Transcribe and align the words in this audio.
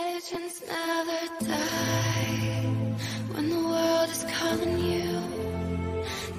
Legends 0.00 0.62
never 0.66 1.20
die 1.44 2.96
when 3.32 3.50
the 3.50 3.56
world 3.56 4.08
is 4.10 4.24
calling 4.24 4.78
you. 4.78 5.20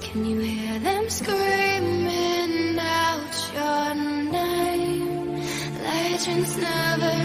Can 0.01 0.25
you 0.25 0.39
hear 0.39 0.79
them 0.79 1.09
screaming 1.09 2.79
out 2.79 3.35
your 3.53 3.95
name? 4.31 5.43
Legends 5.83 6.57
never. 6.57 7.22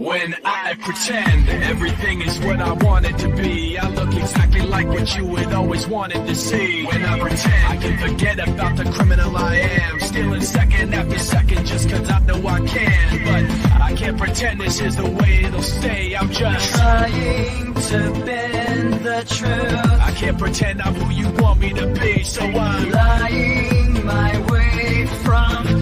When 0.00 0.34
I 0.46 0.76
pretend 0.80 1.46
everything 1.62 2.22
is 2.22 2.40
what 2.40 2.58
I 2.58 2.72
want 2.72 3.04
it 3.04 3.18
to 3.18 3.28
be, 3.36 3.76
I 3.76 3.86
look 3.90 4.14
exactly 4.14 4.62
like 4.62 4.88
what 4.88 5.14
you 5.14 5.36
had 5.36 5.52
always 5.52 5.86
wanted 5.86 6.26
to 6.26 6.34
see. 6.34 6.86
When 6.86 7.04
I 7.04 7.18
pretend 7.20 7.66
I 7.66 7.76
can 7.76 8.08
forget 8.08 8.38
about 8.48 8.78
the 8.78 8.90
criminal 8.92 9.36
I 9.36 9.56
am, 9.56 10.00
stealing 10.00 10.40
second 10.40 10.94
after 10.94 11.18
second 11.18 11.66
just 11.66 11.90
cause 11.90 12.08
I 12.08 12.18
know 12.20 12.46
I 12.46 12.66
can. 12.66 13.24
But 13.26 13.80
I 13.82 13.94
can't 13.94 14.16
pretend 14.16 14.62
this 14.62 14.80
is 14.80 14.96
the 14.96 15.04
way 15.04 15.44
it'll 15.44 15.60
stay. 15.60 16.16
I'm 16.16 16.30
just 16.30 16.72
trying 16.72 17.74
to 17.74 18.24
bend 18.24 18.94
the 19.04 19.24
truth. 19.28 20.00
I 20.00 20.12
can't 20.16 20.38
pretend 20.38 20.80
I'm 20.80 20.94
who 20.94 21.12
you 21.12 21.28
want 21.42 21.60
me 21.60 21.74
to 21.74 21.86
be, 21.88 22.24
so 22.24 22.40
I'm 22.40 22.90
lying 22.90 24.06
my 24.06 24.38
way 24.50 25.06
from 25.24 25.79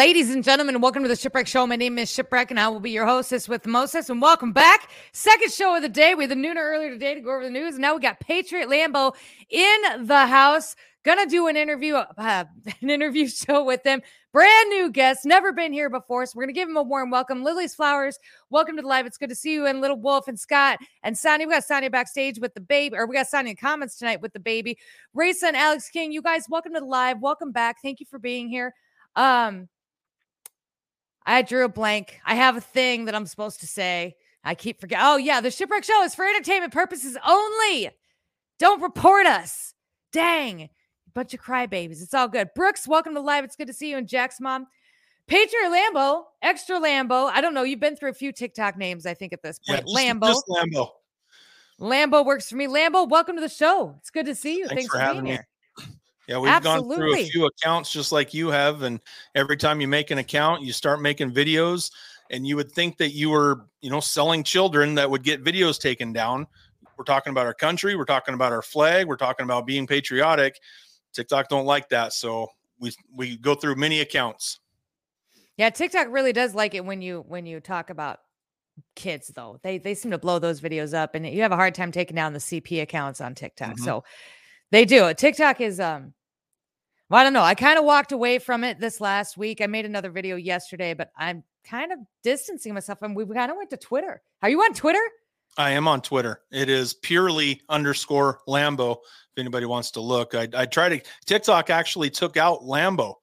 Ladies 0.00 0.30
and 0.30 0.42
gentlemen, 0.42 0.80
welcome 0.80 1.02
to 1.02 1.10
the 1.10 1.14
Shipwreck 1.14 1.46
Show. 1.46 1.66
My 1.66 1.76
name 1.76 1.98
is 1.98 2.10
Shipwreck, 2.10 2.50
and 2.50 2.58
I 2.58 2.68
will 2.68 2.80
be 2.80 2.90
your 2.90 3.04
hostess 3.04 3.50
with 3.50 3.66
Moses. 3.66 4.08
And 4.08 4.22
welcome 4.22 4.50
back. 4.50 4.88
Second 5.12 5.52
show 5.52 5.76
of 5.76 5.82
the 5.82 5.90
day. 5.90 6.14
We 6.14 6.22
had 6.22 6.30
the 6.30 6.36
nooner 6.36 6.56
earlier 6.56 6.88
today 6.88 7.12
to 7.12 7.20
go 7.20 7.34
over 7.34 7.44
the 7.44 7.50
news. 7.50 7.74
And 7.74 7.82
now 7.82 7.96
we 7.96 8.00
got 8.00 8.18
Patriot 8.18 8.70
Lambo 8.70 9.14
in 9.50 10.06
the 10.06 10.24
house. 10.24 10.74
Gonna 11.04 11.26
do 11.26 11.48
an 11.48 11.58
interview, 11.58 11.96
uh, 11.96 12.06
an 12.80 12.88
interview 12.88 13.28
show 13.28 13.62
with 13.62 13.84
him. 13.84 14.00
Brand 14.32 14.70
new 14.70 14.90
guest, 14.90 15.26
never 15.26 15.52
been 15.52 15.70
here 15.70 15.90
before. 15.90 16.24
So 16.24 16.32
we're 16.34 16.44
gonna 16.44 16.54
give 16.54 16.70
him 16.70 16.78
a 16.78 16.82
warm 16.82 17.10
welcome. 17.10 17.44
Lily's 17.44 17.74
Flowers, 17.74 18.18
welcome 18.48 18.76
to 18.76 18.82
the 18.82 18.88
live. 18.88 19.04
It's 19.04 19.18
good 19.18 19.28
to 19.28 19.36
see 19.36 19.52
you. 19.52 19.66
And 19.66 19.82
Little 19.82 20.00
Wolf 20.00 20.28
and 20.28 20.40
Scott 20.40 20.78
and 21.02 21.18
Sonia. 21.18 21.46
We 21.46 21.52
got 21.52 21.64
Sonia 21.64 21.90
backstage 21.90 22.40
with 22.40 22.54
the 22.54 22.62
baby, 22.62 22.96
or 22.96 23.06
we 23.06 23.16
got 23.16 23.28
Sonia 23.28 23.50
in 23.50 23.56
comments 23.56 23.98
tonight 23.98 24.22
with 24.22 24.32
the 24.32 24.40
baby. 24.40 24.78
Raisa 25.12 25.48
and 25.48 25.58
Alex 25.58 25.90
King, 25.90 26.10
you 26.10 26.22
guys, 26.22 26.46
welcome 26.48 26.72
to 26.72 26.80
the 26.80 26.86
live. 26.86 27.20
Welcome 27.20 27.52
back. 27.52 27.82
Thank 27.82 28.00
you 28.00 28.06
for 28.06 28.18
being 28.18 28.48
here. 28.48 28.72
Um, 29.14 29.68
I 31.30 31.42
drew 31.42 31.64
a 31.64 31.68
blank. 31.68 32.18
I 32.24 32.34
have 32.34 32.56
a 32.56 32.60
thing 32.60 33.04
that 33.04 33.14
I'm 33.14 33.26
supposed 33.26 33.60
to 33.60 33.66
say. 33.66 34.16
I 34.42 34.54
keep 34.54 34.80
forgetting. 34.80 35.04
Oh, 35.06 35.16
yeah. 35.16 35.40
The 35.40 35.50
Shipwreck 35.50 35.84
Show 35.84 36.02
is 36.02 36.14
for 36.14 36.24
entertainment 36.26 36.72
purposes 36.72 37.16
only. 37.26 37.90
Don't 38.58 38.82
report 38.82 39.26
us. 39.26 39.74
Dang. 40.12 40.70
Bunch 41.14 41.32
of 41.32 41.40
crybabies. 41.40 42.02
It's 42.02 42.14
all 42.14 42.26
good. 42.26 42.50
Brooks, 42.54 42.88
welcome 42.88 43.14
to 43.14 43.20
live. 43.20 43.44
It's 43.44 43.54
good 43.54 43.68
to 43.68 43.72
see 43.72 43.90
you. 43.90 43.96
And 43.96 44.08
Jack's 44.08 44.40
mom. 44.40 44.66
Patriot 45.28 45.70
Lambo, 45.70 46.24
extra 46.42 46.80
Lambo. 46.80 47.30
I 47.32 47.40
don't 47.40 47.54
know. 47.54 47.62
You've 47.62 47.78
been 47.78 47.94
through 47.94 48.10
a 48.10 48.14
few 48.14 48.32
TikTok 48.32 48.76
names, 48.76 49.06
I 49.06 49.14
think, 49.14 49.32
at 49.32 49.40
this 49.42 49.60
Yeah, 49.64 49.76
point. 49.76 49.86
just, 49.86 49.96
Lambo. 49.96 50.26
just 50.26 50.46
Lambo. 50.48 50.88
Lambo 51.78 52.26
works 52.26 52.50
for 52.50 52.56
me. 52.56 52.66
Lambo, 52.66 53.08
welcome 53.08 53.36
to 53.36 53.40
the 53.40 53.48
show. 53.48 53.94
It's 53.98 54.10
good 54.10 54.26
to 54.26 54.34
see 54.34 54.58
you. 54.58 54.66
Thanks 54.66 54.82
Thanks, 54.82 54.92
for 54.94 54.98
having 54.98 55.22
being 55.22 55.24
me. 55.24 55.30
here. 55.30 55.46
Yeah, 56.30 56.38
we've 56.38 56.62
gone 56.62 56.88
through 56.88 57.16
a 57.16 57.24
few 57.24 57.46
accounts 57.46 57.90
just 57.90 58.12
like 58.12 58.32
you 58.32 58.50
have, 58.50 58.82
and 58.82 59.00
every 59.34 59.56
time 59.56 59.80
you 59.80 59.88
make 59.88 60.12
an 60.12 60.18
account, 60.18 60.62
you 60.62 60.72
start 60.72 61.02
making 61.02 61.32
videos, 61.32 61.90
and 62.30 62.46
you 62.46 62.54
would 62.54 62.70
think 62.70 62.98
that 62.98 63.10
you 63.10 63.30
were, 63.30 63.66
you 63.80 63.90
know, 63.90 63.98
selling 63.98 64.44
children 64.44 64.94
that 64.94 65.10
would 65.10 65.24
get 65.24 65.42
videos 65.42 65.80
taken 65.80 66.12
down. 66.12 66.46
We're 66.96 67.02
talking 67.02 67.32
about 67.32 67.46
our 67.46 67.54
country, 67.54 67.96
we're 67.96 68.04
talking 68.04 68.34
about 68.34 68.52
our 68.52 68.62
flag, 68.62 69.08
we're 69.08 69.16
talking 69.16 69.42
about 69.42 69.66
being 69.66 69.88
patriotic. 69.88 70.60
TikTok 71.12 71.48
don't 71.48 71.66
like 71.66 71.88
that, 71.88 72.12
so 72.12 72.46
we 72.78 72.92
we 73.12 73.36
go 73.36 73.56
through 73.56 73.74
many 73.74 73.98
accounts. 73.98 74.60
Yeah, 75.56 75.70
TikTok 75.70 76.06
really 76.10 76.32
does 76.32 76.54
like 76.54 76.76
it 76.76 76.84
when 76.84 77.02
you 77.02 77.24
when 77.26 77.44
you 77.44 77.58
talk 77.58 77.90
about 77.90 78.20
kids 78.94 79.32
though. 79.34 79.58
They 79.64 79.78
they 79.78 79.94
seem 79.96 80.12
to 80.12 80.18
blow 80.18 80.38
those 80.38 80.60
videos 80.60 80.94
up 80.94 81.16
and 81.16 81.26
you 81.26 81.42
have 81.42 81.50
a 81.50 81.56
hard 81.56 81.74
time 81.74 81.90
taking 81.90 82.14
down 82.14 82.34
the 82.34 82.38
CP 82.38 82.82
accounts 82.82 83.20
on 83.20 83.34
TikTok. 83.34 83.74
Mhm. 83.78 83.80
So 83.80 84.04
they 84.70 84.84
do. 84.84 85.12
TikTok 85.12 85.60
is 85.60 85.80
um 85.80 86.14
well, 87.10 87.20
I 87.20 87.24
don't 87.24 87.32
know. 87.32 87.42
I 87.42 87.54
kind 87.54 87.78
of 87.78 87.84
walked 87.84 88.12
away 88.12 88.38
from 88.38 88.62
it 88.62 88.78
this 88.78 89.00
last 89.00 89.36
week. 89.36 89.60
I 89.60 89.66
made 89.66 89.84
another 89.84 90.10
video 90.10 90.36
yesterday, 90.36 90.94
but 90.94 91.10
I'm 91.16 91.42
kind 91.64 91.92
of 91.92 91.98
distancing 92.22 92.72
myself 92.72 93.02
and 93.02 93.16
we 93.16 93.26
kind 93.26 93.50
of 93.50 93.56
went 93.56 93.70
to 93.70 93.76
Twitter. 93.76 94.22
Are 94.42 94.48
you 94.48 94.60
on 94.62 94.72
Twitter? 94.72 95.02
I 95.58 95.70
am 95.70 95.88
on 95.88 96.00
Twitter. 96.00 96.42
It 96.52 96.68
is 96.68 96.94
purely 96.94 97.62
underscore 97.68 98.38
Lambo. 98.46 98.92
If 98.92 99.38
anybody 99.38 99.66
wants 99.66 99.90
to 99.92 100.00
look, 100.00 100.36
I, 100.36 100.48
I 100.54 100.66
try 100.66 100.88
to. 100.88 101.00
TikTok 101.26 101.68
actually 101.68 102.10
took 102.10 102.36
out 102.36 102.60
Lambo. 102.62 103.14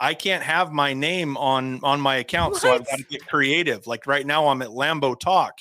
I 0.00 0.14
can't 0.14 0.42
have 0.42 0.72
my 0.72 0.94
name 0.94 1.36
on 1.36 1.80
on 1.82 2.00
my 2.00 2.16
account, 2.16 2.56
so 2.56 2.74
I've 2.74 2.86
got 2.86 2.98
to 2.98 3.04
get 3.04 3.26
creative. 3.26 3.86
Like 3.86 4.06
right 4.06 4.26
now, 4.26 4.48
I'm 4.48 4.60
at 4.62 4.68
Lambo 4.68 5.18
Talk. 5.18 5.58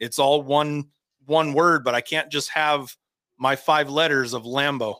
It's 0.00 0.18
all 0.18 0.42
one 0.42 0.84
one 1.24 1.52
word, 1.52 1.84
but 1.84 1.94
I 1.94 2.00
can't 2.00 2.30
just 2.30 2.50
have 2.50 2.96
my 3.38 3.54
five 3.54 3.90
letters 3.90 4.34
of 4.34 4.44
Lambo. 4.44 4.96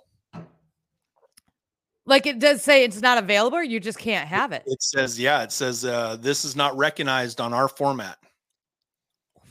Like 2.06 2.26
it 2.26 2.38
does 2.38 2.62
say 2.62 2.84
it's 2.84 3.02
not 3.02 3.18
available, 3.18 3.62
you 3.62 3.80
just 3.80 3.98
can't 3.98 4.28
have 4.28 4.52
it. 4.52 4.62
It 4.66 4.80
says, 4.82 5.18
yeah, 5.18 5.42
it 5.42 5.50
says 5.52 5.84
uh, 5.84 6.16
this 6.20 6.44
is 6.44 6.54
not 6.54 6.76
recognized 6.76 7.40
on 7.40 7.52
our 7.52 7.68
format. 7.68 8.16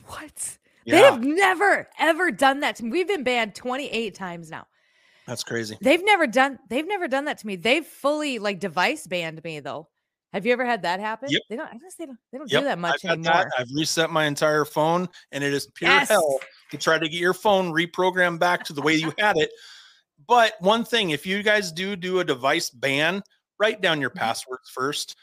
What? 0.07 0.57
They 0.85 0.97
have 0.97 1.23
never 1.23 1.89
ever 1.99 2.31
done 2.31 2.59
that 2.59 2.75
to 2.77 2.85
me. 2.85 2.91
We've 2.91 3.07
been 3.07 3.23
banned 3.23 3.55
28 3.55 4.13
times 4.13 4.49
now. 4.51 4.67
that's 5.25 5.43
crazy. 5.43 5.77
They've 5.81 6.03
never 6.05 6.27
done 6.27 6.59
they've 6.69 6.87
never 6.87 7.07
done 7.07 7.25
that 7.25 7.39
to 7.39 7.47
me. 7.47 7.55
They've 7.55 7.85
fully 7.85 8.37
like 8.39 8.59
device 8.59 9.07
banned 9.07 9.43
me 9.43 9.59
though. 9.59 9.89
Have 10.31 10.45
you 10.45 10.53
ever 10.53 10.65
had 10.65 10.83
that 10.83 10.99
happen? 10.99 11.29
Yep. 11.31 11.41
They 11.49 11.55
don't 11.55 11.67
I 11.69 11.77
guess 11.77 11.95
they 11.95 12.05
don't 12.05 12.19
they 12.31 12.37
don't 12.37 12.51
Yep, 12.51 12.61
do 12.61 12.65
that 12.65 12.77
much 12.79 13.03
I've 13.03 13.11
anymore. 13.11 13.33
that. 13.33 13.51
I've 13.57 13.67
reset 13.75 14.11
my 14.11 14.25
entire 14.25 14.63
phone, 14.63 15.09
and 15.31 15.43
it 15.43 15.53
is 15.53 15.67
pure 15.73 15.89
Yes. 15.89 16.09
hell 16.09 16.39
to 16.71 16.77
try 16.77 16.99
to 16.99 17.09
get 17.09 17.19
your 17.19 17.33
phone 17.33 17.71
reprogrammed 17.71 18.39
back 18.39 18.63
to 18.65 18.73
the 18.73 18.81
way 18.81 18.93
you 18.93 19.11
had 19.17 19.37
it. 19.37 19.49
But 20.27 20.53
one 20.59 20.85
thing, 20.85 21.11
if 21.11 21.25
you 21.25 21.43
guys 21.43 21.71
do 21.71 21.95
do 21.95 22.19
a 22.19 22.23
device 22.23 22.69
ban, 22.69 23.23
write 23.59 23.81
down 23.81 24.01
your 24.01 24.09
Mhm. 24.09 24.15
passwords 24.15 24.69
first. 24.69 25.15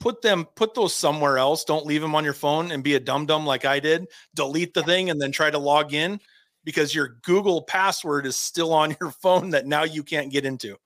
Put 0.00 0.22
them, 0.22 0.46
put 0.56 0.74
those 0.74 0.94
somewhere 0.94 1.36
else. 1.38 1.64
Don't 1.64 1.86
leave 1.86 2.00
them 2.00 2.14
on 2.14 2.24
your 2.24 2.32
phone 2.32 2.70
and 2.70 2.82
be 2.82 2.94
a 2.94 3.00
dum 3.00 3.26
dum 3.26 3.46
like 3.46 3.64
I 3.64 3.80
did. 3.80 4.06
Delete 4.34 4.72
the 4.72 4.82
thing 4.82 5.10
and 5.10 5.20
then 5.20 5.30
try 5.30 5.50
to 5.50 5.58
log 5.58 5.92
in 5.92 6.20
because 6.64 6.94
your 6.94 7.18
Google 7.22 7.62
password 7.62 8.26
is 8.26 8.36
still 8.36 8.72
on 8.72 8.96
your 9.00 9.10
phone 9.10 9.50
that 9.50 9.66
now 9.66 9.84
you 9.84 10.02
can't 10.02 10.32
get 10.32 10.46
into. 10.46 10.78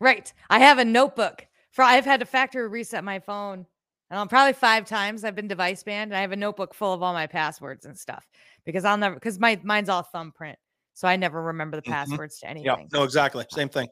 Right. 0.00 0.32
I 0.50 0.58
have 0.58 0.78
a 0.78 0.84
notebook. 0.84 1.46
For 1.70 1.82
I've 1.82 2.06
had 2.06 2.20
to 2.20 2.26
factory 2.26 2.66
reset 2.68 3.04
my 3.04 3.18
phone. 3.18 3.66
Um, 4.10 4.28
probably 4.28 4.54
five 4.54 4.86
times 4.86 5.24
I've 5.24 5.34
been 5.34 5.48
device 5.48 5.82
banned. 5.82 6.12
And 6.12 6.16
I 6.16 6.22
have 6.22 6.32
a 6.32 6.36
notebook 6.36 6.72
full 6.72 6.94
of 6.94 7.02
all 7.02 7.12
my 7.12 7.26
passwords 7.26 7.84
and 7.84 7.98
stuff 7.98 8.26
because 8.64 8.86
I'll 8.86 8.96
never 8.96 9.14
because 9.14 9.38
my 9.38 9.60
mine's 9.62 9.90
all 9.90 10.02
thumbprint. 10.02 10.58
So 10.96 11.06
I 11.06 11.16
never 11.16 11.42
remember 11.42 11.76
the 11.76 11.82
Mhm. 11.82 11.92
passwords 11.92 12.38
to 12.38 12.58
Yeah, 12.58 12.76
no, 12.90 13.02
exactly. 13.02 13.44
Same 13.50 13.68
thing. 13.68 13.86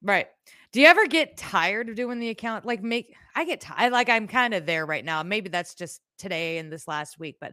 Right. 0.00 0.28
Do 0.70 0.80
you 0.80 0.86
ever 0.86 1.08
get 1.08 1.36
tired 1.36 1.88
of 1.88 1.96
doing 1.96 2.20
the 2.20 2.28
account? 2.28 2.64
Like 2.64 2.82
make 2.84 3.16
I 3.34 3.44
get 3.44 3.60
tired. 3.60 3.92
Like 3.92 4.08
I'm 4.08 4.28
kind 4.28 4.54
of 4.54 4.64
there 4.64 4.86
right 4.86 5.04
now. 5.04 5.24
Maybe 5.24 5.48
that's 5.48 5.74
just 5.74 6.02
today 6.18 6.58
and 6.58 6.72
this 6.72 6.86
last 6.86 7.18
week, 7.18 7.38
but 7.40 7.52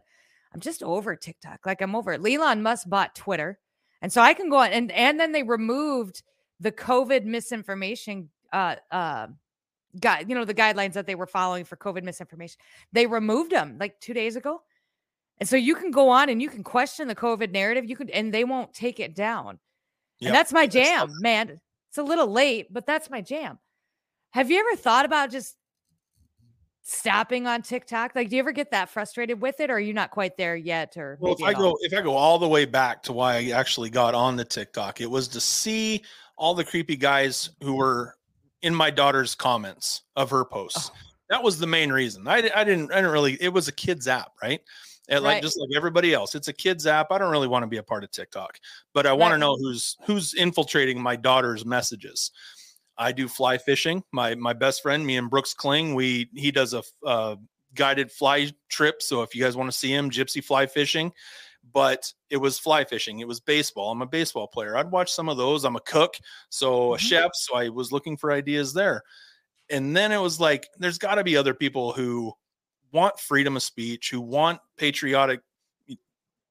I'm 0.52 0.60
just 0.60 0.84
over 0.84 1.16
TikTok. 1.16 1.66
Like 1.66 1.82
I'm 1.82 1.96
over 1.96 2.12
it. 2.12 2.24
Elon 2.24 2.62
Musk 2.62 2.88
bought 2.88 3.16
Twitter. 3.16 3.58
And 4.00 4.12
so 4.12 4.22
I 4.22 4.32
can 4.32 4.48
go 4.48 4.58
on 4.58 4.70
and 4.70 4.92
and 4.92 5.18
then 5.18 5.32
they 5.32 5.42
removed 5.42 6.22
the 6.60 6.70
COVID 6.70 7.24
misinformation 7.24 8.30
uh 8.52 8.76
uh 8.92 9.26
guide, 10.00 10.28
you 10.28 10.36
know, 10.36 10.44
the 10.44 10.54
guidelines 10.54 10.92
that 10.92 11.06
they 11.06 11.16
were 11.16 11.26
following 11.26 11.64
for 11.64 11.76
COVID 11.76 12.04
misinformation. 12.04 12.60
They 12.92 13.06
removed 13.06 13.50
them 13.50 13.76
like 13.80 13.98
two 14.00 14.14
days 14.14 14.36
ago. 14.36 14.62
And 15.38 15.48
so 15.48 15.56
you 15.56 15.74
can 15.74 15.90
go 15.90 16.08
on 16.08 16.28
and 16.28 16.40
you 16.40 16.48
can 16.48 16.62
question 16.62 17.08
the 17.08 17.14
COVID 17.14 17.50
narrative. 17.52 17.88
You 17.88 17.96
could 17.96 18.10
and 18.10 18.32
they 18.32 18.44
won't 18.44 18.72
take 18.72 19.00
it 19.00 19.14
down. 19.14 19.58
Yep, 20.20 20.28
And 20.28 20.34
that's 20.34 20.52
my 20.52 20.66
jam, 20.66 21.08
man. 21.20 21.60
It's 21.90 21.98
a 21.98 22.02
little 22.02 22.28
late, 22.28 22.72
but 22.72 22.86
that's 22.86 23.10
my 23.10 23.20
jam. 23.20 23.58
Have 24.30 24.50
you 24.50 24.58
ever 24.58 24.76
thought 24.76 25.04
about 25.04 25.30
just 25.30 25.56
stopping 26.82 27.46
on 27.46 27.62
TikTok? 27.62 28.14
Like, 28.14 28.28
do 28.28 28.36
you 28.36 28.40
ever 28.40 28.52
get 28.52 28.70
that 28.70 28.88
frustrated 28.88 29.40
with 29.40 29.60
it, 29.60 29.70
or 29.70 29.74
are 29.74 29.80
you 29.80 29.92
not 29.92 30.10
quite 30.10 30.36
there 30.36 30.56
yet? 30.56 30.96
Or 30.96 31.18
Well, 31.20 31.34
if 31.34 31.42
I 31.42 31.52
go 31.52 31.68
all? 31.68 31.78
if 31.80 31.92
I 31.92 32.00
go 32.00 32.14
all 32.14 32.38
the 32.38 32.48
way 32.48 32.64
back 32.64 33.02
to 33.04 33.12
why 33.12 33.36
I 33.36 33.50
actually 33.50 33.90
got 33.90 34.14
on 34.14 34.36
the 34.36 34.44
TikTok, 34.44 35.00
it 35.00 35.10
was 35.10 35.28
to 35.28 35.40
see 35.40 36.02
all 36.36 36.54
the 36.54 36.64
creepy 36.64 36.96
guys 36.96 37.50
who 37.62 37.74
were 37.74 38.16
in 38.62 38.74
my 38.74 38.90
daughter's 38.90 39.34
comments 39.34 40.02
of 40.16 40.30
her 40.30 40.40
oh. 40.40 40.44
posts. 40.44 40.90
Oh. 40.92 40.98
That 41.30 41.42
was 41.42 41.58
the 41.58 41.66
main 41.66 41.90
reason. 41.90 42.28
I, 42.28 42.50
I 42.54 42.64
didn't 42.64 42.92
I 42.92 42.96
didn't 42.96 43.12
really 43.12 43.38
it 43.40 43.52
was 43.52 43.68
a 43.68 43.72
kids 43.72 44.06
app, 44.08 44.32
right? 44.42 44.60
And 45.08 45.22
like 45.22 45.42
just 45.42 45.60
like 45.60 45.70
everybody 45.76 46.14
else, 46.14 46.34
it's 46.34 46.48
a 46.48 46.52
kids 46.52 46.86
app. 46.86 47.12
I 47.12 47.18
don't 47.18 47.30
really 47.30 47.48
want 47.48 47.62
to 47.62 47.66
be 47.66 47.76
a 47.76 47.82
part 47.82 48.04
of 48.04 48.10
TikTok, 48.10 48.58
but 48.94 49.06
I 49.06 49.12
want 49.12 49.32
to 49.32 49.38
know 49.38 49.56
who's 49.56 49.96
who's 50.04 50.32
infiltrating 50.34 51.00
my 51.00 51.14
daughter's 51.16 51.66
messages. 51.66 52.30
I 52.96 53.12
do 53.12 53.28
fly 53.28 53.58
fishing. 53.58 54.02
My 54.12 54.34
my 54.34 54.54
best 54.54 54.82
friend, 54.82 55.04
me 55.04 55.16
and 55.16 55.28
Brooks 55.28 55.52
Kling, 55.52 55.94
we 55.94 56.30
he 56.34 56.50
does 56.50 56.72
a 56.72 56.82
uh, 57.04 57.36
guided 57.74 58.10
fly 58.10 58.50
trip. 58.70 59.02
So 59.02 59.22
if 59.22 59.34
you 59.34 59.42
guys 59.42 59.56
want 59.56 59.70
to 59.70 59.76
see 59.76 59.92
him, 59.92 60.10
Gypsy 60.10 60.42
Fly 60.42 60.66
Fishing. 60.66 61.12
But 61.72 62.12
it 62.28 62.36
was 62.36 62.58
fly 62.58 62.84
fishing. 62.84 63.20
It 63.20 63.28
was 63.28 63.40
baseball. 63.40 63.90
I'm 63.90 64.02
a 64.02 64.06
baseball 64.06 64.46
player. 64.46 64.76
I'd 64.76 64.90
watch 64.90 65.10
some 65.10 65.30
of 65.30 65.38
those. 65.38 65.64
I'm 65.64 65.76
a 65.76 65.80
cook, 65.80 66.14
so 66.50 66.92
a 66.92 66.98
Mhm. 66.98 67.00
chef. 67.00 67.30
So 67.34 67.56
I 67.56 67.70
was 67.70 67.90
looking 67.90 68.18
for 68.18 68.32
ideas 68.32 68.74
there. 68.74 69.02
And 69.70 69.96
then 69.96 70.12
it 70.12 70.20
was 70.20 70.38
like, 70.38 70.68
there's 70.78 70.98
got 70.98 71.14
to 71.14 71.24
be 71.24 71.38
other 71.38 71.54
people 71.54 71.94
who 71.94 72.34
want 72.94 73.20
freedom 73.20 73.56
of 73.56 73.62
speech, 73.62 74.10
who 74.10 74.20
want 74.20 74.60
patriotic 74.78 75.40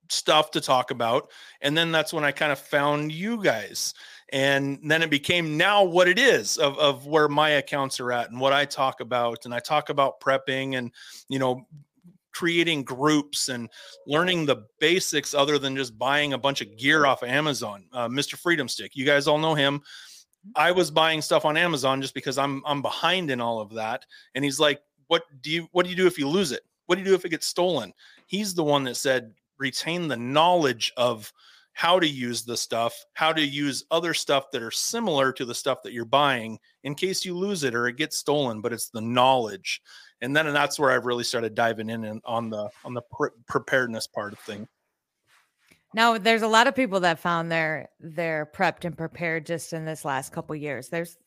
stuff 0.10 0.52
to 0.52 0.62
talk 0.62 0.92
about. 0.92 1.32
And 1.62 1.76
then 1.76 1.92
that's 1.92 2.14
when 2.14 2.24
I 2.24 2.32
kind 2.32 2.52
of 2.52 2.60
found 2.60 3.12
you 3.12 3.42
guys. 3.42 3.94
And 4.32 4.80
then 4.84 5.02
it 5.02 5.10
became 5.10 5.58
now 5.58 5.84
what 5.84 6.08
it 6.08 6.20
is 6.20 6.58
of, 6.58 6.78
of 6.78 7.08
where 7.08 7.28
my 7.28 7.52
accounts 7.52 8.00
are 8.00 8.12
at 8.12 8.30
and 8.30 8.40
what 8.40 8.54
I 8.54 8.66
talk 8.66 9.00
about. 9.00 9.46
And 9.46 9.54
I 9.54 9.60
talk 9.60 9.90
about 9.90 10.20
prepping 10.20 10.78
and, 10.78 10.92
you 11.30 11.40
know, 11.40 11.68
creating 12.34 12.84
groups 12.84 13.50
and 13.50 13.70
learning 14.08 14.46
the 14.46 14.66
basics 14.80 15.34
other 15.34 15.60
than 15.60 15.76
just 15.76 15.98
buying 15.98 16.34
a 16.34 16.38
bunch 16.38 16.62
of 16.62 16.78
gear 16.78 17.06
off 17.06 17.22
of 17.22 17.30
Amazon. 17.30 17.86
Uh, 17.94 18.08
Mr. 18.08 18.36
Freedom 18.36 18.68
Stick, 18.68 18.96
you 18.96 19.06
guys 19.06 19.28
all 19.28 19.38
know 19.38 19.54
him. 19.54 19.82
I 20.56 20.72
was 20.72 20.92
buying 20.92 21.22
stuff 21.22 21.46
on 21.46 21.56
Amazon 21.56 22.02
just 22.02 22.14
because 22.14 22.38
I'm 22.38 22.62
I'm 22.66 22.82
behind 22.82 23.32
in 23.32 23.40
all 23.40 23.62
of 23.62 23.76
that. 23.76 24.06
And 24.36 24.44
he's 24.44 24.60
like, 24.60 24.82
"What 25.08 25.24
do 25.42 25.50
you 25.52 25.68
what 25.72 25.84
do 25.84 25.90
you 25.90 25.96
do 25.96 26.08
if 26.08 26.18
you 26.18 26.28
lose 26.28 26.52
it? 26.52 26.62
What 26.86 26.96
do 26.96 27.02
you 27.02 27.08
do 27.08 27.16
if 27.16 27.26
it 27.26 27.30
gets 27.30 27.48
stolen?" 27.48 27.94
He's 28.28 28.54
the 28.54 28.64
one 28.64 28.84
that 28.86 28.96
said 28.96 29.34
retain 29.58 30.08
the 30.08 30.18
knowledge 30.18 30.92
of 30.98 31.32
how 31.74 32.00
to 32.00 32.08
use 32.08 32.44
the 32.44 32.56
stuff, 32.56 32.94
how 33.14 33.34
to 33.34 33.42
use 33.42 33.84
other 33.90 34.14
stuff 34.14 34.52
that 34.52 34.62
are 34.62 34.72
similar 34.72 35.34
to 35.34 35.44
the 35.44 35.56
stuff 35.56 35.82
that 35.84 35.92
you're 35.92 36.06
buying 36.06 36.60
in 36.84 36.94
case 36.96 37.26
you 37.26 37.36
lose 37.36 37.64
it 37.64 37.74
or 37.74 37.88
it 37.88 37.98
gets 37.98 38.18
stolen, 38.18 38.62
but 38.62 38.72
it's 38.72 38.90
the 38.90 39.02
knowledge. 39.02 39.82
And 40.22 40.36
then 40.36 40.48
and 40.48 40.56
that's 40.56 40.80
where 40.80 40.92
I've 40.92 41.06
really 41.06 41.24
started 41.24 41.56
diving 41.56 41.90
in 41.90 42.04
and 42.06 42.22
on 42.26 42.50
the 42.50 42.70
on 42.86 42.94
the 42.94 43.02
pre- 43.02 43.32
preparedness 43.48 44.08
part 44.08 44.34
of 44.34 44.40
things. 44.40 44.68
Now, 45.96 46.18
there's 46.18 46.42
a 46.42 46.48
lot 46.48 46.66
of 46.66 46.76
people 46.76 47.02
that 47.02 47.20
found 47.20 47.52
their 47.52 47.90
their 48.00 48.46
prepped 48.46 48.86
and 48.86 48.98
prepared 48.98 49.46
just 49.46 49.74
in 49.74 49.86
this 49.86 50.06
last 50.06 50.32
couple 50.32 50.56
years. 50.56 50.90
There's 50.90 51.18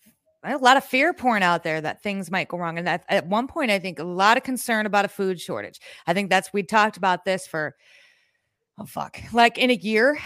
a 0.54 0.58
lot 0.58 0.76
of 0.76 0.84
fear 0.84 1.12
porn 1.12 1.42
out 1.42 1.62
there 1.62 1.80
that 1.80 2.02
things 2.02 2.30
might 2.30 2.48
go 2.48 2.58
wrong, 2.58 2.78
and 2.78 2.86
that 2.86 3.04
at 3.08 3.26
one 3.26 3.46
point, 3.46 3.70
I 3.70 3.78
think 3.78 3.98
a 3.98 4.04
lot 4.04 4.36
of 4.36 4.42
concern 4.42 4.86
about 4.86 5.04
a 5.04 5.08
food 5.08 5.40
shortage. 5.40 5.80
I 6.06 6.14
think 6.14 6.30
that's 6.30 6.52
we 6.52 6.62
talked 6.62 6.96
about 6.96 7.24
this 7.24 7.46
for 7.46 7.76
oh 8.78 8.86
fuck, 8.86 9.18
like 9.32 9.58
in 9.58 9.70
a 9.70 9.74
year, 9.74 10.18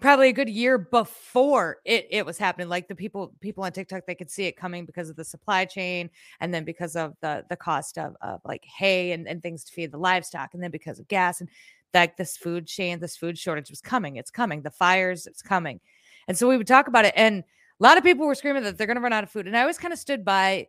probably 0.00 0.28
a 0.28 0.32
good 0.32 0.48
year 0.48 0.78
before 0.78 1.78
it 1.84 2.06
it 2.10 2.24
was 2.24 2.38
happening. 2.38 2.68
Like 2.68 2.88
the 2.88 2.94
people 2.94 3.34
people 3.40 3.64
on 3.64 3.72
TikTok, 3.72 4.06
they 4.06 4.14
could 4.14 4.30
see 4.30 4.44
it 4.44 4.56
coming 4.56 4.86
because 4.86 5.10
of 5.10 5.16
the 5.16 5.24
supply 5.24 5.64
chain, 5.64 6.10
and 6.40 6.52
then 6.52 6.64
because 6.64 6.96
of 6.96 7.14
the 7.20 7.44
the 7.48 7.56
cost 7.56 7.98
of 7.98 8.16
of 8.20 8.40
like 8.44 8.64
hay 8.64 9.12
and 9.12 9.26
and 9.26 9.42
things 9.42 9.64
to 9.64 9.72
feed 9.72 9.92
the 9.92 9.98
livestock, 9.98 10.54
and 10.54 10.62
then 10.62 10.70
because 10.70 10.98
of 10.98 11.08
gas 11.08 11.40
and 11.40 11.48
like 11.94 12.16
this 12.16 12.36
food 12.36 12.66
chain, 12.66 13.00
this 13.00 13.16
food 13.16 13.38
shortage 13.38 13.70
was 13.70 13.80
coming. 13.80 14.16
It's 14.16 14.30
coming. 14.30 14.62
The 14.62 14.70
fires, 14.70 15.26
it's 15.26 15.42
coming. 15.42 15.80
And 16.26 16.36
so 16.36 16.48
we 16.48 16.56
would 16.56 16.66
talk 16.66 16.88
about 16.88 17.04
it. 17.06 17.14
And 17.16 17.44
a 17.80 17.84
lot 17.84 17.98
of 17.98 18.04
people 18.04 18.26
were 18.26 18.34
screaming 18.34 18.62
that 18.64 18.76
they're 18.76 18.86
going 18.86 18.96
to 18.96 19.02
run 19.02 19.12
out 19.12 19.24
of 19.24 19.30
food. 19.30 19.46
And 19.46 19.56
I 19.56 19.60
always 19.60 19.78
kind 19.78 19.92
of 19.92 19.98
stood 19.98 20.24
by 20.24 20.68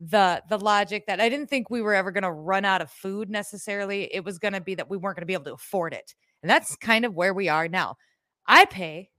the 0.00 0.42
the 0.48 0.58
logic 0.58 1.06
that 1.06 1.20
I 1.20 1.28
didn't 1.28 1.48
think 1.48 1.70
we 1.70 1.82
were 1.82 1.94
ever 1.94 2.12
going 2.12 2.22
to 2.22 2.30
run 2.30 2.64
out 2.64 2.80
of 2.80 2.90
food 2.90 3.30
necessarily. 3.30 4.04
It 4.14 4.24
was 4.24 4.38
going 4.38 4.54
to 4.54 4.60
be 4.60 4.74
that 4.76 4.88
we 4.88 4.96
weren't 4.96 5.16
going 5.16 5.22
to 5.22 5.26
be 5.26 5.32
able 5.32 5.44
to 5.44 5.54
afford 5.54 5.92
it. 5.92 6.14
And 6.42 6.50
that's 6.50 6.76
kind 6.76 7.04
of 7.04 7.14
where 7.14 7.34
we 7.34 7.48
are 7.48 7.68
now. 7.68 7.96
I 8.46 8.64
pay 8.64 9.10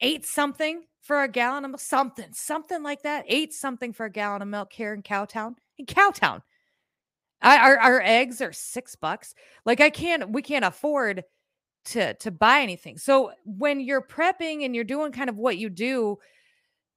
eight 0.00 0.26
something 0.26 0.84
for 1.00 1.22
a 1.22 1.28
gallon 1.28 1.64
of 1.64 1.72
milk, 1.72 1.80
something, 1.80 2.32
something 2.32 2.82
like 2.82 3.02
that. 3.02 3.24
Eight 3.28 3.52
something 3.52 3.92
for 3.92 4.06
a 4.06 4.10
gallon 4.10 4.42
of 4.42 4.48
milk 4.48 4.72
here 4.72 4.94
in 4.94 5.02
Cowtown. 5.02 5.54
In 5.78 5.86
Cowtown. 5.86 6.42
I, 7.40 7.58
our, 7.58 7.78
our 7.78 8.00
eggs 8.02 8.40
are 8.40 8.52
six 8.52 8.96
bucks. 8.96 9.34
Like 9.64 9.80
I 9.80 9.90
can't, 9.90 10.30
we 10.30 10.42
can't 10.42 10.64
afford 10.64 11.24
to 11.86 12.14
to 12.14 12.30
buy 12.30 12.60
anything. 12.60 12.98
So 12.98 13.32
when 13.44 13.80
you're 13.80 14.02
prepping 14.02 14.64
and 14.64 14.74
you're 14.74 14.84
doing 14.84 15.12
kind 15.12 15.28
of 15.28 15.36
what 15.36 15.58
you 15.58 15.68
do, 15.68 16.18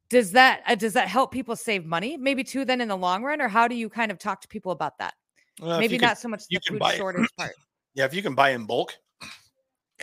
does 0.09 0.31
that 0.31 0.61
uh, 0.67 0.75
does 0.75 0.93
that 0.93 1.07
help 1.07 1.31
people 1.31 1.55
save 1.55 1.85
money? 1.85 2.17
Maybe 2.17 2.43
too 2.43 2.65
then 2.65 2.81
in 2.81 2.87
the 2.87 2.97
long 2.97 3.23
run, 3.23 3.41
or 3.41 3.47
how 3.47 3.67
do 3.67 3.75
you 3.75 3.89
kind 3.89 4.11
of 4.11 4.17
talk 4.19 4.41
to 4.41 4.47
people 4.47 4.71
about 4.71 4.97
that? 4.99 5.13
Well, 5.61 5.79
Maybe 5.79 5.95
you 5.95 5.99
can- 5.99 6.09
not 6.09 6.17
so 6.17 6.27
much 6.27 6.43
the 6.49 6.59
food 6.67 6.81
shortage 6.95 7.27
part. 7.37 7.53
yeah, 7.93 8.05
if 8.05 8.13
you 8.13 8.21
can 8.21 8.35
buy 8.35 8.51
in 8.51 8.65
bulk, 8.65 8.93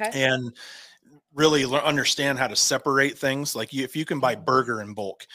Okay. 0.01 0.25
and 0.25 0.53
really 1.33 1.65
understand 1.65 2.39
how 2.39 2.49
to 2.49 2.57
separate 2.57 3.17
things. 3.19 3.55
Like 3.55 3.73
you, 3.73 3.85
if 3.85 3.95
you 3.95 4.05
can 4.05 4.19
buy 4.21 4.35
burger 4.35 4.81
in 4.83 4.93
bulk, 4.95 5.27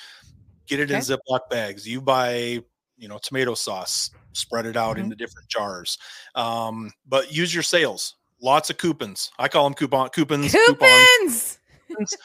get 0.68 0.80
it 0.80 0.92
in 0.92 1.00
Ziploc 1.00 1.50
bags. 1.50 1.88
You 1.88 2.02
buy, 2.02 2.62
you 2.98 3.08
know, 3.08 3.18
tomato 3.24 3.54
sauce, 3.56 4.12
spread 4.34 4.66
it 4.66 4.76
out 4.76 4.98
Mhm. 4.98 5.04
into 5.04 5.16
different 5.16 5.48
jars. 5.48 5.98
Um, 6.36 6.92
but 7.08 7.34
use 7.34 7.54
your 7.54 7.64
sales. 7.64 8.16
Lots 8.42 8.70
of 8.70 8.78
coupons. 8.78 9.32
I 9.40 9.48
call 9.48 9.64
them 9.64 9.74
coupon 9.74 10.10
coupons. 10.10 10.52
coupons. 10.52 11.60
Coupons. 11.88 12.18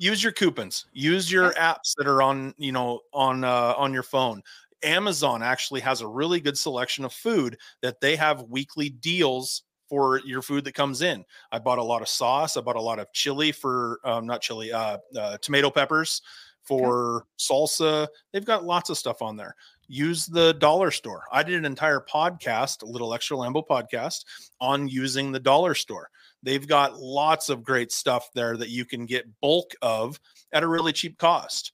Use 0.00 0.22
your 0.22 0.32
coupons. 0.32 0.86
Use 0.94 1.30
your 1.30 1.52
apps 1.52 1.94
that 1.98 2.06
are 2.06 2.22
on, 2.22 2.54
you 2.56 2.72
know, 2.72 3.00
on 3.12 3.44
uh, 3.44 3.74
on 3.76 3.92
your 3.92 4.02
phone. 4.02 4.42
Amazon 4.82 5.42
actually 5.42 5.82
has 5.82 6.00
a 6.00 6.06
really 6.06 6.40
good 6.40 6.56
selection 6.56 7.04
of 7.04 7.12
food 7.12 7.58
that 7.82 8.00
they 8.00 8.16
have 8.16 8.44
weekly 8.44 8.88
deals 8.88 9.64
for 9.90 10.22
your 10.24 10.40
food 10.40 10.64
that 10.64 10.72
comes 10.72 11.02
in. 11.02 11.22
I 11.52 11.58
bought 11.58 11.76
a 11.76 11.82
lot 11.82 12.00
of 12.00 12.08
sauce. 12.08 12.56
I 12.56 12.62
bought 12.62 12.76
a 12.76 12.80
lot 12.80 12.98
of 12.98 13.12
chili 13.12 13.52
for 13.52 14.00
um, 14.02 14.24
not 14.24 14.40
chili, 14.40 14.72
uh, 14.72 14.96
uh, 15.14 15.36
tomato 15.42 15.68
peppers 15.68 16.22
for 16.62 17.26
salsa. 17.38 18.08
They've 18.32 18.42
got 18.42 18.64
lots 18.64 18.88
of 18.88 18.96
stuff 18.96 19.20
on 19.20 19.36
there. 19.36 19.54
Use 19.86 20.24
the 20.24 20.54
dollar 20.54 20.90
store. 20.90 21.24
I 21.30 21.42
did 21.42 21.56
an 21.56 21.66
entire 21.66 22.00
podcast, 22.00 22.82
a 22.82 22.86
little 22.86 23.12
extra 23.12 23.36
Lambo 23.36 23.62
podcast 23.68 24.24
on 24.62 24.88
using 24.88 25.30
the 25.30 25.40
dollar 25.40 25.74
store. 25.74 26.08
They've 26.42 26.66
got 26.66 26.98
lots 26.98 27.48
of 27.48 27.62
great 27.62 27.92
stuff 27.92 28.28
there 28.34 28.56
that 28.56 28.70
you 28.70 28.84
can 28.84 29.06
get 29.06 29.26
bulk 29.40 29.72
of 29.82 30.18
at 30.52 30.62
a 30.62 30.68
really 30.68 30.92
cheap 30.92 31.18
cost. 31.18 31.72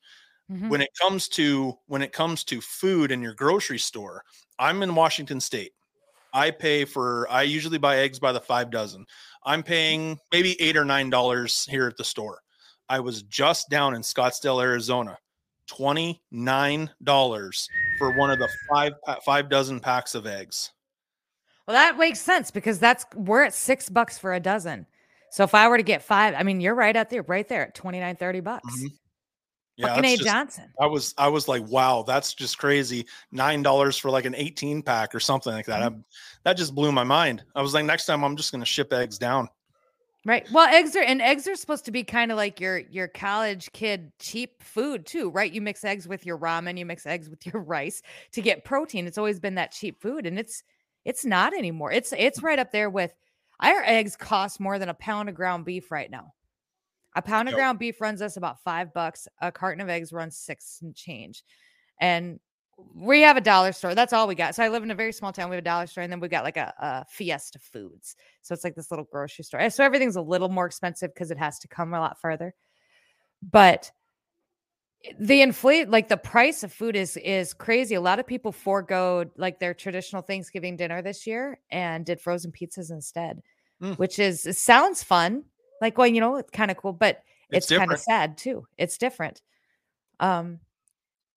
Mhm. 0.48 0.68
when 0.68 0.80
it 0.80 0.90
comes 1.02 1.26
to 1.26 1.76
when 1.86 2.02
it 2.02 2.12
comes 2.12 2.44
to 2.44 2.60
food 2.60 3.10
in 3.10 3.20
your 3.20 3.34
grocery 3.34 3.80
store 3.80 4.22
i'm 4.60 4.80
in 4.84 4.94
washington 4.94 5.40
state. 5.40 5.72
I 6.32 6.52
pay 6.52 6.84
for 6.84 7.26
i 7.28 7.42
usually 7.42 7.78
buy 7.78 7.96
eggs 7.98 8.20
by 8.20 8.30
the 8.30 8.40
five 8.40 8.70
dozen. 8.70 9.06
I'm 9.44 9.64
paying 9.64 10.20
maybe 10.30 10.54
eight 10.60 10.76
or 10.76 10.84
nine 10.84 11.10
dollars 11.10 11.64
here 11.68 11.88
at 11.88 11.96
the 11.96 12.04
store. 12.04 12.42
I 12.88 13.00
was 13.00 13.24
just 13.24 13.68
down 13.70 13.96
in 13.96 14.02
scottsdale 14.02 14.62
arizona 14.62 15.18
29 15.66 16.90
dollars 17.02 17.68
for 17.98 18.16
one 18.16 18.30
of 18.30 18.38
the 18.38 18.48
five 18.70 18.92
five 19.24 19.48
dozen 19.48 19.80
packs 19.80 20.14
of 20.14 20.26
eggs 20.28 20.70
Well, 21.66 21.74
that 21.74 21.98
makes 21.98 22.20
sense 22.20 22.50
because 22.50 22.78
that's 22.78 23.04
we're 23.14 23.42
at 23.42 23.54
six 23.54 23.88
bucks 23.88 24.18
for 24.18 24.32
a 24.34 24.40
dozen. 24.40 24.86
So 25.30 25.42
if 25.44 25.54
I 25.54 25.68
were 25.68 25.76
to 25.76 25.82
get 25.82 26.02
five, 26.02 26.34
I 26.36 26.42
mean, 26.44 26.60
you're 26.60 26.74
right 26.74 26.94
out 26.96 27.10
there, 27.10 27.22
right 27.22 27.46
there 27.48 27.66
at 27.66 27.74
29, 27.74 28.16
30 28.16 28.40
bucks. 28.40 28.72
Mhm. 28.80 28.88
yeah 29.76 29.88
Fucking 29.88 30.04
A 30.04 30.16
just- 30.16 30.28
Johnson. 30.28 30.72
I 30.80 30.86
was 30.86 31.12
I 31.18 31.28
was 31.28 31.48
like, 31.48 31.66
wow, 31.66 32.02
that's 32.06 32.32
just 32.34 32.56
crazy. 32.58 33.06
Nine 33.32 33.62
dollars 33.62 33.96
for 33.98 34.10
like 34.10 34.24
an 34.24 34.34
18 34.36 34.82
pack 34.82 35.14
or 35.14 35.20
something 35.20 35.52
like 35.52 35.66
that. 35.66 35.80
Mm-hmm. 35.82 36.00
I- 36.00 36.04
that 36.44 36.56
just 36.56 36.74
blew 36.74 36.92
my 36.92 37.04
mind. 37.04 37.42
I 37.54 37.62
was 37.62 37.74
like, 37.74 37.84
next 37.84 38.06
time 38.06 38.24
I'm 38.24 38.36
just 38.36 38.52
gonna 38.52 38.64
ship 38.64 38.92
eggs 38.92 39.18
down. 39.18 39.48
Right. 40.24 40.44
Well, 40.50 40.66
eggs 40.66 40.96
are 40.96 41.02
and 41.02 41.20
eggs 41.22 41.46
are 41.46 41.54
supposed 41.54 41.84
to 41.84 41.92
be 41.92 42.02
kind 42.02 42.30
of 42.32 42.36
like 42.36 42.58
your 42.60 42.78
your 42.78 43.06
college 43.08 43.70
kid 43.72 44.10
cheap 44.18 44.62
food 44.62 45.06
too, 45.06 45.30
right? 45.30 45.52
You 45.52 45.60
mix 45.60 45.84
eggs 45.84 46.08
with 46.08 46.24
your 46.26 46.38
ramen, 46.38 46.78
you 46.78 46.86
mix 46.86 47.04
eggs 47.06 47.28
with 47.28 47.44
your 47.46 47.60
rice 47.62 48.02
to 48.32 48.40
get 48.42 48.64
protein. 48.64 49.06
It's 49.06 49.18
always 49.18 49.38
been 49.40 49.56
that 49.56 49.72
cheap 49.72 50.00
food 50.00 50.26
and 50.26 50.38
it's 50.38 50.62
it's 51.06 51.24
not 51.24 51.54
anymore. 51.54 51.92
It's 51.92 52.12
it's 52.18 52.42
right 52.42 52.58
up 52.58 52.72
there 52.72 52.90
with 52.90 53.14
our 53.60 53.82
eggs 53.84 54.16
cost 54.16 54.60
more 54.60 54.78
than 54.78 54.90
a 54.90 54.94
pound 54.94 55.28
of 55.30 55.34
ground 55.34 55.64
beef 55.64 55.90
right 55.90 56.10
now. 56.10 56.34
A 57.14 57.22
pound 57.22 57.48
of 57.48 57.52
Yep. 57.52 57.58
ground 57.58 57.78
beef 57.78 58.00
runs 58.00 58.20
us 58.20 58.36
about 58.36 58.60
5 58.62 58.92
bucks. 58.92 59.28
A 59.40 59.50
carton 59.50 59.80
of 59.80 59.88
eggs 59.88 60.12
runs 60.12 60.36
6 60.36 60.80
and 60.82 60.94
change. 60.94 61.44
And 62.00 62.40
we 62.94 63.22
have 63.22 63.38
a 63.38 63.40
dollar 63.40 63.72
store. 63.72 63.94
That's 63.94 64.12
all 64.12 64.26
we 64.28 64.34
got. 64.34 64.54
So 64.54 64.62
I 64.62 64.68
live 64.68 64.82
in 64.82 64.90
a 64.90 64.94
very 64.94 65.12
small 65.12 65.32
town. 65.32 65.48
We 65.48 65.56
have 65.56 65.62
a 65.62 65.64
dollar 65.64 65.86
store, 65.86 66.02
and 66.02 66.12
then 66.12 66.20
we 66.20 66.28
got 66.28 66.44
like 66.44 66.58
a, 66.58 66.74
a 66.78 67.04
Fiesta 67.08 67.58
Foods. 67.58 68.16
So 68.42 68.52
it's 68.52 68.64
like 68.64 68.74
this 68.74 68.90
little 68.90 69.06
grocery 69.10 69.44
store. 69.44 69.70
So 69.70 69.84
everything's 69.84 70.16
a 70.16 70.20
little 70.20 70.50
more 70.50 70.66
expensive 70.66 71.14
because 71.14 71.30
it 71.30 71.38
has 71.38 71.58
to 71.60 71.68
come 71.68 71.94
a 71.94 72.00
lot 72.00 72.20
further. 72.20 72.52
But 73.42 73.92
the 75.18 75.42
inflate, 75.42 75.88
like 75.88 76.08
the 76.08 76.16
price 76.16 76.62
of 76.62 76.72
food 76.72 76.96
is 76.96 77.16
is 77.18 77.52
crazy. 77.54 77.94
A 77.94 78.00
lot 78.00 78.18
of 78.18 78.26
people 78.26 78.52
forego 78.52 79.24
like 79.36 79.58
their 79.58 79.74
traditional 79.74 80.22
Thanksgiving 80.22 80.76
dinner 80.76 81.02
this 81.02 81.26
year 81.26 81.58
and 81.70 82.04
did 82.04 82.20
frozen 82.20 82.52
pizzas 82.52 82.90
instead, 82.90 83.42
Mm. 83.82 83.98
which 83.98 84.18
is 84.18 84.46
it 84.46 84.56
sounds 84.56 85.02
fun. 85.02 85.44
Like, 85.80 85.98
well, 85.98 86.06
you 86.06 86.20
know, 86.20 86.36
it's 86.36 86.50
kind 86.50 86.70
of 86.70 86.76
cool, 86.78 86.92
but 86.94 87.22
It's 87.50 87.70
it's, 87.70 87.78
kind 87.78 87.92
of 87.92 88.00
sad 88.00 88.38
too. 88.38 88.66
It's 88.78 88.96
different. 88.98 89.42
Um, 90.20 90.60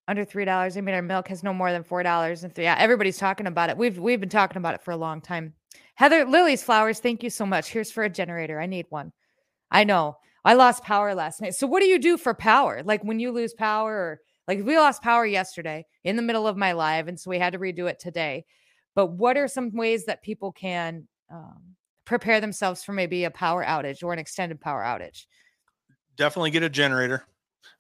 under 0.08 0.26
three 0.26 0.46
dollars. 0.46 0.78
I 0.78 0.82
mean, 0.82 0.96
our 0.96 1.02
milk 1.02 1.28
has 1.28 1.44
no 1.44 1.54
more 1.54 1.72
than 1.72 1.84
four 1.84 2.02
dollars 2.02 2.44
and 2.44 2.54
three. 2.56 2.64
Yeah, 2.64 2.76
everybody's 2.80 3.18
talking 3.18 3.46
about 3.48 3.70
it. 3.70 3.78
We've 3.78 4.00
we've 4.00 4.20
been 4.20 4.30
talking 4.30 4.58
about 4.58 4.74
it 4.74 4.82
for 4.82 4.92
a 4.92 4.98
long 4.98 5.22
time. 5.22 5.54
Heather 5.96 6.26
Lily's 6.26 6.64
flowers, 6.64 7.00
thank 7.00 7.24
you 7.24 7.30
so 7.30 7.46
much. 7.46 7.70
Here's 7.70 7.92
for 7.92 8.04
a 8.04 8.10
generator. 8.10 8.60
I 8.60 8.66
need 8.66 8.86
one. 8.90 9.12
I 9.70 9.84
know. 9.84 10.18
I 10.46 10.54
lost 10.54 10.84
power 10.84 11.14
last 11.16 11.42
night. 11.42 11.56
So 11.56 11.68
what 11.68 11.82
do 11.82 11.88
you 11.88 12.00
do 12.00 12.18
for 12.18 12.34
power? 12.34 12.82
Like 12.84 13.04
when 13.04 13.20
you 13.20 13.32
lose 13.32 13.54
power 13.54 13.94
or 13.94 14.20
like 14.48 14.64
we 14.64 14.78
lost 14.78 15.02
power 15.02 15.26
yesterday 15.26 15.86
in 16.04 16.16
the 16.16 16.22
middle 16.22 16.48
of 16.48 16.58
my 16.58 16.72
live 16.72 17.08
and 17.08 17.20
so 17.20 17.30
we 17.30 17.40
had 17.40 17.54
to 17.54 17.60
redo 17.60 17.90
it 17.90 18.00
today. 18.00 18.46
But 18.96 19.08
what 19.08 19.38
are 19.38 19.48
some 19.48 19.72
ways 19.74 20.06
that 20.06 20.24
people 20.24 20.52
can 20.52 21.08
um, 21.32 21.76
prepare 22.06 22.42
themselves 22.42 22.84
for 22.84 22.94
maybe 22.94 23.24
a 23.24 23.32
power 23.32 23.64
outage 23.64 24.04
or 24.04 24.14
an 24.14 24.20
extended 24.20 24.60
power 24.60 24.82
outage? 24.82 25.26
Definitely 26.16 26.52
get 26.52 26.64
a 26.64 26.70
generator. 26.70 27.24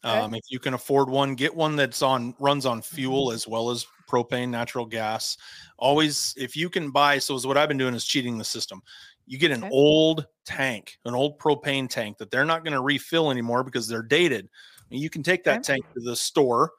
Okay. 0.05 0.17
Um, 0.17 0.33
if 0.33 0.43
you 0.49 0.59
can 0.59 0.75
afford 0.75 1.09
one, 1.09 1.35
get 1.35 1.53
one 1.53 1.75
that's 1.75 2.01
on 2.01 2.35
runs 2.39 2.65
on 2.65 2.79
Mm-hmm. 2.79 2.95
fuel 2.95 3.31
as 3.31 3.47
well 3.47 3.69
as 3.69 3.85
propane, 4.09 4.49
natural 4.49 4.85
gas. 4.85 5.37
Always, 5.77 6.33
if 6.37 6.55
you 6.55 6.69
can 6.69 6.91
buy, 6.91 7.19
so 7.19 7.35
is 7.35 7.45
what 7.45 7.57
I've 7.57 7.67
been 7.67 7.77
doing 7.77 7.93
is 7.93 8.05
cheating 8.05 8.37
the 8.37 8.43
system. 8.43 8.81
You 9.29 9.37
get 9.37 9.51
an 9.51 9.59
Okay. 9.59 9.69
old 9.71 10.25
tank, 10.43 10.97
an 11.05 11.13
old 11.13 11.37
propane 11.37 11.87
tank 11.87 12.17
that 12.17 12.31
they're 12.31 12.45
not 12.45 12.63
going 12.63 12.73
to 12.73 12.81
refill 12.81 13.29
anymore 13.29 13.63
because 13.63 13.87
they're 13.87 14.01
dated. 14.01 14.49
You 14.89 15.07
can 15.11 15.21
take 15.21 15.43
that 15.43 15.59
Okay. 15.59 15.73
tank 15.73 15.85
to 15.93 16.01
the 16.03 16.15
store, 16.15 16.71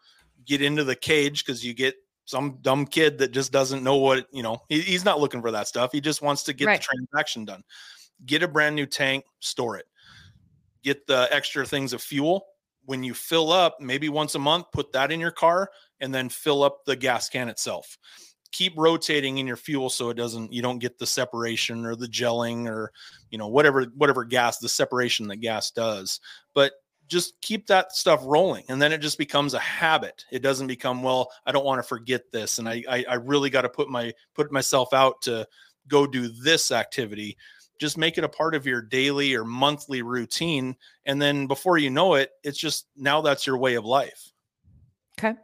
get 0.45 0.61
into 0.61 0.83
the 0.83 0.97
cage 0.97 1.47
because 1.47 1.65
you 1.65 1.75
get 1.75 1.95
some 2.25 2.59
dumb 2.61 2.87
kid 2.87 3.19
that 3.19 3.31
just 3.31 3.53
doesn't 3.53 3.85
know 3.85 3.97
what 3.97 4.27
you 4.33 4.43
know. 4.43 4.63
He, 4.69 4.81
he's 4.81 5.05
not 5.05 5.21
looking 5.21 5.41
for 5.41 5.53
that 5.53 5.69
stuff. 5.69 5.93
He 5.93 6.01
just 6.01 6.23
wants 6.23 6.43
to 6.43 6.53
get 6.53 6.67
Right. 6.67 6.81
the 6.81 6.87
transaction 6.87 7.45
done. 7.45 7.63
Get 8.27 8.43
a 8.43 8.49
brand 8.49 8.75
new 8.75 8.87
tank, 8.87 9.25
store 9.39 9.77
it. 9.77 9.87
Get 10.83 11.07
the 11.07 11.29
extra 11.31 11.65
things 11.65 11.93
of 11.93 12.03
fuel. 12.03 12.47
When 12.85 13.05
you 13.05 13.15
fill 13.15 13.53
up, 13.53 13.77
maybe 13.79 14.09
once 14.09 14.35
a 14.35 14.41
month, 14.41 14.67
put 14.73 14.91
that 14.93 15.13
in 15.13 15.21
your 15.21 15.31
car 15.31 15.71
and 16.01 16.13
then 16.13 16.29
fill 16.29 16.65
up 16.65 16.85
the 16.85 16.97
gas 16.97 17.29
can 17.29 17.49
itself. 17.49 17.97
Keep 18.53 18.75
rotating 18.77 19.39
in 19.39 19.47
your 19.47 19.57
fuel 19.57 19.91
so 19.91 20.11
it 20.11 20.15
doesn't 20.15 20.53
you 20.53 20.63
don't 20.63 20.79
get 20.79 20.99
the 20.99 21.07
separation 21.07 21.85
or 21.87 21.95
the 21.95 22.07
gelling 22.07 22.69
or 22.69 22.93
you 23.31 23.39
know 23.39 23.49
whatever 23.49 23.85
whatever 23.97 24.25
gas 24.25 24.59
the 24.59 24.69
separation 24.69 25.29
that 25.29 25.37
gas 25.37 25.71
does. 25.71 26.21
But 26.55 26.73
just 27.11 27.41
keep 27.41 27.67
that 27.67 27.93
stuff 27.93 28.23
rolling 28.25 28.65
and 28.69 28.81
then 28.81 28.93
it 28.93 28.99
just 28.99 29.19
becomes 29.19 29.53
a 29.53 29.59
habit 29.59 30.25
it 30.31 30.43
doesn't 30.43 30.69
become 30.69 31.03
well 31.03 31.29
i 31.45 31.51
don't 31.51 31.65
want 31.65 31.81
to 31.81 31.87
forget 31.87 32.31
this 32.31 32.61
and 32.61 32.69
i 32.69 32.85
i, 32.89 33.05
I 33.09 33.15
really 33.15 33.51
got 33.51 33.63
to 33.63 33.69
put 33.69 33.89
my 33.89 34.15
put 34.33 34.53
myself 34.53 34.95
out 34.95 35.21
to 35.23 35.45
go 35.89 36.07
do 36.07 36.29
this 36.29 36.71
activity 36.71 37.37
just 37.81 37.99
make 37.99 38.17
it 38.17 38.23
a 38.23 38.29
part 38.29 38.55
of 38.55 38.65
your 38.65 38.81
daily 38.81 39.35
or 39.35 39.45
monthly 39.45 40.03
routine 40.03 40.77
and 41.05 41.21
then 41.21 41.49
before 41.49 41.79
you 41.79 41.91
know 41.91 42.15
it 42.15 42.31
it's 42.45 42.59
just 42.59 42.87
now 42.97 43.21
that's 43.21 43.45
your 43.45 43.59
way 43.59 43.75
of 43.75 43.85
life 43.85 44.31
Okay. 45.19 45.39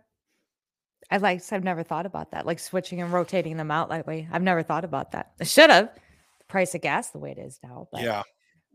I 1.10 1.18
like 1.18 1.42
I've 1.52 1.64
never 1.64 1.82
thought 1.82 2.06
about 2.06 2.32
that. 2.32 2.46
Like 2.46 2.58
switching 2.58 3.00
and 3.00 3.12
rotating 3.12 3.56
them 3.56 3.70
out 3.70 3.88
that 3.90 4.06
way. 4.06 4.28
I've 4.30 4.42
never 4.42 4.62
thought 4.62 4.84
about 4.84 5.12
that. 5.12 5.32
I 5.40 5.44
should 5.44 5.70
have. 5.70 5.92
The 5.94 6.44
price 6.48 6.74
of 6.74 6.80
gas 6.80 7.10
the 7.10 7.18
way 7.18 7.32
it 7.32 7.38
is 7.38 7.58
now. 7.62 7.88
But 7.92 8.02
yeah 8.02 8.22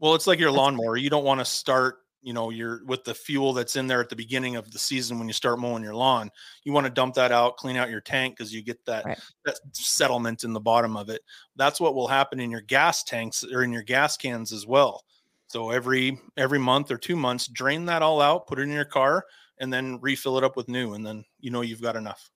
well 0.02 0.16
it's 0.16 0.28
like 0.28 0.40
your 0.40 0.52
lawnmower 0.52 0.98
you 0.98 1.10
don't 1.10 1.24
want 1.24 1.40
to 1.40 1.46
start 1.46 2.00
you 2.22 2.34
know 2.34 2.50
your 2.50 2.82
with 2.86 3.04
the 3.06 3.14
fuel 3.14 3.54
that's 3.54 3.78
in 3.78 3.88
there 3.88 4.02
at 4.02 4.10
the 4.10 4.16
beginning 4.16 4.56
of 4.58 4.70
the 4.72 4.80
season 4.80 5.18
when 5.18 5.28
you 5.28 5.34
start 5.34 5.60
mowing 5.60 5.84
your 5.84 5.96
lawn 5.96 6.30
you 6.64 6.74
want 6.74 6.86
to 6.86 6.92
dump 6.92 7.16
that 7.16 7.32
out 7.32 7.56
clean 7.56 7.78
out 7.78 7.90
your 7.90 8.02
tank 8.02 8.36
because 8.36 8.54
you 8.54 8.62
get 8.62 8.84
that 8.86 9.06
Right. 9.06 9.20
that 9.46 9.60
settlement 9.72 10.44
in 10.44 10.52
the 10.52 10.60
bottom 10.60 10.98
of 10.98 11.10
it 11.10 11.22
that's 11.56 11.80
what 11.80 11.96
will 11.96 12.08
happen 12.08 12.40
in 12.40 12.52
your 12.52 12.62
gas 12.62 13.04
tanks 13.04 13.44
or 13.44 13.64
in 13.64 13.72
your 13.72 13.84
gas 13.84 14.18
cans 14.18 14.52
as 14.52 14.68
well 14.68 15.04
so 15.48 15.70
every 15.70 16.20
every 16.38 16.60
month 16.60 16.92
or 16.92 16.98
two 16.98 17.16
months 17.16 17.48
drain 17.48 17.86
that 17.86 18.02
all 18.02 18.22
out 18.22 18.48
put 18.48 18.60
it 18.60 18.64
in 18.64 18.72
your 18.72 18.86
car 18.86 19.24
and 19.60 19.72
then 19.72 20.00
refill 20.02 20.38
it 20.38 20.44
up 20.44 20.56
with 20.56 20.68
new 20.68 20.94
and 20.94 21.06
then 21.06 21.24
you 21.40 21.52
know 21.52 21.62
you've 21.62 21.82
got 21.82 21.96
enough. 21.96 22.30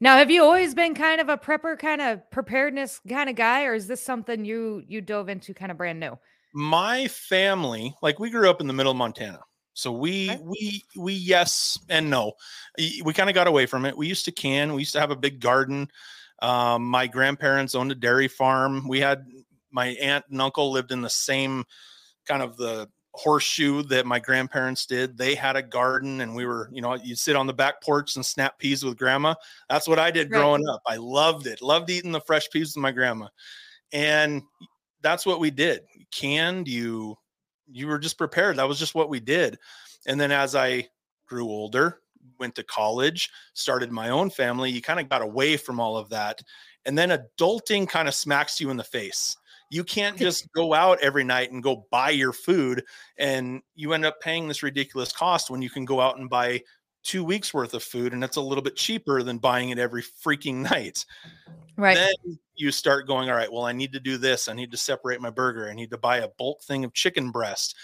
Now, 0.00 0.16
have 0.16 0.30
you 0.30 0.42
always 0.42 0.74
been 0.74 0.94
kind 0.94 1.20
of 1.20 1.28
a 1.28 1.36
prepper 1.36 1.78
kind 1.78 2.00
of 2.00 2.30
preparedness 2.30 3.00
kind 3.08 3.28
of 3.28 3.36
guy 3.36 3.64
or 3.64 3.74
is 3.74 3.86
this 3.86 4.02
something 4.02 4.44
you 4.44 4.82
you 4.86 5.00
dove 5.00 5.28
into 5.28 5.52
kind 5.54 5.70
of 5.70 5.78
brand 5.78 6.00
new? 6.00 6.18
my 6.56 7.08
family 7.08 7.92
like 8.00 8.20
we 8.20 8.30
grew 8.30 8.48
up 8.48 8.60
in 8.60 8.68
the 8.68 8.72
middle 8.72 8.92
of 8.92 8.96
montana 8.96 9.40
so 9.74 9.90
we 9.90 10.30
Okay. 10.30 10.40
we 10.44 10.84
we 10.96 11.12
yes 11.14 11.76
and 11.88 12.08
no. 12.08 12.34
We 12.78 13.12
kind 13.12 13.28
of 13.28 13.34
got 13.34 13.48
away 13.48 13.66
from 13.66 13.84
it. 13.84 13.96
We 13.96 14.06
used 14.06 14.24
to 14.26 14.32
can 14.32 14.72
we 14.72 14.82
used 14.82 14.92
to 14.92 15.00
have 15.00 15.10
a 15.10 15.16
big 15.16 15.40
garden. 15.40 15.88
Um, 16.40 16.84
my 16.84 17.08
grandparents 17.08 17.74
owned 17.74 17.90
a 17.90 17.96
dairy 17.96 18.28
farm. 18.28 18.86
We 18.88 19.00
had 19.00 19.26
my 19.72 19.88
aunt 19.88 20.24
and 20.30 20.40
uncle 20.40 20.70
lived 20.70 20.92
in 20.92 21.02
the 21.02 21.10
same 21.10 21.64
kind 22.24 22.40
of 22.40 22.56
the 22.56 22.88
horseshoe 23.16 23.82
that 23.84 24.06
my 24.06 24.18
grandparents 24.18 24.86
did. 24.86 25.16
They 25.16 25.36
had 25.36 25.54
a 25.54 25.62
garden 25.62 26.20
and 26.20 26.34
we 26.34 26.46
were 26.46 26.68
you 26.72 26.82
know 26.82 26.94
you 26.94 27.14
sit 27.14 27.36
on 27.36 27.46
the 27.46 27.52
back 27.54 27.80
porch 27.80 28.16
and 28.16 28.26
snap 28.26 28.58
peas 28.58 28.84
with 28.84 28.98
grandma. 28.98 29.34
That's 29.68 29.86
what 29.86 30.00
i 30.00 30.10
did 30.10 30.30
Right. 30.30 30.38
growing 30.38 30.68
up. 30.68 30.82
I 30.86 30.96
loved 30.96 31.46
it. 31.46 31.62
Loved 31.62 31.90
eating 31.90 32.10
the 32.12 32.20
fresh 32.20 32.50
peas 32.50 32.74
with 32.74 32.82
my 32.82 32.90
grandma. 32.90 33.28
And 33.92 34.42
that's 35.00 35.24
what 35.24 35.38
we 35.40 35.50
did. 35.50 35.82
Canned 36.12 36.66
you 36.68 37.16
you 37.70 37.86
were 37.86 37.98
just 37.98 38.18
prepared. 38.18 38.56
That 38.56 38.68
was 38.68 38.78
just 38.78 38.94
what 38.94 39.08
we 39.08 39.20
did. 39.20 39.58
And 40.06 40.20
then 40.20 40.32
as 40.32 40.54
i 40.56 40.88
grew 41.26 41.46
older 41.46 42.00
went 42.38 42.54
to 42.54 42.62
college 42.64 43.30
started 43.52 43.92
my 43.92 44.08
own 44.10 44.28
family 44.30 44.70
you 44.70 44.80
kind 44.82 44.98
of 44.98 45.08
got 45.08 45.22
away 45.22 45.56
from 45.56 45.78
all 45.78 45.96
of 45.96 46.08
that. 46.08 46.42
And 46.84 46.98
then 46.98 47.10
adulting 47.10 47.88
kind 47.88 48.08
of 48.08 48.14
smacks 48.14 48.60
you 48.60 48.70
in 48.70 48.76
the 48.76 48.84
face 48.84 49.36
you 49.74 49.84
can't 49.84 50.16
just 50.26 50.50
go 50.52 50.74
out 50.74 50.98
every 51.00 51.24
night 51.24 51.52
and 51.52 51.62
go 51.62 51.86
buy 51.90 52.10
your 52.10 52.32
food 52.32 52.84
and 53.18 53.62
you 53.74 53.92
end 53.92 54.04
up 54.04 54.20
paying 54.20 54.48
this 54.48 54.62
ridiculous 54.62 55.12
cost 55.12 55.50
when 55.50 55.62
you 55.62 55.70
can 55.70 55.84
go 55.84 56.00
out 56.00 56.18
and 56.18 56.30
buy 56.30 56.62
two 57.02 57.24
weeks 57.24 57.52
worth 57.52 57.74
of 57.74 57.82
food 57.82 58.12
and 58.12 58.24
it's 58.24 58.36
a 58.36 58.40
little 58.40 58.62
bit 58.62 58.76
cheaper 58.76 59.22
than 59.22 59.38
buying 59.38 59.70
it 59.70 59.78
every 59.78 60.02
freaking 60.02 60.56
night 60.70 61.04
Right. 61.76 61.94
then 61.94 62.38
you 62.54 62.70
start 62.70 63.06
going, 63.06 63.28
all 63.28 63.36
right, 63.36 63.52
well, 63.52 63.64
I 63.64 63.72
need 63.72 63.92
to 63.94 64.00
do 64.00 64.16
this. 64.16 64.48
I 64.48 64.52
need 64.52 64.70
to 64.70 64.76
separate 64.76 65.20
my 65.20 65.30
burger. 65.30 65.68
I 65.68 65.74
need 65.74 65.90
to 65.90 65.98
buy 65.98 66.18
a 66.18 66.28
bulk 66.28 66.62
thing 66.62 66.84
of 66.84 66.92
chicken 66.92 67.30
breast. 67.30 67.74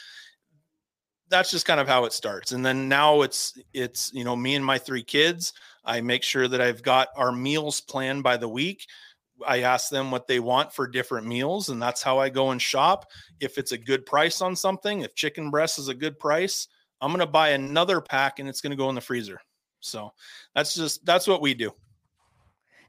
That's 1.29 1.51
just 1.51 1.67
kind 1.67 1.81
of 1.81 1.89
how 1.89 2.05
it 2.05 2.13
starts. 2.13 2.53
And 2.53 2.65
then 2.65 2.89
now 2.89 3.23
it's 3.23 3.59
it's 3.73 4.13
you 4.13 4.25
know, 4.25 4.37
me 4.37 4.55
and 4.55 4.65
my 4.65 4.79
three 4.79 5.03
kids. 5.03 5.53
I 5.85 6.01
make 6.01 6.23
sure 6.23 6.47
that 6.47 6.61
I've 6.61 6.83
got 6.83 7.09
our 7.17 7.33
meals 7.33 7.81
planned 7.81 8.23
by 8.23 8.37
the 8.37 8.49
week. 8.49 8.87
I 9.47 9.61
ask 9.63 9.91
them 9.91 10.11
what 10.11 10.27
they 10.27 10.41
want 10.41 10.73
for 10.73 10.87
different 10.87 11.27
meals, 11.27 11.69
and 11.69 11.81
that's 11.81 12.03
how 12.03 12.19
I 12.19 12.29
go 12.29 12.51
and 12.51 12.61
shop. 12.61 13.11
If 13.41 13.59
it's 13.59 13.73
a 13.73 13.79
good 13.79 14.07
price 14.07 14.41
on 14.41 14.57
something, 14.57 15.01
if 15.01 15.15
chicken 15.15 15.51
breast 15.51 15.79
is 15.79 15.89
a 15.89 15.95
good 15.95 16.19
price, 16.19 16.69
I'm 17.01 17.13
gonna 17.13 17.27
buy 17.27 17.51
another 17.51 18.01
pack 18.01 18.39
and 18.39 18.49
it's 18.49 18.61
gonna 18.61 18.77
go 18.77 18.89
in 18.89 18.95
the 18.95 19.01
freezer. 19.01 19.41
So 19.81 20.13
that's 20.55 20.75
just 20.75 21.05
that's 21.05 21.27
what 21.27 21.41
we 21.41 21.55
do. 21.55 21.73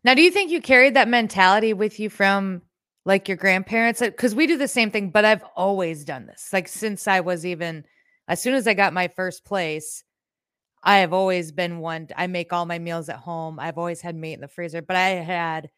Now, 0.04 0.14
do 0.14 0.22
you 0.22 0.32
think 0.32 0.52
you 0.52 0.62
carried 0.62 0.96
that 0.96 1.08
mentality 1.08 1.74
with 1.74 2.00
you 2.00 2.10
from 2.10 2.62
like 3.06 3.28
your 3.28 3.38
grandparents? 3.38 4.00
Because 4.00 4.36
we 4.36 4.48
do 4.48 4.58
the 4.58 4.68
same 4.68 4.92
thing, 4.92 5.10
but 5.12 5.26
I've 5.26 5.44
always 5.56 6.04
done 6.04 6.26
this. 6.26 6.50
Like 6.52 6.68
since 6.68 7.08
I 7.08 7.20
was 7.20 7.46
even, 7.46 7.86
as 8.28 8.42
soon 8.42 8.56
as 8.56 8.68
I 8.68 8.74
got 8.74 8.94
my 8.94 9.08
first 9.08 9.46
place, 9.46 10.04
I 10.84 10.98
have 10.98 11.14
always 11.14 11.52
been 11.52 11.80
one. 11.80 12.08
I 12.16 12.28
make 12.28 12.52
all 12.52 12.66
my 12.66 12.80
meals 12.80 13.10
at 13.10 13.18
home. 13.18 13.60
I've 13.60 13.78
always 13.78 14.02
had 14.02 14.16
meat 14.16 14.34
in 14.34 14.42
the 14.42 14.48
freezer, 14.48 14.82
but 14.82 14.96
I 14.96 15.10
had 15.10 15.70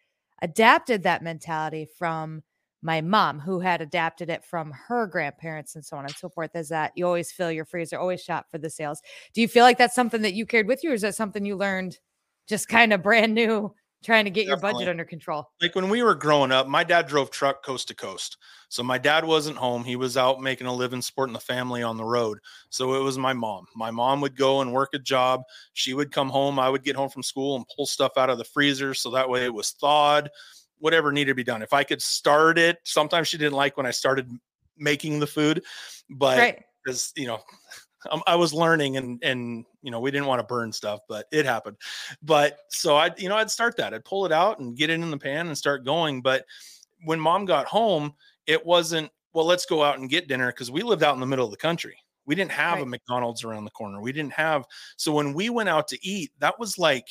adapted 0.44 1.04
that 1.04 1.24
mentality 1.24 1.88
from 1.98 2.44
my 2.84 3.02
mom, 3.02 3.40
who 3.40 3.62
had 3.62 3.82
adapted 3.82 4.30
it 4.30 4.44
from 4.46 4.72
her 4.90 5.08
grandparents 5.08 5.76
and 5.76 5.86
so 5.86 5.98
on 5.98 6.06
and 6.06 6.14
so 6.16 6.30
forth. 6.30 6.56
Is 6.56 6.70
that 6.70 6.92
you 6.96 7.08
always 7.08 7.32
fill 7.32 7.52
your 7.52 7.66
freezer, 7.66 7.98
always 7.98 8.22
shop 8.22 8.48
for 8.52 8.60
the 8.60 8.70
sales. 8.70 9.02
Do 9.34 9.42
you 9.42 9.48
feel 9.48 9.64
like 9.64 9.78
that's 9.80 9.96
something 9.96 10.22
that 10.24 10.34
you 10.36 10.46
carried 10.46 10.68
with 10.68 10.84
you, 10.84 10.92
or 10.92 10.94
is 10.94 11.02
that 11.04 11.16
something 11.16 11.46
you 11.46 11.56
learned 11.56 11.98
just 12.48 12.68
kind 12.70 12.94
of 12.94 13.02
brand 13.02 13.34
new? 13.34 13.74
Trying 14.04 14.26
to 14.26 14.32
get 14.32 14.46
your 14.46 14.58
budget 14.58 14.88
under 14.88 15.06
control. 15.06 15.50
like 15.62 15.76
when 15.76 15.90
we 15.90 16.04
were 16.04 16.16
growing 16.16 16.52
up, 16.52 16.68
my 16.68 16.84
dad 16.84 17.08
drove 17.08 17.32
truck 17.32 17.64
coast 17.64 17.88
to 17.88 17.96
coast. 17.96 18.38
So 18.70 18.84
my 18.84 18.98
dad 18.98 19.26
wasn't 19.26 19.58
home. 19.58 19.84
He 19.84 19.96
was 19.96 20.18
out 20.18 20.42
making 20.42 20.68
a 20.68 20.74
living, 20.74 21.02
supporting 21.02 21.34
the 21.34 21.40
family 21.40 21.84
on 21.84 21.98
the 21.98 22.04
road. 22.04 22.40
So 22.70 22.96
it 22.96 23.04
was 23.04 23.18
my 23.18 23.34
mom. 23.34 23.66
My 23.76 23.92
mom 23.92 24.22
would 24.22 24.36
go 24.36 24.62
and 24.62 24.74
work 24.74 24.90
a 24.94 25.00
job. 25.00 25.44
She 25.74 25.94
would 25.94 26.12
come 26.12 26.30
home. 26.30 26.60
I 26.60 26.70
would 26.70 26.84
get 26.84 26.96
home 26.96 27.10
from 27.10 27.24
school 27.24 27.56
and 27.56 27.66
pull 27.76 27.86
stuff 27.86 28.14
out 28.18 28.30
of 28.30 28.38
the 28.38 28.44
freezer. 28.44 28.94
So 28.94 29.12
that 29.12 29.30
way 29.30 29.46
it 29.46 29.54
was 29.54 29.72
thawed, 29.72 30.30
whatever 30.80 31.12
needed 31.12 31.32
to 31.32 31.36
be 31.36 31.44
done. 31.44 31.62
If 31.62 31.74
I 31.74 31.84
could 31.84 32.02
start 32.02 32.58
it, 32.58 32.80
sometimes 32.84 33.28
she 33.28 33.38
didn't 33.38 33.54
like 33.54 33.78
when 33.78 33.86
I 33.86 33.92
started 33.92 34.30
making 34.78 35.20
the 35.20 35.28
food, 35.28 35.64
but 36.10 36.38
right. 36.38 36.64
because 36.84 37.14
you 37.16 37.28
know 37.28 37.40
Um, 38.10 38.22
I 38.28 38.36
was 38.36 38.54
learning 38.54 38.98
and 38.98 39.22
and 39.24 39.66
you 39.82 39.92
know 39.92 40.00
we 40.00 40.12
didn't 40.12 40.28
want 40.28 40.40
to 40.40 40.46
burn 40.46 40.72
stuff, 40.72 41.02
but 41.08 41.28
it 41.32 41.46
happened. 41.46 41.78
But 42.22 42.60
so 42.70 42.96
I 42.96 43.12
you 43.18 43.30
know 43.30 43.36
I'd 43.36 43.52
start 43.52 43.78
that. 43.78 43.94
I'd 43.94 44.06
pull 44.06 44.26
it 44.26 44.32
out 44.32 44.60
and 44.60 44.76
get 44.76 44.90
it 44.90 44.94
in 44.94 45.12
the 45.12 45.18
pan 45.18 45.48
and 45.48 45.58
start 45.58 45.86
going. 45.86 46.22
But 46.22 46.46
when 47.06 47.20
mom 47.20 47.46
got 47.46 47.66
home, 47.66 48.14
it 48.48 48.66
wasn't 48.66 49.12
well. 49.34 49.46
Let's 49.46 49.66
go 49.66 49.84
out 49.84 50.00
and 50.00 50.10
get 50.10 50.28
dinner 50.28 50.52
because 50.52 50.72
we 50.72 50.82
lived 50.82 51.04
out 51.04 51.14
in 51.14 51.20
the 51.20 51.26
middle 51.26 51.46
of 51.46 51.52
the 51.52 51.58
country. 51.58 51.98
We 52.26 52.36
didn't 52.36 52.52
have 52.52 52.80
a 52.80 52.86
McDonald's 52.86 53.44
around 53.44 53.66
the 53.66 53.72
corner. 53.72 54.00
We 54.00 54.14
didn't 54.14 54.34
have 54.34 54.66
so 54.96 55.12
when 55.12 55.34
we 55.34 55.50
went 55.50 55.70
out 55.70 55.88
to 55.90 56.08
eat, 56.08 56.32
that 56.40 56.58
was 56.58 56.78
like 56.78 57.08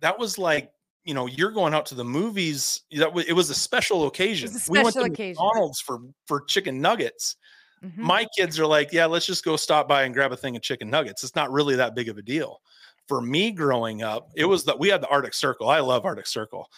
that 0.00 0.18
was 0.18 0.38
like 0.38 0.70
you 1.04 1.14
know 1.14 1.26
you're 1.26 1.50
going 1.50 1.74
out 1.74 1.86
to 1.86 1.94
the 1.94 2.04
movies. 2.04 2.82
That 2.92 3.12
was, 3.12 3.24
it 3.26 3.32
was 3.32 3.50
a 3.50 3.54
special 3.54 4.06
occasion. 4.06 4.50
a 4.50 4.60
we 4.68 4.78
went 4.78 4.92
special 4.92 5.06
to 5.06 5.12
occasion. 5.12 5.42
McDonald's 5.42 5.80
for 5.80 6.00
for 6.26 6.42
chicken 6.42 6.80
nuggets 6.80 7.36
Mhm. 7.84 7.96
my 7.96 8.26
kids 8.36 8.58
are 8.58 8.66
like, 8.66 8.92
yeah, 8.92 9.06
let's 9.06 9.24
just 9.26 9.44
go 9.44 9.56
stop 9.56 9.88
by 9.88 10.02
and 10.02 10.12
grab 10.14 10.32
a 10.32 10.36
thing 10.36 10.54
of 10.56 10.62
chicken 10.62 10.90
nuggets. 10.90 11.24
It's 11.24 11.34
not 11.34 11.50
really 11.50 11.76
that 11.76 11.94
big 11.94 12.08
of 12.08 12.18
a 12.18 12.22
deal. 12.22 12.60
For 13.08 13.20
me 13.22 13.50
growing 13.52 14.02
up, 14.02 14.30
it 14.36 14.44
was 14.44 14.64
that 14.64 14.78
we 14.78 14.88
had 14.88 15.00
the 15.02 15.08
Arctic 15.08 15.34
Circle. 15.34 15.68
I 15.68 15.80
love 15.80 16.04
Arctic 16.04 16.26
Circle. 16.26 16.68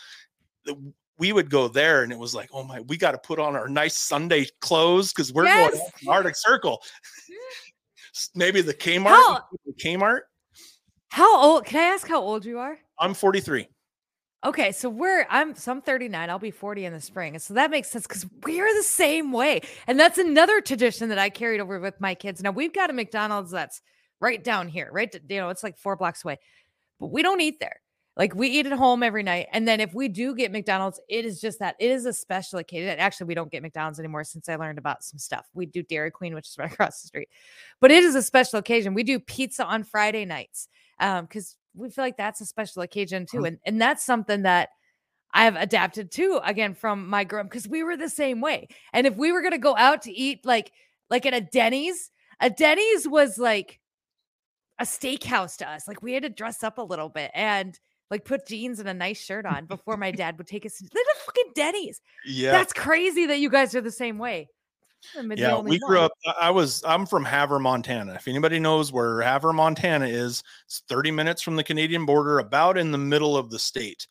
We 1.19 1.33
would 1.33 1.51
go 1.51 1.69
there 1.69 2.05
and 2.05 2.13
it 2.13 2.19
was 2.19 2.35
like, 2.35 2.49
oh 2.53 2.63
my, 2.65 2.81
we 2.83 2.97
got 2.97 3.13
to 3.13 3.19
put 3.19 3.39
on 3.39 3.55
our 3.57 3.69
nice 3.69 3.99
Sunday 3.99 4.47
clothes 4.61 5.13
because 5.13 5.33
we're 5.33 5.45
Yes. 5.45 5.73
going 5.77 5.91
to 6.05 6.11
Arctic 6.11 6.37
Circle. 6.37 6.83
Maybe 8.35 8.61
the 8.63 8.75
Kmart. 8.75 9.09
How- 9.09 9.45
the 9.67 9.73
Kmart. 9.75 10.21
How 11.09 11.39
old? 11.39 11.67
Can 11.67 11.81
I 11.81 11.95
ask 11.95 12.09
how 12.09 12.21
old 12.23 12.45
you 12.45 12.59
are? 12.59 12.79
I'm 12.99 13.13
43. 13.13 13.69
Okay, 14.45 14.73
so 14.73 14.89
we're 14.89 15.25
I'm 15.31 15.55
so 15.55 15.71
I'm 15.71 15.81
39. 15.81 16.29
I'll 16.29 16.39
be 16.39 16.51
40 16.51 16.85
in 16.85 16.93
the 16.93 17.01
spring. 17.01 17.35
And 17.35 17.43
so 17.43 17.55
that 17.55 17.71
makes 17.71 17.91
sense 17.91 18.07
because 18.07 18.27
we're 18.43 18.75
the 18.75 18.83
same 18.83 19.31
way. 19.31 19.61
And 19.87 19.99
that's 20.01 20.19
another 20.19 20.61
tradition 20.61 21.09
that 21.11 21.19
I 21.19 21.31
carried 21.31 21.61
over 21.61 21.79
with 21.79 22.01
my 22.01 22.15
kids. 22.15 22.43
Now 22.43 22.51
we've 22.51 22.73
got 22.73 22.91
a 22.91 22.93
McDonald's 22.93 23.53
that's 23.53 23.83
right 24.21 24.43
down 24.43 24.67
here, 24.67 24.89
right? 24.93 25.15
You 25.29 25.41
know, 25.41 25.49
it's 25.51 25.63
like 25.63 25.79
four 25.79 25.97
blocks 25.97 26.25
away. 26.25 26.39
But 26.99 27.13
we 27.13 27.23
don't 27.23 27.41
eat 27.41 27.61
there. 27.61 27.81
Like 28.17 28.35
we 28.35 28.49
eat 28.49 28.67
at 28.67 28.73
home 28.73 29.03
every 29.03 29.23
night. 29.23 29.47
And 29.53 29.67
then 29.67 29.81
if 29.81 29.95
we 29.95 30.09
do 30.09 30.35
get 30.35 30.53
McDonald's, 30.53 31.01
it 31.09 31.25
is 31.25 31.41
just 31.41 31.61
that 31.61 31.77
it 31.79 31.91
is 31.91 32.05
a 32.05 32.13
special 32.13 32.59
occasion. 32.59 32.99
Actually, 32.99 33.29
we 33.29 33.35
don't 33.35 33.51
get 33.51 33.63
McDonald's 33.63 33.99
anymore 34.01 34.25
since 34.25 34.49
I 34.49 34.57
learned 34.57 34.79
about 34.79 35.03
some 35.03 35.19
stuff. 35.19 35.47
We 35.55 35.67
do 35.67 35.83
Dairy 35.83 36.11
Queen, 36.11 36.35
which 36.35 36.49
is 36.49 36.59
right 36.59 36.71
across 36.73 37.01
the 37.01 37.07
street. 37.07 37.29
But 37.81 37.91
it 37.91 38.03
is 38.03 38.15
a 38.15 38.23
special 38.23 38.59
occasion. 38.59 38.93
We 38.93 39.05
do 39.05 39.19
pizza 39.19 39.65
on 39.65 39.85
Friday 39.85 40.25
nights. 40.25 40.69
Um, 41.03 41.27
because 41.27 41.57
we 41.75 41.91
feel 41.91 42.05
like 42.05 42.17
that's 42.17 42.41
a 42.41 42.47
special 42.47 42.81
occasion 42.83 43.27
too. 43.27 43.39
Mhm. 43.41 43.49
And 43.49 43.59
and 43.67 43.81
that's 43.81 44.05
something 44.05 44.43
that 44.43 44.71
I 45.35 45.45
have 45.45 45.57
adapted 45.57 46.11
to 46.13 46.41
again 46.45 46.75
from 46.75 47.09
my 47.09 47.25
grown 47.25 47.47
because 47.47 47.67
we 47.69 47.83
were 47.83 47.97
the 47.97 48.09
same 48.09 48.41
way. 48.41 48.69
And 48.93 49.07
if 49.07 49.17
we 49.17 49.33
were 49.33 49.43
gonna 49.43 49.59
go 49.59 49.77
out 49.77 50.03
to 50.03 50.13
eat 50.13 50.45
like 50.47 50.73
like 51.11 51.27
at 51.27 51.35
a 51.35 51.41
Denny's, 51.41 52.11
a 52.41 52.49
Denny's 52.51 53.09
was 53.09 53.39
like 53.39 53.81
a 54.79 54.85
steakhouse 54.85 55.57
to 55.59 55.69
us. 55.69 55.87
Like 55.89 56.03
we 56.03 56.13
had 56.13 56.23
to 56.23 56.29
dress 56.31 56.63
up 56.63 56.79
a 56.79 56.83
little 56.83 57.09
bit 57.09 57.31
and 57.35 57.79
like 58.11 58.25
put 58.25 58.47
jeans 58.47 58.79
and 58.79 58.89
a 58.89 58.95
nice 58.95 59.23
shirt 59.23 59.47
on 59.47 59.67
before 59.67 59.97
my 59.97 60.11
dad 60.23 60.37
would 60.39 60.47
take 60.47 60.67
us 60.67 60.77
to 60.79 60.85
the 60.85 61.15
fucking 61.25 61.53
Denny's. 61.55 62.01
Yeah. 62.27 62.53
That's 62.53 62.73
crazy 62.73 63.27
that 63.27 63.39
you 63.39 63.49
guys 63.49 63.75
are 63.75 63.81
the 63.81 63.91
same 63.91 64.19
way. 64.19 64.49
Yeah, 65.35 65.59
we 65.59 65.79
grew 65.79 65.97
one. 65.97 66.05
up. 66.07 66.13
I 66.27 66.31
I 66.49 66.51
was. 66.51 66.83
I'm 66.85 67.07
from 67.07 67.25
Havre, 67.25 67.59
Montana. 67.59 68.15
If 68.15 68.29
anybody 68.29 68.59
knows 68.59 68.93
where 68.93 69.21
Havre, 69.23 69.53
Montana 69.53 70.07
is, 70.07 70.43
it's 70.67 70.83
30 70.89 71.11
minutes 71.11 71.43
from 71.43 71.57
the 71.57 71.65
Canadian 71.65 72.07
border, 72.07 72.39
about 72.39 72.79
in 72.79 72.93
the 72.93 72.99
middle 72.99 73.37
of 73.37 73.51
the 73.51 73.59
state. 73.59 74.07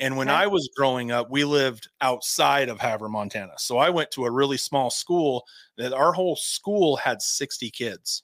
And 0.00 0.16
when 0.16 0.28
Okay. 0.28 0.36
I 0.38 0.46
was 0.48 0.68
growing 0.76 1.12
up, 1.12 1.30
we 1.30 1.44
lived 1.44 1.88
outside 2.00 2.68
of 2.68 2.80
Havre, 2.80 3.08
Montana. 3.08 3.52
So 3.58 3.78
I 3.78 3.90
went 3.90 4.10
to 4.12 4.24
a 4.24 4.30
really 4.30 4.56
small 4.56 4.90
school 4.90 5.44
that 5.76 5.92
our 5.92 6.12
whole 6.12 6.36
school 6.36 6.96
had 6.96 7.22
60 7.22 7.70
kids. 7.70 8.22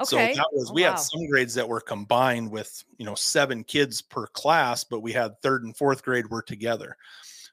Okay. 0.00 0.06
So 0.06 0.16
that 0.40 0.48
was 0.52 0.70
Oh, 0.70 0.74
we 0.74 0.82
wow. 0.82 0.90
had 0.90 0.96
some 1.00 1.26
grades 1.28 1.54
that 1.54 1.68
were 1.68 1.80
combined 1.80 2.50
with 2.52 2.84
you 2.98 3.04
know 3.06 3.14
seven 3.16 3.64
kids 3.64 4.00
per 4.00 4.26
class, 4.28 4.84
but 4.84 5.00
we 5.00 5.12
had 5.12 5.40
third 5.42 5.64
and 5.64 5.76
fourth 5.76 6.02
grade 6.04 6.30
were 6.30 6.42
together. 6.42 6.96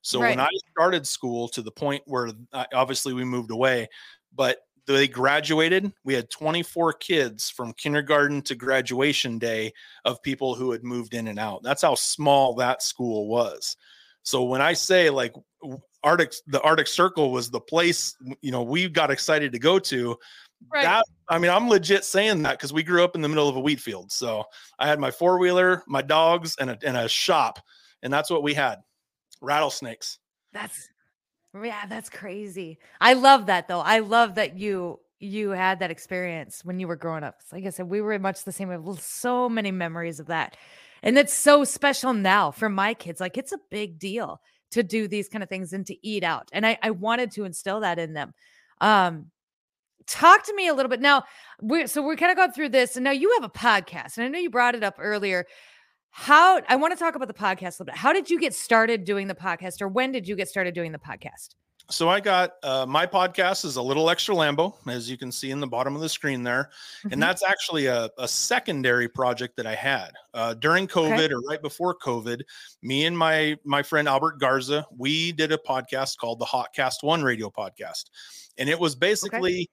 So 0.05 0.19
when 0.19 0.39
I 0.39 0.49
started 0.69 1.07
school 1.07 1.47
to 1.47 1.63
the 1.63 1.71
point 1.71 2.03
where 2.05 2.29
I, 2.53 2.67
obviously 2.75 3.13
we 3.13 3.23
moved 3.23 3.49
away, 3.49 3.89
but 4.35 4.59
they 4.85 5.07
graduated, 5.07 5.91
we 6.03 6.13
had 6.13 6.29
24 6.29 6.93
kids 6.93 7.49
from 7.49 7.73
kindergarten 7.73 8.43
to 8.43 8.53
graduation 8.53 9.39
day 9.39 9.73
of 10.05 10.21
people 10.21 10.53
who 10.53 10.71
had 10.71 10.83
moved 10.83 11.15
in 11.15 11.27
and 11.27 11.39
out. 11.39 11.63
That's 11.63 11.81
how 11.81 11.95
small 11.95 12.53
that 12.53 12.83
school 12.83 13.27
was. 13.27 13.77
So 14.21 14.43
when 14.43 14.61
I 14.61 14.73
say 14.73 15.09
like 15.09 15.33
Arctic, 16.03 16.35
the 16.45 16.61
Arctic 16.61 16.85
Circle 16.85 17.31
was 17.31 17.49
the 17.49 17.59
place 17.59 18.15
you 18.41 18.51
know 18.51 18.61
we 18.61 18.87
got 18.87 19.09
excited 19.09 19.51
to 19.53 19.59
go 19.59 19.79
to. 19.79 20.15
Right. 20.71 20.83
That 20.83 21.03
I 21.29 21.39
mean, 21.39 21.49
I'm 21.49 21.67
legit 21.67 22.05
saying 22.05 22.43
that 22.43 22.59
because 22.59 22.73
we 22.73 22.83
grew 22.83 23.03
up 23.03 23.15
in 23.15 23.23
the 23.23 23.29
middle 23.29 23.49
of 23.49 23.55
a 23.55 23.59
wheat 23.59 23.79
field. 23.79 24.11
So 24.11 24.43
I 24.77 24.87
had 24.87 24.99
my 24.99 25.09
four 25.09 25.39
wheeler, 25.39 25.83
my 25.87 26.03
dogs, 26.03 26.55
and 26.59 26.69
a 26.69 26.77
and 26.85 26.95
a 26.95 27.09
shop, 27.09 27.57
and 28.03 28.13
that's 28.13 28.29
what 28.29 28.43
we 28.43 28.53
had. 28.53 28.81
Rattlesnakes. 29.41 30.19
That's 30.53 30.89
yeah, 31.63 31.85
that's 31.87 32.09
crazy. 32.09 32.79
I 32.99 33.13
love 33.13 33.45
that 33.45 33.67
though. 33.67 33.79
I 33.79 33.99
love 33.99 34.35
that 34.35 34.57
you 34.57 34.99
you 35.19 35.51
had 35.51 35.79
that 35.79 35.91
experience 35.91 36.63
when 36.63 36.79
you 36.79 36.87
were 36.87 36.95
growing 36.95 37.23
up. 37.23 37.39
Like 37.51 37.65
I 37.65 37.69
said, 37.69 37.89
we 37.89 38.01
were 38.01 38.17
much 38.19 38.43
the 38.43 38.51
same. 38.51 38.67
We 38.67 38.73
have 38.73 38.99
so 39.01 39.47
many 39.47 39.71
memories 39.71 40.19
of 40.19 40.27
that. 40.27 40.57
And 41.03 41.17
it's 41.17 41.33
so 41.33 41.63
special 41.63 42.13
now 42.13 42.51
for 42.51 42.67
my 42.67 42.93
kids. 42.93 43.21
Like 43.21 43.37
it's 43.37 43.51
a 43.51 43.59
big 43.69 43.99
deal 43.99 44.41
to 44.71 44.83
do 44.83 45.07
these 45.07 45.29
kind 45.29 45.43
of 45.43 45.49
things 45.49 45.71
and 45.71 45.85
to 45.85 46.07
eat 46.07 46.23
out. 46.23 46.49
And 46.51 46.65
I, 46.65 46.77
I 46.81 46.91
wanted 46.91 47.31
to 47.31 47.45
instill 47.45 47.81
that 47.81 47.99
in 47.99 48.13
them. 48.13 48.33
Um, 48.81 49.31
talk 50.07 50.43
to 50.45 50.55
me 50.55 50.67
a 50.67 50.73
little 50.73 50.89
bit 50.89 51.01
now. 51.01 51.23
We're 51.61 51.87
so 51.87 52.01
we're 52.01 52.15
kind 52.15 52.31
of 52.31 52.37
gone 52.37 52.51
through 52.51 52.69
this, 52.69 52.95
and 52.95 53.03
now 53.03 53.11
you 53.11 53.31
have 53.39 53.43
a 53.43 53.49
podcast, 53.49 54.17
and 54.17 54.25
I 54.25 54.27
know 54.27 54.39
you 54.39 54.49
brought 54.49 54.75
it 54.75 54.83
up 54.83 54.95
earlier. 54.99 55.45
How 56.17 56.61
I 56.69 56.77
want 56.77 56.93
to 56.93 56.97
talk 56.97 57.15
about 57.15 57.27
the 57.27 57.33
podcast 57.33 57.61
a 57.61 57.83
little 57.83 57.85
bit. 57.87 57.95
How 57.95 58.13
did 58.13 58.29
you 58.29 58.39
get 58.39 58.53
started 58.53 59.03
doing 59.03 59.27
the 59.27 59.35
podcast, 59.35 59.81
or 59.81 59.89
when 59.89 60.13
did 60.13 60.25
you 60.25 60.37
get 60.37 60.47
started 60.47 60.73
doing 60.73 60.93
the 60.93 60.97
podcast? 60.97 61.55
So 61.91 62.07
I 62.07 62.21
got 62.21 62.53
uh, 62.63 62.85
my 62.87 63.05
podcast 63.05 63.65
is 63.65 63.75
a 63.75 63.81
little 63.81 64.09
extra 64.09 64.33
Lambo, 64.33 64.75
as 64.87 65.09
you 65.09 65.17
can 65.17 65.29
see 65.29 65.51
in 65.51 65.59
the 65.59 65.67
bottom 65.67 65.93
of 65.93 66.01
the 66.01 66.07
screen 66.07 66.41
there, 66.41 66.69
Mhm. 67.03 67.11
and 67.11 67.21
that's 67.21 67.43
actually 67.43 67.87
a, 67.87 68.09
a 68.17 68.29
secondary 68.29 69.09
project 69.09 69.57
that 69.57 69.67
I 69.67 69.75
had 69.75 70.11
uh, 70.33 70.53
during 70.53 70.87
COVID 70.87 71.31
or 71.31 71.41
right 71.41 71.61
before 71.61 71.97
COVID. 71.97 72.41
Me 72.81 73.05
and 73.05 73.17
my 73.17 73.57
my 73.65 73.83
friend 73.83 74.07
Albert 74.07 74.39
Garza, 74.39 74.85
we 74.97 75.33
did 75.33 75.51
a 75.51 75.57
podcast 75.57 76.17
called 76.17 76.39
the 76.39 76.45
Hotcast 76.45 77.03
One 77.03 77.23
Radio 77.23 77.49
Podcast, 77.49 78.05
and 78.57 78.69
it 78.69 78.79
was 78.79 78.95
basically 78.95 79.69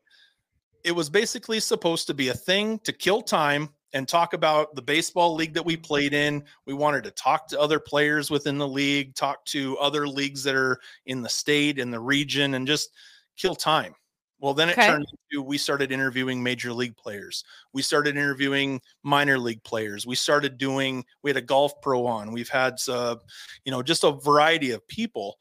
it 0.83 0.93
was 0.93 1.09
basically 1.09 1.61
supposed 1.61 2.09
to 2.09 2.15
be 2.15 2.31
a 2.31 2.35
thing 2.35 2.81
to 2.81 2.93
kill 2.93 3.23
time 3.23 3.69
and 3.93 4.09
talk 4.09 4.33
about 4.33 4.75
the 4.75 4.83
baseball 4.83 5.35
league 5.35 5.55
that 5.55 5.65
we 5.65 5.77
played 5.77 6.15
in. 6.15 6.45
We 6.67 6.75
wanted 6.75 7.05
to 7.05 7.11
talk 7.11 7.49
to 7.49 7.61
other 7.61 7.79
players 7.79 8.31
within 8.31 8.59
the 8.59 8.69
league, 8.69 9.15
talk 9.15 9.45
to 9.47 9.77
other 9.79 10.09
leagues 10.09 10.43
that 10.45 10.55
are 10.55 10.81
in 11.07 11.23
the 11.23 11.29
state 11.29 11.79
and 11.79 11.93
the 11.93 12.01
region, 12.01 12.55
and 12.55 12.67
just 12.67 12.91
kill 13.37 13.55
time. 13.55 13.95
Well, 14.39 14.55
then 14.55 14.71
it 14.71 14.73
Okay. 14.73 14.89
turned 14.89 15.07
into 15.31 15.43
we 15.43 15.57
started 15.57 15.93
interviewing 15.93 16.43
major 16.43 16.73
league 16.73 16.97
players. 16.97 17.45
We 17.73 17.83
started 17.83 18.17
interviewing 18.17 18.81
minor 19.05 19.39
league 19.39 19.63
players. 19.63 20.05
We 20.05 20.17
started 20.17 20.59
doing, 20.59 21.05
we 21.23 21.31
had 21.31 21.37
a 21.37 21.43
golf 21.43 21.81
pro 21.81 22.05
on. 22.07 22.33
We've 22.33 22.49
had, 22.49 22.79
uh, 22.89 23.17
you 23.65 23.71
know, 23.71 23.83
just 23.85 24.03
a 24.03 24.11
variety 24.11 24.73
of 24.73 24.87
people 24.89 25.39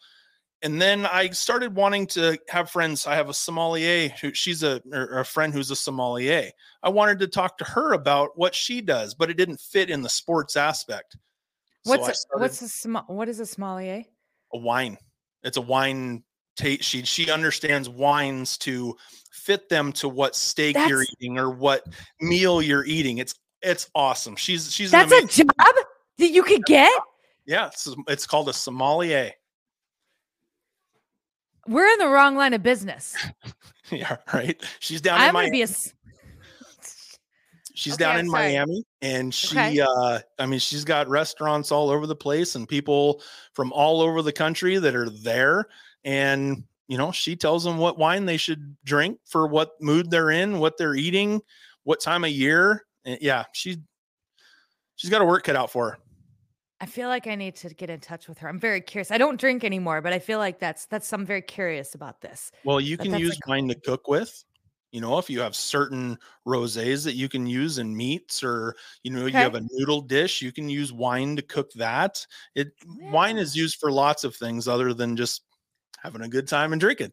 and 0.63 0.81
then 0.81 1.05
I 1.05 1.29
started 1.29 1.75
wanting 1.75 2.07
to 2.07 2.37
have 2.49 2.69
friends. 2.69 3.07
I 3.07 3.15
have 3.15 3.29
a 3.29 3.33
sommelier 3.33 4.09
who 4.21 4.33
she's 4.33 4.63
a, 4.63 4.81
a 4.91 5.23
friend 5.23 5.53
who's 5.53 5.71
a 5.71 5.75
sommelier. 5.75 6.51
I 6.83 6.89
wanted 6.89 7.19
to 7.19 7.27
talk 7.27 7.57
to 7.59 7.65
her 7.65 7.93
about 7.93 8.37
what 8.37 8.53
she 8.53 8.81
does, 8.81 9.15
but 9.15 9.29
it 9.29 9.37
didn't 9.37 9.59
fit 9.59 9.89
in 9.89 10.01
the 10.01 10.09
sports 10.09 10.55
aspect. 10.55 11.17
So 11.85 11.97
What's 11.97 12.21
started 12.21 12.41
what's 12.41 12.61
a 12.61 12.69
small 12.69 13.03
what 13.07 13.27
is 13.27 13.39
a 13.39 13.45
sommelier? 13.45 14.03
a 14.53 14.57
wine. 14.57 14.97
It's 15.43 15.57
a 15.57 15.61
wine 15.61 16.23
taste. 16.55 16.83
She 16.83 17.03
she 17.03 17.31
understands 17.31 17.89
wines 17.89 18.57
to 18.59 18.95
fit 19.31 19.67
them 19.69 19.91
to 19.93 20.07
what 20.07 20.35
steak 20.35 20.75
you're 20.87 21.03
eating 21.19 21.39
or 21.39 21.49
what 21.49 21.83
meal 22.19 22.61
you're 22.61 22.85
eating. 22.85 23.17
It's 23.17 23.33
it's 23.63 23.89
awesome. 23.95 24.35
She's 24.35 24.71
she's 24.71 24.91
That's 24.91 25.11
a 25.11 25.25
job 25.25 25.49
that 26.19 26.29
you 26.29 26.43
could 26.43 26.63
get. 26.65 26.91
yeah. 27.47 27.67
It's, 27.67 27.87
it's 28.07 28.27
called 28.27 28.49
a 28.49 28.53
sommelier. 28.53 29.31
We're 31.71 31.87
in 31.87 31.99
the 31.99 32.07
wrong 32.07 32.35
line 32.35 32.53
of 32.53 32.61
business. 32.61 33.15
yeah, 33.91 34.17
right. 34.33 34.61
She's 34.79 35.01
down 35.01 35.21
in 35.21 35.27
I'm 35.27 35.33
Miami. 35.33 35.61
gonna 35.61 35.67
be 35.67 35.73
a. 35.73 35.75
She's 37.73 37.93
Okay, 37.93 38.03
down 38.03 38.19
in. 38.19 38.29
Miami 38.29 38.83
and 39.01 39.33
she 39.33 39.57
Okay. 39.57 39.79
uh 39.81 40.19
I 40.37 40.45
mean 40.45 40.59
she's 40.59 40.83
got 40.83 41.07
restaurants 41.07 41.71
all 41.71 41.89
over 41.89 42.05
the 42.05 42.15
place 42.15 42.55
and 42.55 42.67
people 42.67 43.23
from 43.53 43.71
all 43.71 44.01
over 44.01 44.21
the 44.21 44.33
country 44.33 44.77
that 44.77 44.93
are 44.93 45.09
there 45.09 45.65
and 46.03 46.63
you 46.89 46.97
know 46.97 47.11
she 47.11 47.35
tells 47.35 47.63
them 47.63 47.77
what 47.77 47.97
wine 47.97 48.25
they 48.25 48.37
should 48.37 48.75
drink 48.83 49.19
for 49.25 49.47
what 49.47 49.71
mood 49.81 50.11
they're 50.11 50.29
in, 50.31 50.59
what 50.59 50.77
they're 50.77 50.95
eating, 50.95 51.41
what 51.83 52.01
time 52.01 52.23
of 52.25 52.29
year. 52.31 52.85
And 53.05 53.17
yeah, 53.21 53.45
she 53.53 53.77
she's 54.97 55.09
got 55.09 55.21
a 55.21 55.25
work 55.25 55.45
cut 55.45 55.55
out 55.55 55.71
for 55.71 55.91
her. 55.91 55.97
I 56.81 56.85
feel 56.87 57.07
like 57.09 57.27
I 57.27 57.35
need 57.35 57.55
to 57.57 57.73
get 57.73 57.89
in 57.89 57.99
touch 57.99 58.27
with 58.27 58.39
her. 58.39 58.49
I'm 58.49 58.59
very 58.59 58.81
curious. 58.81 59.11
I 59.11 59.17
don't 59.19 59.39
drink 59.39 59.63
anymore, 59.63 60.01
but 60.01 60.13
I 60.13 60.19
feel 60.19 60.39
like 60.39 60.59
that's 60.59 60.85
that's 60.87 61.13
I'm 61.13 61.25
very 61.25 61.41
curious 61.43 61.93
about 61.95 62.21
this. 62.21 62.51
Well, 62.63 62.79
you 62.79 62.97
can 62.97 63.13
use 63.13 63.39
wine 63.47 63.67
to 63.69 63.75
cook 63.75 64.07
with. 64.07 64.43
You 64.91 64.99
know, 64.99 65.17
if 65.17 65.29
you 65.29 65.39
have 65.39 65.55
certain 65.55 66.17
rosés 66.45 67.05
that 67.05 67.13
you 67.15 67.29
can 67.29 67.47
use 67.47 67.77
in 67.77 67.95
meats, 67.95 68.43
or 68.43 68.75
you 69.03 69.11
know, 69.11 69.25
Okay. 69.27 69.37
you 69.37 69.43
have 69.43 69.55
a 69.55 69.61
noodle 69.71 70.01
dish, 70.01 70.41
you 70.41 70.51
can 70.51 70.69
use 70.69 70.91
wine 70.91 71.35
to 71.37 71.41
cook 71.41 71.71
that. 71.73 72.25
It 72.55 72.73
wine 72.85 73.37
is 73.37 73.55
used 73.55 73.79
for 73.79 73.91
lots 73.91 74.23
of 74.25 74.35
things 74.35 74.67
other 74.67 74.93
than 74.93 75.15
just 75.15 75.43
having 76.03 76.21
a 76.23 76.29
good 76.29 76.47
time 76.47 76.73
and 76.73 76.79
drinking. 76.79 77.11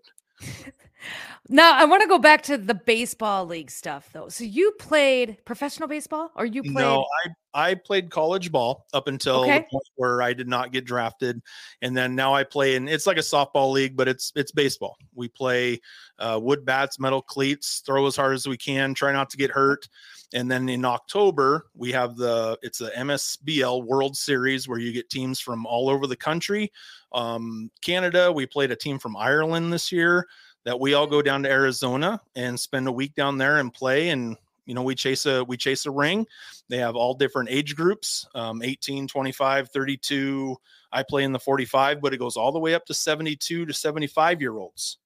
Now 1.49 1.73
I 1.75 1.87
want 1.87 2.03
to 2.03 2.09
go 2.09 2.19
back 2.19 2.43
to 2.45 2.59
the 2.59 2.75
baseball 2.75 3.47
league 3.47 3.71
stuff 3.71 4.11
though. 4.13 4.29
So 4.29 4.45
you 4.45 4.73
played 4.73 5.39
professional 5.47 5.89
baseball 5.89 6.31
or 6.37 6.45
you 6.45 6.63
played 6.63 6.75
No, 6.75 7.07
I 7.25 7.31
I 7.55 7.75
played 7.75 8.11
college 8.11 8.53
ball 8.53 8.87
up 8.93 9.09
until 9.09 9.41
Okay. 9.43 9.59
the 9.59 9.65
point 9.71 9.85
where 9.97 10.21
I 10.21 10.35
did 10.35 10.47
not 10.47 10.73
get 10.73 10.85
drafted, 10.85 11.41
and 11.81 11.97
then 11.97 12.15
now 12.15 12.35
I 12.35 12.45
play 12.45 12.75
in. 12.75 12.87
It's 12.87 13.07
like 13.07 13.17
a 13.17 13.21
softball 13.21 13.73
league, 13.73 13.97
but 13.97 14.09
it's 14.09 14.31
it's 14.37 14.53
baseball. 14.53 14.97
We 15.15 15.29
play 15.29 15.81
uh, 16.19 16.39
wood 16.43 16.67
bats, 16.67 17.01
metal 17.01 17.23
cleats, 17.23 17.81
throw 17.85 18.07
as 18.07 18.15
hard 18.17 18.35
as 18.35 18.47
we 18.47 18.59
can, 18.59 18.93
try 18.93 19.13
not 19.13 19.31
to 19.31 19.39
get 19.39 19.51
hurt, 19.51 19.89
and 20.35 20.51
then 20.51 20.69
in 20.69 20.85
October 20.85 21.67
we 21.75 21.93
have 21.93 22.17
the 22.17 22.59
it's 22.63 22.79
the 22.79 22.91
MSBL 22.91 23.85
World 23.87 24.17
Series 24.17 24.69
where 24.69 24.79
you 24.79 24.93
get 24.93 25.09
teams 25.09 25.41
from 25.41 25.65
all 25.65 25.89
over 25.89 26.07
the 26.07 26.17
country. 26.17 26.71
Um, 27.13 27.71
Canada, 27.81 28.31
we 28.31 28.45
played 28.45 28.71
a 28.71 28.77
team 28.77 28.99
from 28.99 29.17
Ireland 29.17 29.73
this 29.73 29.91
year 29.91 30.27
that 30.69 30.79
we 30.79 30.93
all 30.93 31.07
go 31.07 31.23
down 31.23 31.43
to 31.43 31.51
Arizona 31.51 32.21
and 32.37 32.61
spend 32.61 32.87
a 32.87 32.93
week 32.93 33.15
down 33.15 33.39
there 33.39 33.57
and 33.59 33.73
play 33.73 34.11
and 34.11 34.37
you 34.67 34.75
know 34.75 34.83
we 34.83 34.95
chase 34.95 35.25
a 35.25 35.43
we 35.45 35.57
chase 35.57 35.87
a 35.87 35.91
ring. 35.91 36.27
They 36.69 36.77
have 36.77 36.95
all 36.95 37.15
different 37.15 37.49
age 37.49 37.75
groups 37.75 38.29
um, 38.35 38.61
18 38.63 39.09
25 39.09 39.71
32 39.71 40.57
i 40.93 41.03
play 41.03 41.25
in 41.25 41.33
the 41.33 41.39
45 41.39 42.03
but 42.03 42.13
it 42.13 42.19
goes 42.19 42.37
all 42.37 42.53
the 42.53 42.59
way 42.59 42.75
up 42.75 42.85
to 42.85 42.93
72 42.93 43.65
to 43.65 43.73
75 43.73 44.43
year 44.43 44.59
olds 44.59 44.99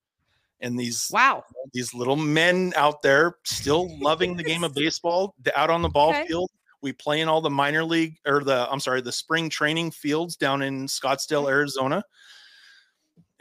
and 0.60 0.76
these 0.76 1.08
wow. 1.12 1.44
these 1.72 1.94
little 1.94 2.16
men 2.16 2.72
out 2.74 3.00
there 3.02 3.36
still 3.44 3.88
loving 4.00 4.36
the 4.36 4.42
game 4.42 4.64
of 4.64 4.74
baseball 4.74 5.36
out 5.54 5.70
on 5.70 5.80
the 5.80 5.88
ball 5.88 6.10
Okay. 6.10 6.26
field. 6.26 6.50
We 6.80 6.92
play 6.92 7.20
in 7.20 7.28
all 7.28 7.40
the 7.40 7.50
minor 7.50 7.84
league 7.84 8.16
or 8.26 8.42
the 8.42 8.68
i'm 8.68 8.80
sorry 8.80 9.00
the 9.00 9.12
spring 9.12 9.48
training 9.48 9.92
fields 9.92 10.34
down 10.34 10.60
in 10.60 10.86
scottsdale 10.88 11.48
arizona 11.48 12.02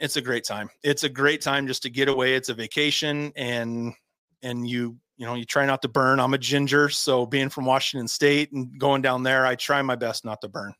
it's 0.02 0.16
a 0.16 0.20
great 0.20 0.44
time 0.44 0.68
it's 0.82 1.04
a 1.04 1.08
great 1.08 1.40
time 1.40 1.66
just 1.66 1.82
to 1.82 1.88
get 1.90 2.08
away 2.08 2.34
it's 2.34 2.48
a 2.50 2.54
vacation 2.54 3.32
and 3.36 3.94
and 4.42 4.68
you 4.68 4.96
you 5.16 5.24
know 5.26 5.34
you 5.34 5.44
try 5.44 5.64
not 5.64 5.80
to 5.80 5.88
burn 5.88 6.18
i'm 6.20 6.34
a 6.34 6.38
ginger 6.38 6.88
so 6.90 7.24
being 7.24 7.48
from 7.48 7.64
washington 7.64 8.06
state 8.08 8.50
and 8.52 8.78
going 8.78 9.00
down 9.00 9.22
there 9.22 9.46
i 9.46 9.54
try 9.54 9.80
my 9.80 9.94
best 9.96 10.24
not 10.24 10.40
to 10.40 10.48
burn 10.48 10.74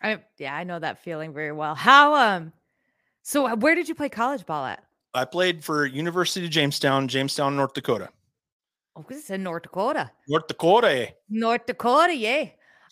I 0.00 0.20
yeah, 0.38 0.54
I 0.54 0.62
know 0.62 0.78
that 0.78 1.02
feeling 1.02 1.34
very 1.34 1.50
well. 1.50 1.74
How 1.74 2.14
um 2.14 2.52
so 3.22 3.46
uh, 3.48 3.56
where 3.56 3.74
did 3.74 3.88
you 3.88 3.94
play 3.96 4.08
college 4.08 4.46
ball 4.46 4.64
at? 4.64 4.84
i 5.14 5.24
played 5.24 5.64
for 5.64 5.84
university 5.84 6.44
of 6.46 6.50
jamestown 6.52 7.08
jamestown 7.08 7.56
north 7.56 7.72
dakota 7.74 8.08
Oh, 8.96 9.02
'cause 9.02 9.18
it's 9.18 9.30
in 9.30 9.42
North 9.42 9.62
Dakota. 9.64 10.10
north 10.28 10.46
dakota 10.46 10.88
eh? 10.90 11.10
North 11.28 11.66
Dakota, 11.66 12.14
yeah. 12.14 12.50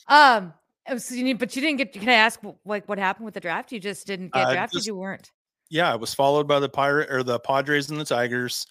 Um 0.08 0.52
so 0.96 1.14
you 1.14 1.24
need, 1.24 1.38
but 1.38 1.54
you 1.54 1.62
didn't 1.62 1.78
get 1.78 1.92
can 1.92 2.08
I 2.08 2.14
ask 2.14 2.40
like 2.64 2.88
what 2.88 2.98
happened 2.98 3.24
with 3.26 3.34
the 3.34 3.40
draft? 3.40 3.72
You 3.72 3.80
just 3.80 4.06
didn't 4.06 4.32
get 4.32 4.50
drafted, 4.50 4.78
just- 4.78 4.86
you 4.86 4.96
weren't. 4.96 5.30
yeah, 5.70 5.92
I 5.92 5.96
was 5.96 6.14
followed 6.14 6.48
by 6.48 6.60
the 6.60 6.68
pirate 6.68 7.10
or 7.10 7.22
the 7.22 7.38
Padres 7.40 7.90
and 7.90 8.00
the 8.00 8.04
Tigers. 8.04 8.66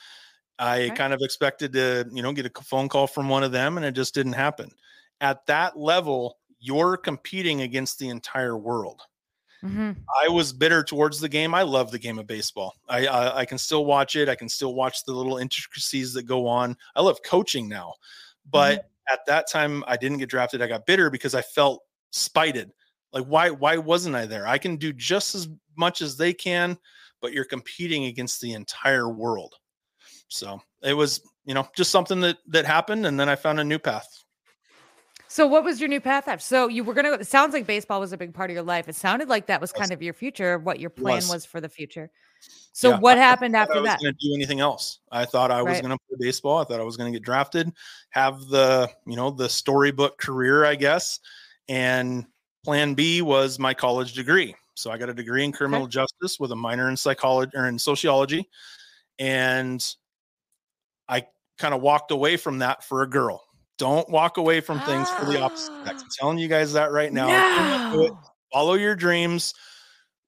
I 0.60 0.86
Okay. 0.86 0.96
kind 0.96 1.14
of 1.14 1.22
expected 1.22 1.72
to, 1.74 2.08
you 2.12 2.24
know, 2.24 2.34
get 2.34 2.48
a 2.48 2.64
phone 2.64 2.90
call 2.90 3.06
from 3.06 3.30
one 3.30 3.44
of 3.44 3.52
them, 3.52 3.78
and 3.78 3.86
it 3.86 3.92
just 3.92 4.16
didn't 4.16 4.34
happen. 4.34 4.72
At 5.22 5.46
that 5.46 5.78
level, 5.78 6.40
you're 6.60 6.98
competing 6.98 7.62
against 7.62 8.00
the 8.00 8.10
entire 8.10 8.58
world. 8.58 9.02
hmm 9.62 9.92
I 10.24 10.30
was 10.30 10.54
bitter 10.54 10.84
towards 10.84 11.20
the 11.20 11.30
game. 11.30 11.54
I 11.54 11.62
love 11.64 11.92
the 11.92 12.00
game 12.00 12.18
of 12.20 12.26
baseball. 12.28 12.74
I, 12.88 13.06
I 13.08 13.38
I 13.40 13.46
can 13.46 13.58
still 13.58 13.86
watch 13.86 14.16
it. 14.16 14.30
I 14.30 14.36
can 14.36 14.50
still 14.50 14.74
watch 14.74 15.04
the 15.06 15.12
little 15.14 15.38
intricacies 15.38 16.14
that 16.14 16.24
go 16.24 16.48
on. 16.48 16.76
I 16.96 17.02
love 17.02 17.20
coaching 17.24 17.68
now, 17.68 17.94
but 18.50 18.90
at 19.12 19.26
that 19.28 19.50
time, 19.50 19.84
I 19.88 19.98
didn't 19.98 20.18
get 20.20 20.30
drafted. 20.30 20.62
I 20.62 20.68
got 20.68 20.86
bitter 20.86 21.10
because 21.10 21.34
I 21.36 21.42
felt 21.42 21.84
spited. 22.12 22.72
Like 23.14 23.26
why 23.26 23.50
why 23.50 23.78
wasn't 23.78 24.16
I 24.16 24.26
there? 24.26 24.48
I 24.48 24.58
can 24.58 24.76
do 24.78 24.94
just 24.94 25.36
as 25.36 25.48
much 25.78 26.02
as 26.02 26.18
they 26.18 26.34
can, 26.34 26.78
but 27.22 27.34
you're 27.34 27.46
competing 27.46 28.06
against 28.06 28.42
the 28.42 28.54
entire 28.54 29.10
world. 29.10 29.56
So 30.28 30.62
it 30.84 30.94
was 30.94 31.22
you 31.46 31.54
know 31.54 31.68
just 31.76 31.92
something 31.92 32.20
that 32.22 32.38
that 32.48 32.66
happened, 32.66 33.06
and 33.06 33.20
then 33.20 33.30
I 33.30 33.36
found 33.36 33.60
a 33.60 33.64
new 33.64 33.80
path. 33.80 34.08
So 35.30 35.46
what 35.46 35.64
was 35.64 35.80
your 35.80 35.90
new 35.90 36.00
path 36.02 36.28
after? 36.28 36.42
So 36.42 36.68
you 36.68 36.84
were 36.84 36.94
gonna 36.94 37.14
it 37.14 37.28
sounds 37.28 37.54
like 37.54 37.68
baseball 37.68 38.00
was 38.00 38.14
a 38.14 38.18
big 38.18 38.34
part 38.34 38.50
of 38.50 38.54
your 38.54 38.64
life. 38.64 38.88
It 38.88 38.96
sounded 38.96 39.28
like 39.30 39.48
that 39.48 39.60
was 39.60 39.72
kind 39.72 39.92
of 39.92 40.02
your 40.02 40.14
future, 40.14 40.58
what 40.58 40.80
your 40.80 40.90
plan 40.90 41.16
was. 41.16 41.30
was 41.30 41.46
for 41.46 41.62
the 41.62 41.70
future. 41.70 42.10
So 42.74 42.92
Yeah, 42.92 43.00
what 43.00 43.18
I 43.18 43.22
happened 43.22 43.56
after 43.56 43.82
that? 43.82 44.00
going 44.00 44.14
to 44.14 44.20
do 44.28 44.34
anything 44.36 44.60
else. 44.60 45.00
I 45.12 45.26
thought 45.26 45.50
I 45.50 45.64
was 45.64 45.74
Right. 45.74 45.82
going 45.82 45.98
to 45.98 46.04
play 46.08 46.18
baseball. 46.28 46.60
I 46.60 46.64
thought 46.64 46.80
I 46.80 46.84
was 46.84 46.96
going 46.96 47.12
to 47.12 47.18
get 47.20 47.26
drafted, 47.26 47.72
have 48.12 48.40
the 48.48 48.90
you 49.06 49.16
know 49.16 49.32
the 49.32 49.50
storybook 49.50 50.18
career, 50.18 50.64
I 50.64 50.76
guess. 50.76 51.20
And 51.70 52.26
plan 52.64 52.94
B 52.94 53.22
was 53.22 53.60
my 53.60 53.74
college 53.74 54.14
degree. 54.14 54.56
So 54.76 54.92
I 54.92 54.98
got 54.98 55.10
a 55.10 55.14
degree 55.14 55.44
in 55.44 55.52
criminal 55.52 55.88
justice 55.88 56.40
with 56.40 56.52
a 56.52 56.56
minor 56.56 56.90
in 56.90 56.96
psychology 56.98 57.52
or 57.56 57.68
in 57.68 57.80
sociology, 57.80 58.48
and 59.20 59.84
I 61.10 61.26
kind 61.58 61.74
of 61.74 61.82
walked 61.82 62.12
away 62.12 62.38
from 62.38 62.60
that 62.60 62.84
for 62.84 63.02
a 63.04 63.08
girl. 63.10 63.44
Don't 63.78 64.08
walk 64.10 64.38
away 64.38 64.62
from 64.62 64.80
things 64.82 65.10
for 65.10 65.26
the 65.26 65.38
opposite 65.42 65.72
sex. 65.86 66.04
I'm 66.04 66.10
telling 66.20 66.38
you 66.38 66.48
guys 66.48 66.74
that 66.74 66.92
right 66.92 67.12
now. 67.12 67.42
Do 67.56 67.64
not 67.64 67.82
do 67.92 68.04
it 68.04 68.12
No. 68.14 68.30
follow 68.54 68.74
your 68.76 68.96
dreams 68.96 69.54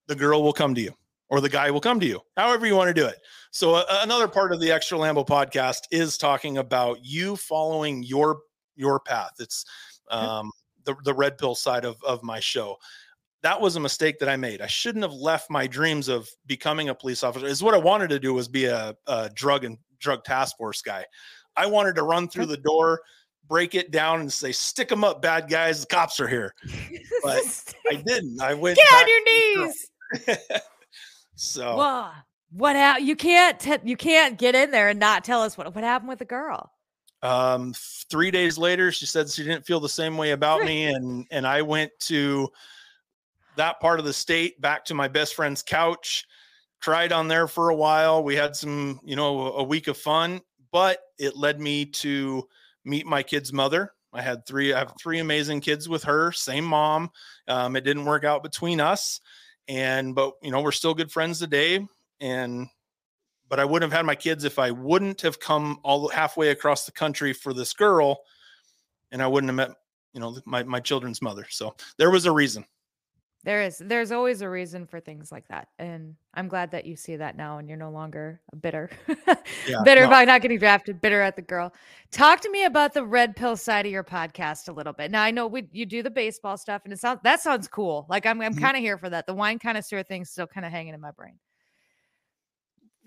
the 0.07 0.15
girl 0.15 0.41
will 0.43 0.53
come 0.53 0.73
to 0.75 0.81
you 0.81 0.91
or 1.29 1.39
the 1.41 1.49
guy 1.49 1.69
will 1.71 1.79
come 1.79 1.99
to 1.99 2.05
you 2.05 2.19
however 2.35 2.65
you 2.65 2.75
want 2.75 2.87
to 2.89 2.93
do 2.93 3.05
it 3.05 3.17
so 3.51 3.75
uh, 3.75 3.83
another 4.01 4.27
part 4.27 4.51
of 4.51 4.59
the 4.59 4.71
extra 4.71 4.97
lambo 4.97 5.25
podcast 5.25 5.81
is 5.91 6.17
talking 6.17 6.57
about 6.57 6.97
you 7.03 7.35
following 7.35 8.01
your 8.03 8.39
your 8.75 8.99
path 8.99 9.31
it's 9.39 9.65
um 10.09 10.51
the, 10.93 11.03
the 11.03 11.13
red 11.13 11.37
pill 11.37 11.55
side 11.55 11.85
of 11.85 11.95
of 12.03 12.23
my 12.23 12.39
show 12.39 12.75
that 13.41 13.59
was 13.59 13.75
a 13.75 13.79
mistake 13.79 14.19
that 14.19 14.29
i 14.29 14.35
made 14.35 14.61
i 14.61 14.67
shouldn't 14.67 15.03
have 15.03 15.13
left 15.13 15.49
my 15.49 15.65
dreams 15.67 16.07
of 16.07 16.27
becoming 16.45 16.89
a 16.89 16.95
police 16.95 17.23
officer 17.23 17.45
is 17.45 17.63
what 17.63 17.73
i 17.73 17.77
wanted 17.77 18.09
to 18.09 18.19
do 18.19 18.33
was 18.33 18.47
be 18.47 18.65
a, 18.65 18.95
a 19.07 19.29
drug 19.33 19.63
and 19.63 19.77
drug 19.99 20.23
task 20.23 20.57
force 20.57 20.81
guy 20.81 21.05
i 21.55 21.65
wanted 21.65 21.95
to 21.95 22.03
run 22.03 22.27
through 22.27 22.45
the 22.45 22.57
door 22.57 22.99
break 23.47 23.73
it 23.75 23.89
down 23.91 24.19
and 24.19 24.31
say 24.31 24.51
stick 24.51 24.87
them 24.89 25.03
up 25.03 25.21
bad 25.21 25.49
guys 25.49 25.81
the 25.81 25.87
cops 25.87 26.19
are 26.19 26.27
here 26.27 26.53
but 27.23 27.41
I 27.91 27.95
didn't. 28.05 28.39
I 28.41 28.53
went 28.53 28.77
Get 28.77 28.93
on 28.93 29.07
your 29.07 29.19
to 29.19 29.25
the 29.25 29.55
girl. 29.55 29.65
knees. 30.27 30.37
so 31.35 31.75
Wha- 31.75 32.11
what 32.51 32.75
hap- 32.75 33.01
you 33.01 33.15
can't 33.15 33.59
te- 33.59 33.77
you 33.83 33.97
can't 33.97 34.37
get 34.37 34.55
in 34.55 34.71
there 34.71 34.89
and 34.89 34.99
not 34.99 35.23
tell 35.23 35.41
us 35.41 35.57
what 35.57 35.73
what 35.73 35.83
happened 35.83 36.09
with 36.09 36.19
the 36.19 36.25
girl. 36.25 36.71
Um 37.21 37.73
three 38.09 38.31
days 38.31 38.57
later 38.57 38.91
she 38.91 39.05
said 39.05 39.29
she 39.29 39.43
didn't 39.43 39.65
feel 39.65 39.79
the 39.79 39.89
same 39.89 40.17
way 40.17 40.31
about 40.31 40.63
me 40.63 40.85
and 40.85 41.25
and 41.31 41.45
i 41.45 41.61
went 41.61 41.91
to 41.99 42.49
that 43.57 43.79
part 43.81 43.99
of 43.99 44.05
the 44.05 44.13
state 44.13 44.59
back 44.61 44.85
to 44.85 44.93
my 44.93 45.07
best 45.07 45.35
friend's 45.35 45.61
couch 45.61 46.25
Tried 46.81 47.11
on 47.11 47.27
there 47.27 47.47
for 47.49 47.69
a 47.69 47.75
while 47.75 48.23
we 48.23 48.35
had 48.35 48.55
some 48.55 49.01
you 49.03 49.17
know 49.17 49.51
a 49.53 49.63
week 49.63 49.89
of 49.89 49.97
fun 49.97 50.39
but 50.71 50.99
it 51.17 51.35
led 51.35 51.59
me 51.59 51.85
to 51.85 52.47
meet 52.85 53.05
my 53.05 53.21
kid's 53.21 53.51
mother. 53.51 53.91
I 54.13 54.21
had 54.21 54.45
three 54.45 54.73
i 54.73 54.79
have 54.79 54.93
three 54.99 55.19
amazing 55.19 55.59
kids 55.59 55.89
with 55.89 56.03
her 56.03 56.31
same 56.31 56.63
mom 56.63 57.11
um, 57.49 57.75
it 57.75 57.83
didn't 57.83 58.05
work 58.05 58.23
out 58.23 58.43
between 58.43 58.79
us 58.79 59.19
and 59.67 60.15
but 60.15 60.33
you 60.41 60.51
know 60.51 60.61
we're 60.61 60.71
still 60.71 60.93
good 60.93 61.11
friends 61.11 61.37
today 61.37 61.85
and 62.21 62.67
but 63.49 63.59
I 63.59 63.65
wouldn't 63.65 63.91
have 63.91 63.97
had 63.97 64.05
my 64.05 64.15
kids 64.15 64.43
if 64.45 64.59
I 64.59 64.71
wouldn't 64.71 65.21
have 65.21 65.39
come 65.39 65.79
all 65.83 66.07
halfway 66.09 66.49
across 66.49 66.85
the 66.85 66.91
country 66.91 67.33
for 67.33 67.53
this 67.53 67.73
girl, 67.73 68.21
and 69.11 69.21
I 69.21 69.27
wouldn't 69.27 69.49
have 69.49 69.55
met, 69.69 69.77
you 70.13 70.19
know, 70.21 70.37
my 70.45 70.63
my 70.63 70.79
children's 70.79 71.21
mother. 71.21 71.45
So 71.49 71.75
there 71.97 72.11
was 72.11 72.25
a 72.25 72.31
reason. 72.31 72.65
There 73.45 73.61
is 73.63 73.77
there's 73.77 74.11
always 74.11 74.41
a 74.41 74.49
reason 74.49 74.85
for 74.85 74.99
things 74.99 75.31
like 75.31 75.47
that. 75.47 75.69
And 75.79 76.15
I'm 76.33 76.49
glad 76.49 76.71
that 76.71 76.85
you 76.85 76.97
see 76.97 77.15
that 77.15 77.37
now 77.37 77.57
and 77.57 77.69
you're 77.69 77.77
no 77.77 77.89
longer 77.89 78.41
bitter. 78.61 78.89
Yeah, 79.67 79.81
bitter 79.83 80.01
no. 80.01 80.07
about 80.07 80.27
not 80.27 80.41
getting 80.41 80.57
drafted, 80.59 80.99
bitter 81.01 81.21
at 81.21 81.35
the 81.35 81.41
girl. 81.41 81.71
Talk 82.11 82.41
to 82.41 82.49
me 82.51 82.65
about 82.65 82.93
the 82.93 83.03
red 83.05 83.35
pill 83.35 83.55
side 83.55 83.85
of 83.85 83.91
your 83.91 84.03
podcast 84.03 84.67
a 84.67 84.71
little 84.71 84.93
bit. 84.93 85.09
Now 85.11 85.23
I 85.23 85.31
know 85.31 85.47
we 85.47 85.67
you 85.71 85.85
do 85.85 86.03
the 86.03 86.09
baseball 86.09 86.57
stuff 86.57 86.81
and 86.83 86.91
it 86.93 86.99
sounds 86.99 87.19
that 87.23 87.39
sounds 87.39 87.67
cool. 87.67 88.05
Like 88.09 88.25
I'm 88.25 88.41
I'm 88.41 88.53
Mhm. 88.53 88.61
kind 88.61 88.75
of 88.77 88.81
here 88.83 88.97
for 88.97 89.09
that. 89.09 89.25
The 89.25 89.33
wine 89.33 89.57
connoisseur 89.59 90.03
thing's 90.03 90.29
still 90.29 90.47
kind 90.47 90.65
of 90.65 90.71
hanging 90.71 90.93
in 90.93 90.99
my 91.01 91.11
brain. 91.11 91.39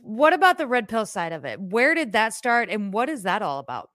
What 0.02 0.32
about 0.32 0.58
the 0.58 0.66
red 0.66 0.88
pill 0.88 1.06
side 1.06 1.32
of 1.32 1.44
it? 1.44 1.60
Where 1.60 1.94
did 1.94 2.12
that 2.12 2.34
start 2.34 2.68
and 2.68 2.92
what 2.92 3.08
is 3.08 3.22
that 3.22 3.40
all 3.40 3.60
about? 3.60 3.90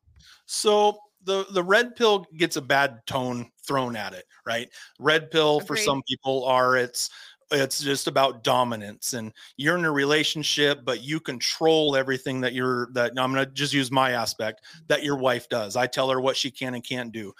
So 0.45 0.97
the 1.23 1.45
the 1.51 1.63
red 1.63 1.95
pill 1.95 2.25
gets 2.37 2.55
a 2.55 2.61
bad 2.61 3.05
tone 3.05 3.51
thrown 3.67 3.95
at 3.97 4.13
it, 4.13 4.23
right? 4.45 4.69
Red 4.99 5.29
pill 5.29 5.59
for 5.59 5.75
some 5.75 6.01
people 6.07 6.45
are 6.45 6.77
it's 6.77 7.09
it's 7.51 7.79
just 7.79 8.07
about 8.07 8.43
dominance 8.43 9.13
and 9.13 9.33
you're 9.55 9.77
in 9.77 9.85
a 9.85 9.91
relationship 9.91 10.83
but 10.83 11.01
you 11.01 11.19
control 11.19 11.95
everything 11.95 12.41
that 12.41 12.53
you're 12.53 12.89
that 12.93 13.11
I'm 13.17 13.33
going 13.33 13.45
to 13.45 13.51
just 13.51 13.73
use 13.73 13.91
my 13.91 14.11
aspect 14.11 14.63
that 14.87 15.03
your 15.03 15.17
wife 15.17 15.49
does. 15.49 15.75
I 15.75 15.87
tell 15.87 16.09
her 16.09 16.21
what 16.21 16.37
she 16.37 16.51
can 16.51 16.73
and 16.73 16.83
can't 16.83 17.11
do. 17.11 17.33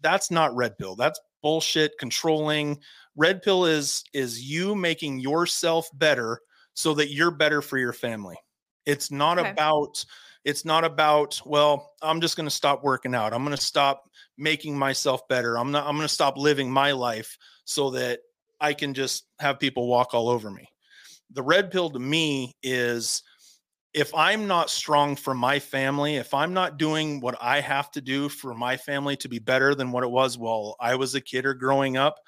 That's 0.00 0.30
not 0.30 0.54
red 0.54 0.78
pill. 0.78 0.94
That's 0.94 1.20
bullshit 1.42 1.98
controlling. 1.98 2.78
Red 3.16 3.42
pill 3.42 3.66
is 3.66 4.04
is 4.12 4.42
you 4.42 4.76
making 4.76 5.18
yourself 5.18 5.88
better 5.92 6.40
so 6.74 6.94
that 6.94 7.12
you're 7.12 7.30
better 7.30 7.62
for 7.62 7.78
your 7.78 7.92
family. 7.92 8.36
It's 8.86 9.10
not 9.10 9.38
Okay. 9.38 9.50
about 9.50 10.04
it's 10.44 10.64
not 10.64 10.82
about 10.82 11.40
well 11.46 11.92
i'm 12.02 12.20
just 12.20 12.36
going 12.36 12.48
to 12.48 12.50
stop 12.54 12.82
working 12.82 13.14
out 13.14 13.32
i'm 13.32 13.44
going 13.44 13.56
to 13.56 13.62
stop 13.62 14.10
making 14.36 14.76
myself 14.76 15.26
better 15.28 15.56
i'm 15.56 15.70
not 15.70 15.86
i'm 15.86 15.94
going 15.94 16.02
to 16.02 16.12
stop 16.12 16.36
living 16.36 16.68
my 16.68 16.90
life 16.90 17.38
so 17.64 17.90
that 17.90 18.18
i 18.60 18.74
can 18.74 18.92
just 18.92 19.26
have 19.38 19.60
people 19.60 19.86
walk 19.86 20.14
all 20.14 20.28
over 20.28 20.50
me 20.50 20.68
the 21.30 21.42
red 21.42 21.70
pill 21.70 21.90
to 21.90 21.98
me 21.98 22.56
is 22.62 23.22
if 23.94 24.14
I'm 24.14 24.46
not 24.46 24.70
strong 24.70 25.16
for 25.16 25.34
my 25.34 25.58
family, 25.58 26.16
if 26.16 26.32
I'm 26.32 26.54
not 26.54 26.78
doing 26.78 27.20
what 27.20 27.36
I 27.40 27.60
have 27.60 27.90
to 27.90 28.00
do 28.00 28.30
for 28.30 28.54
my 28.54 28.76
family 28.76 29.16
to 29.18 29.28
be 29.28 29.38
better 29.38 29.74
than 29.74 29.92
what 29.92 30.02
it 30.02 30.10
was 30.10 30.38
while 30.38 30.76
I 30.80 30.94
was 30.94 31.14
a 31.14 31.20
kid 31.20 31.44
or 31.44 31.52
growing 31.52 31.98
up, 31.98 32.18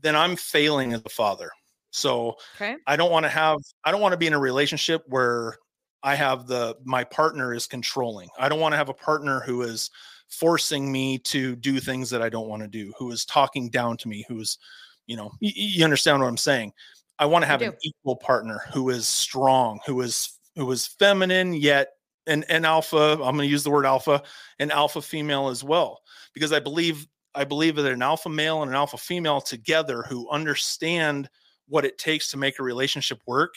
then 0.00 0.16
I'm 0.16 0.36
failing 0.36 0.94
as 0.94 1.02
a 1.04 1.10
father. 1.10 1.50
So 1.96 2.36
Okay. 2.54 2.76
I 2.86 2.96
don't 2.96 3.10
want 3.10 3.24
to 3.24 3.30
have 3.30 3.58
I 3.84 3.90
don't 3.90 4.00
want 4.00 4.12
to 4.12 4.18
be 4.18 4.26
in 4.26 4.32
a 4.32 4.38
relationship 4.38 5.02
where 5.08 5.56
I 6.02 6.14
have 6.14 6.46
the 6.46 6.76
my 6.84 7.04
partner 7.04 7.52
is 7.54 7.66
controlling. 7.66 8.28
I 8.38 8.48
don't 8.48 8.60
want 8.60 8.72
to 8.72 8.76
have 8.76 8.88
a 8.88 8.94
partner 8.94 9.40
who 9.40 9.62
is 9.62 9.90
forcing 10.28 10.90
me 10.90 11.18
to 11.18 11.56
do 11.56 11.80
things 11.80 12.10
that 12.10 12.22
I 12.22 12.28
don't 12.28 12.48
want 12.48 12.62
to 12.62 12.68
do, 12.68 12.92
who 12.98 13.10
is 13.10 13.24
talking 13.24 13.70
down 13.70 13.96
to 13.98 14.08
me, 14.08 14.24
who's 14.28 14.58
you 15.06 15.16
know, 15.16 15.26
y- 15.40 15.52
y- 15.56 15.72
you 15.76 15.84
understand 15.84 16.20
what 16.20 16.28
I'm 16.28 16.36
saying. 16.36 16.72
I 17.18 17.26
want 17.26 17.42
to 17.42 17.46
have 17.46 17.62
an 17.62 17.72
equal 17.82 18.16
partner 18.16 18.60
who 18.72 18.90
is 18.90 19.08
strong, 19.08 19.80
who 19.86 20.00
is 20.02 20.38
who 20.54 20.70
is 20.72 20.86
feminine 20.86 21.54
yet 21.54 21.88
and 22.26 22.44
and 22.48 22.66
alpha, 22.66 23.12
I'm 23.12 23.18
going 23.36 23.38
to 23.38 23.46
use 23.46 23.64
the 23.64 23.70
word 23.70 23.86
alpha, 23.86 24.22
an 24.58 24.70
alpha 24.70 25.00
female 25.02 25.48
as 25.48 25.62
well 25.64 26.00
because 26.34 26.52
I 26.52 26.60
believe 26.60 27.06
I 27.34 27.44
believe 27.44 27.76
that 27.76 27.92
an 27.92 28.02
alpha 28.02 28.28
male 28.28 28.62
and 28.62 28.70
an 28.70 28.76
alpha 28.76 28.96
female 28.98 29.40
together 29.40 30.02
who 30.02 30.28
understand 30.30 31.28
what 31.68 31.84
it 31.84 31.98
takes 31.98 32.30
to 32.30 32.36
make 32.36 32.58
a 32.58 32.62
relationship 32.62 33.20
work 33.26 33.54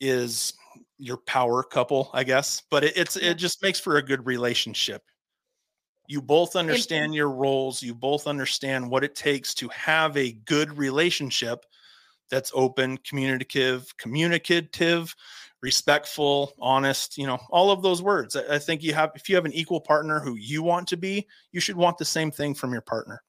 is 0.00 0.54
your 0.98 1.18
power 1.18 1.62
couple, 1.62 2.10
I 2.12 2.24
guess. 2.24 2.62
But 2.70 2.84
it, 2.84 2.96
it's 2.96 3.16
it 3.16 3.34
just 3.34 3.62
makes 3.62 3.80
for 3.80 3.96
a 3.96 4.02
good 4.02 4.26
relationship. 4.26 5.02
You 6.08 6.22
both 6.22 6.54
understand 6.54 7.14
your 7.14 7.30
roles. 7.30 7.82
You 7.82 7.94
both 7.94 8.26
understand 8.26 8.88
what 8.88 9.02
it 9.02 9.14
takes 9.14 9.54
to 9.54 9.68
have 9.68 10.16
a 10.16 10.32
good 10.32 10.76
relationship 10.78 11.64
that's 12.30 12.52
open, 12.54 12.98
communicative, 12.98 13.92
communicative, 13.96 15.14
respectful, 15.62 16.52
honest. 16.60 17.18
You 17.18 17.26
know, 17.26 17.38
all 17.50 17.70
of 17.70 17.82
those 17.82 18.02
words. 18.02 18.36
I, 18.36 18.54
I 18.54 18.58
think 18.58 18.82
you 18.82 18.94
have 18.94 19.10
if 19.14 19.28
you 19.28 19.34
have 19.34 19.46
an 19.46 19.52
equal 19.52 19.80
partner 19.80 20.20
who 20.20 20.36
you 20.36 20.62
want 20.62 20.88
to 20.88 20.96
be, 20.96 21.26
you 21.52 21.60
should 21.60 21.76
want 21.76 21.98
the 21.98 22.04
same 22.04 22.30
thing 22.30 22.54
from 22.54 22.72
your 22.72 22.82
partner. 22.82 23.22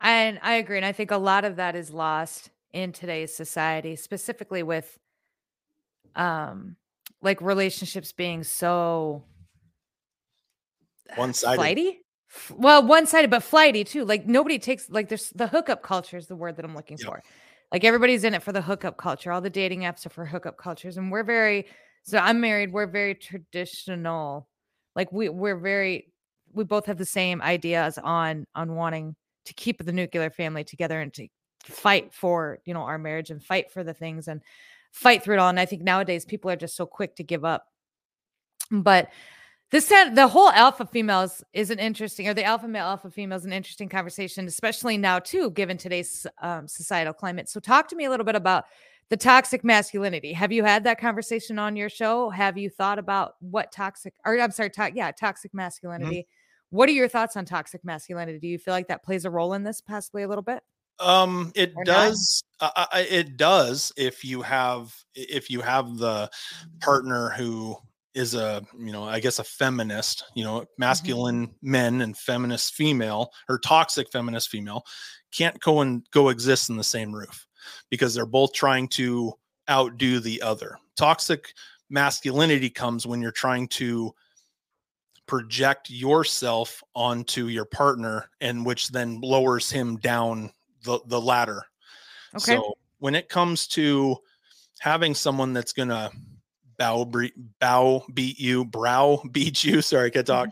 And 0.00 0.38
I 0.42 0.54
agree. 0.54 0.78
And 0.78 0.86
I 0.86 0.92
think 0.92 1.10
a 1.10 1.18
lot 1.18 1.44
of 1.44 1.56
that 1.56 1.76
is 1.76 1.90
lost 1.90 2.48
in 2.72 2.92
today's 2.92 3.34
society, 3.34 3.96
specifically 3.96 4.62
with 4.62 4.98
um 6.16 6.76
like 7.22 7.40
relationships 7.40 8.12
being 8.12 8.42
so 8.42 9.24
One-sided. 11.16 11.56
flighty. 11.56 12.00
Well, 12.56 12.86
one 12.86 13.06
sided, 13.06 13.30
but 13.30 13.42
flighty 13.42 13.82
too. 13.84 14.04
Like 14.04 14.26
nobody 14.26 14.58
takes 14.58 14.88
like 14.88 15.08
there's 15.08 15.30
the 15.30 15.48
hookup 15.48 15.82
culture 15.82 16.16
is 16.16 16.28
the 16.28 16.36
word 16.36 16.56
that 16.56 16.64
I'm 16.64 16.74
looking 16.76 16.96
Yep. 16.98 17.06
for. 17.08 17.22
Like 17.72 17.84
everybody's 17.84 18.24
in 18.24 18.34
it 18.34 18.42
for 18.42 18.52
the 18.52 18.62
hookup 18.62 18.96
culture. 18.96 19.32
All 19.32 19.40
the 19.40 19.50
dating 19.50 19.80
apps 19.80 20.06
are 20.06 20.10
for 20.10 20.24
hookup 20.24 20.56
cultures, 20.56 20.96
and 20.96 21.10
we're 21.10 21.24
very. 21.24 21.66
So 22.02 22.18
I'm 22.18 22.40
married. 22.40 22.72
We're 22.72 22.86
very 22.86 23.14
traditional. 23.14 24.48
Like 24.94 25.10
we 25.12 25.28
we're 25.28 25.56
very. 25.58 26.12
We 26.52 26.64
both 26.64 26.86
have 26.86 26.98
the 26.98 27.06
same 27.06 27.42
ideas 27.42 27.98
on 27.98 28.46
on 28.54 28.74
wanting 28.74 29.14
to 29.46 29.54
keep 29.54 29.84
the 29.84 29.92
nuclear 29.92 30.30
family 30.30 30.62
together 30.64 31.00
and 31.00 31.12
to 31.14 31.26
fight 31.64 32.12
for 32.12 32.58
you 32.64 32.74
know 32.74 32.82
our 32.82 32.98
marriage 32.98 33.30
and 33.30 33.42
fight 33.42 33.70
for 33.70 33.84
the 33.84 33.94
things 33.94 34.28
and 34.28 34.40
fight 34.92 35.22
through 35.22 35.36
it 35.36 35.38
all. 35.38 35.48
And 35.48 35.60
I 35.60 35.66
think 35.66 35.82
nowadays 35.82 36.24
people 36.24 36.50
are 36.50 36.56
just 36.56 36.76
so 36.76 36.86
quick 36.86 37.16
to 37.16 37.22
give 37.22 37.44
up. 37.44 37.66
But 38.70 39.08
this 39.70 39.88
the 39.88 40.28
whole 40.28 40.50
alpha 40.50 40.84
females 40.84 41.44
is 41.52 41.70
an 41.70 41.78
interesting, 41.78 42.26
or 42.26 42.34
the 42.34 42.44
alpha 42.44 42.66
male 42.66 42.86
alpha 42.86 43.10
female 43.10 43.38
is 43.38 43.44
an 43.44 43.52
interesting 43.52 43.88
conversation, 43.88 44.46
especially 44.46 44.98
now 44.98 45.20
too, 45.20 45.50
given 45.52 45.76
today's 45.76 46.26
um, 46.42 46.66
societal 46.66 47.12
climate. 47.12 47.48
So, 47.48 47.60
talk 47.60 47.88
to 47.88 47.96
me 47.96 48.04
a 48.04 48.10
little 48.10 48.26
bit 48.26 48.34
about 48.34 48.64
the 49.10 49.16
toxic 49.16 49.62
masculinity. 49.64 50.32
Have 50.32 50.50
you 50.52 50.64
had 50.64 50.84
that 50.84 51.00
conversation 51.00 51.58
on 51.58 51.76
your 51.76 51.88
show? 51.88 52.30
Have 52.30 52.58
you 52.58 52.68
thought 52.68 52.98
about 52.98 53.34
what 53.40 53.70
toxic, 53.72 54.14
or 54.24 54.40
I'm 54.40 54.50
sorry, 54.52 54.70
to, 54.70 54.90
yeah, 54.94 55.10
toxic 55.12 55.54
masculinity? 55.54 56.26
What 56.70 56.88
are 56.88 56.92
your 56.92 57.08
thoughts 57.08 57.36
on 57.36 57.44
toxic 57.44 57.84
masculinity? 57.84 58.38
Do 58.38 58.48
you 58.48 58.58
feel 58.58 58.74
like 58.74 58.88
that 58.88 59.04
plays 59.04 59.24
a 59.24 59.30
role 59.30 59.54
in 59.54 59.64
this, 59.64 59.80
possibly 59.80 60.22
a 60.22 60.28
little 60.28 60.42
bit? 60.42 60.62
Um, 61.00 61.52
it 61.54 61.72
Or 61.76 61.84
does. 61.84 62.44
Uh, 62.60 62.86
it 62.92 63.36
does 63.36 63.92
if 63.96 64.22
you 64.24 64.42
have 64.42 64.94
if 65.14 65.48
you 65.48 65.62
have 65.62 65.96
the 65.96 66.30
partner 66.80 67.30
who 67.30 67.76
is 68.14 68.34
a 68.34 68.62
you 68.78 68.92
know 68.92 69.04
I 69.04 69.20
guess 69.20 69.38
a 69.38 69.44
feminist. 69.44 70.24
You 70.34 70.44
know, 70.44 70.66
masculine 70.78 71.54
men 71.62 72.02
and 72.02 72.16
feminist 72.16 72.74
female 72.74 73.32
or 73.48 73.58
toxic 73.58 74.10
feminist 74.12 74.50
female 74.50 74.84
can't 75.32 75.58
go 75.60 75.80
and 75.80 76.02
coexist 76.12 76.70
in 76.70 76.76
the 76.76 76.84
same 76.84 77.14
roof 77.14 77.46
because 77.88 78.14
they're 78.14 78.26
both 78.26 78.52
trying 78.52 78.88
to 78.88 79.32
outdo 79.70 80.20
the 80.20 80.42
other. 80.42 80.76
Toxic 80.96 81.54
masculinity 81.88 82.68
comes 82.68 83.06
when 83.06 83.22
you're 83.22 83.30
trying 83.32 83.68
to 83.68 84.12
project 85.26 85.88
yourself 85.90 86.82
onto 86.94 87.46
your 87.46 87.64
partner 87.64 88.28
and 88.40 88.66
which 88.66 88.88
then 88.88 89.20
lowers 89.20 89.70
him 89.70 89.96
down 89.98 90.50
the 90.84 91.00
the 91.06 91.20
ladder. 91.20 91.64
Okay. 92.36 92.56
So 92.56 92.74
when 92.98 93.14
it 93.14 93.28
comes 93.28 93.66
to 93.68 94.16
having 94.80 95.14
someone 95.14 95.52
that's 95.52 95.72
gonna 95.72 96.10
bow 96.78 97.04
bre- 97.04 97.36
bow 97.58 98.04
beat 98.12 98.38
you, 98.38 98.64
brow 98.64 99.22
beat 99.32 99.64
you, 99.64 99.82
sorry, 99.82 100.06
I 100.06 100.10
can't 100.10 100.26
talk. 100.26 100.48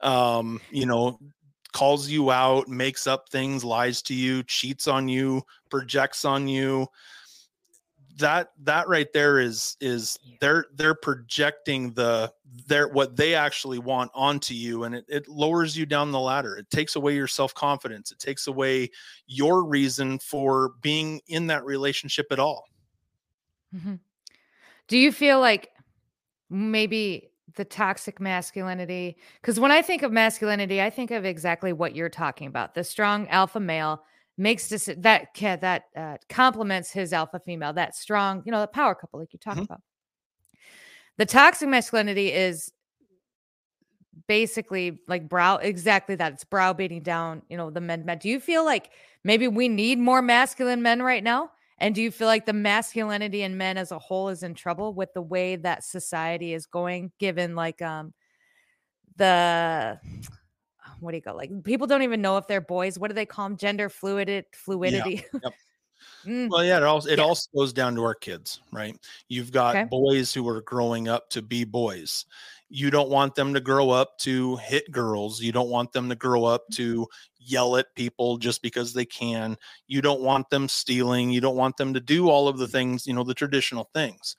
Um, 0.00 0.60
you 0.70 0.86
know, 0.86 1.18
calls 1.72 2.08
you 2.08 2.30
out, 2.30 2.68
makes 2.68 3.06
up 3.06 3.28
things, 3.28 3.64
lies 3.64 4.02
to 4.02 4.14
you, 4.14 4.42
cheats 4.44 4.88
on 4.88 5.08
you, 5.08 5.42
projects 5.70 6.24
on 6.24 6.48
you. 6.48 6.86
That 8.20 8.52
that 8.62 8.88
right 8.88 9.12
there 9.12 9.40
is 9.40 9.76
is 9.80 10.18
they're 10.40 10.66
they're 10.74 10.94
projecting 10.94 11.92
the 11.92 12.32
their 12.66 12.88
what 12.88 13.16
they 13.16 13.34
actually 13.34 13.78
want 13.78 14.10
onto 14.14 14.54
you 14.54 14.84
and 14.84 14.94
it, 14.94 15.04
it 15.08 15.28
lowers 15.28 15.76
you 15.76 15.86
down 15.86 16.10
the 16.12 16.20
ladder. 16.20 16.56
It 16.56 16.70
takes 16.70 16.96
away 16.96 17.14
your 17.14 17.26
self-confidence. 17.26 18.12
It 18.12 18.18
takes 18.18 18.46
away 18.46 18.90
your 19.26 19.64
reason 19.64 20.18
for 20.18 20.72
being 20.82 21.20
in 21.26 21.46
that 21.48 21.64
relationship 21.64 22.26
at 22.30 22.38
all. 22.38 22.64
Mhm. 23.74 24.00
Do 24.88 24.98
you 24.98 25.12
feel 25.12 25.40
like 25.40 25.70
maybe 26.48 27.30
the 27.54 27.64
toxic 27.64 28.20
masculinity? 28.20 29.16
Because 29.40 29.58
when 29.60 29.70
I 29.70 29.82
think 29.82 30.02
of 30.02 30.12
masculinity, 30.12 30.82
I 30.82 30.90
think 30.90 31.10
of 31.10 31.24
exactly 31.24 31.72
what 31.72 31.94
you're 31.94 32.08
talking 32.08 32.46
about. 32.48 32.74
The 32.74 32.84
strong 32.84 33.28
alpha 33.28 33.60
male 33.60 34.04
makes 34.40 34.68
this 34.68 34.88
that 34.98 35.34
ca- 35.36 35.56
that 35.56 35.84
uh, 35.96 36.16
complements 36.28 36.90
his 36.90 37.12
alpha 37.12 37.40
female. 37.40 37.72
That 37.72 37.94
strong, 37.94 38.42
you 38.44 38.52
know, 38.52 38.60
the 38.60 38.66
power 38.66 38.94
couple, 38.94 39.20
like 39.20 39.32
you 39.32 39.38
talk 39.38 39.58
Mhm. 39.58 39.64
about. 39.64 39.82
The 41.18 41.26
toxic 41.26 41.68
masculinity 41.68 42.32
is 42.32 42.72
basically 44.26 45.00
like 45.08 45.28
brow 45.28 45.56
exactly 45.56 46.14
that 46.14 46.32
it's 46.32 46.44
browbeating 46.44 47.02
down 47.02 47.42
you 47.48 47.56
know 47.56 47.70
the 47.70 47.80
men 47.80 48.04
men 48.04 48.18
do 48.18 48.28
you 48.28 48.40
feel 48.40 48.64
like 48.64 48.90
maybe 49.24 49.48
we 49.48 49.68
need 49.68 49.98
more 49.98 50.20
masculine 50.20 50.82
men 50.82 51.00
right 51.02 51.22
now 51.24 51.50
and 51.78 51.94
do 51.94 52.02
you 52.02 52.10
feel 52.10 52.26
like 52.26 52.44
the 52.44 52.52
masculinity 52.52 53.42
in 53.42 53.56
men 53.56 53.78
as 53.78 53.92
a 53.92 53.98
whole 53.98 54.28
is 54.28 54.42
in 54.42 54.52
trouble 54.54 54.92
with 54.92 55.12
the 55.14 55.22
way 55.22 55.56
that 55.56 55.84
society 55.84 56.52
is 56.52 56.66
going 56.66 57.10
given 57.18 57.54
like 57.54 57.80
um 57.82 58.12
the 59.16 59.98
what 61.00 61.10
do 61.12 61.16
you 61.16 61.22
go 61.22 61.34
like 61.34 61.50
people 61.64 61.86
don't 61.86 62.02
even 62.02 62.20
know 62.22 62.36
if 62.36 62.46
they're 62.46 62.60
boys 62.60 62.98
what 62.98 63.08
do 63.08 63.14
they 63.14 63.26
call 63.26 63.48
them 63.48 63.56
gender 63.56 63.88
fluid 63.88 64.44
fluidity 64.54 65.24
Yep. 65.42 65.54
Mm, 66.26 66.48
Well, 66.50 66.64
yeah, 66.64 66.76
it 66.78 66.82
also 66.82 67.08
it 67.08 67.18
Yeah. 67.18 67.24
also 67.24 67.48
goes 67.56 67.72
down 67.72 67.94
to 67.94 68.02
our 68.04 68.14
kids, 68.14 68.60
right? 68.72 68.96
You've 69.28 69.52
got 69.52 69.76
Okay. 69.76 69.88
boys 69.88 70.34
who 70.34 70.46
are 70.48 70.60
growing 70.62 71.08
up 71.08 71.30
to 71.30 71.42
be 71.42 71.64
boys. 71.64 72.26
You 72.68 72.90
don't 72.90 73.08
want 73.10 73.34
them 73.34 73.54
to 73.54 73.60
grow 73.60 73.90
up 73.90 74.18
to 74.20 74.56
hit 74.56 74.90
girls. 74.90 75.40
You 75.40 75.52
don't 75.52 75.70
want 75.70 75.92
them 75.92 76.08
to 76.08 76.14
grow 76.16 76.44
up 76.44 76.68
to 76.72 77.06
yell 77.38 77.76
at 77.76 77.94
people 77.96 78.36
just 78.38 78.62
because 78.62 78.92
they 78.92 79.06
can. 79.06 79.56
You 79.86 80.02
don't 80.02 80.20
want 80.22 80.50
them 80.50 80.68
stealing. 80.68 81.30
You 81.30 81.40
don't 81.40 81.56
want 81.56 81.76
them 81.78 81.94
to 81.94 82.00
do 82.00 82.28
all 82.28 82.48
of 82.48 82.58
the 82.58 82.68
things, 82.68 83.06
you 83.06 83.14
know, 83.14 83.24
the 83.24 83.34
traditional 83.34 83.88
things. 83.94 84.36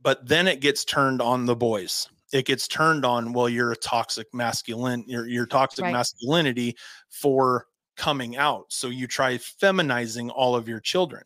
But 0.00 0.26
then 0.28 0.46
it 0.46 0.60
gets 0.60 0.84
turned 0.84 1.20
on 1.22 1.46
the 1.46 1.56
boys. 1.56 2.08
It 2.34 2.46
gets 2.46 2.66
turned 2.66 3.04
on, 3.04 3.32
well, 3.32 3.48
you're 3.48 3.70
a 3.70 3.76
toxic 3.76 4.26
masculine, 4.34 5.04
you're, 5.06 5.28
you're 5.28 5.46
toxic 5.46 5.84
Right. 5.84 5.92
masculinity 5.92 6.76
for 7.08 7.68
coming 7.96 8.36
out. 8.36 8.66
So 8.70 8.88
you 8.88 9.06
try 9.06 9.38
feminizing 9.38 10.30
all 10.30 10.56
of 10.56 10.66
your 10.68 10.80
children. 10.80 11.22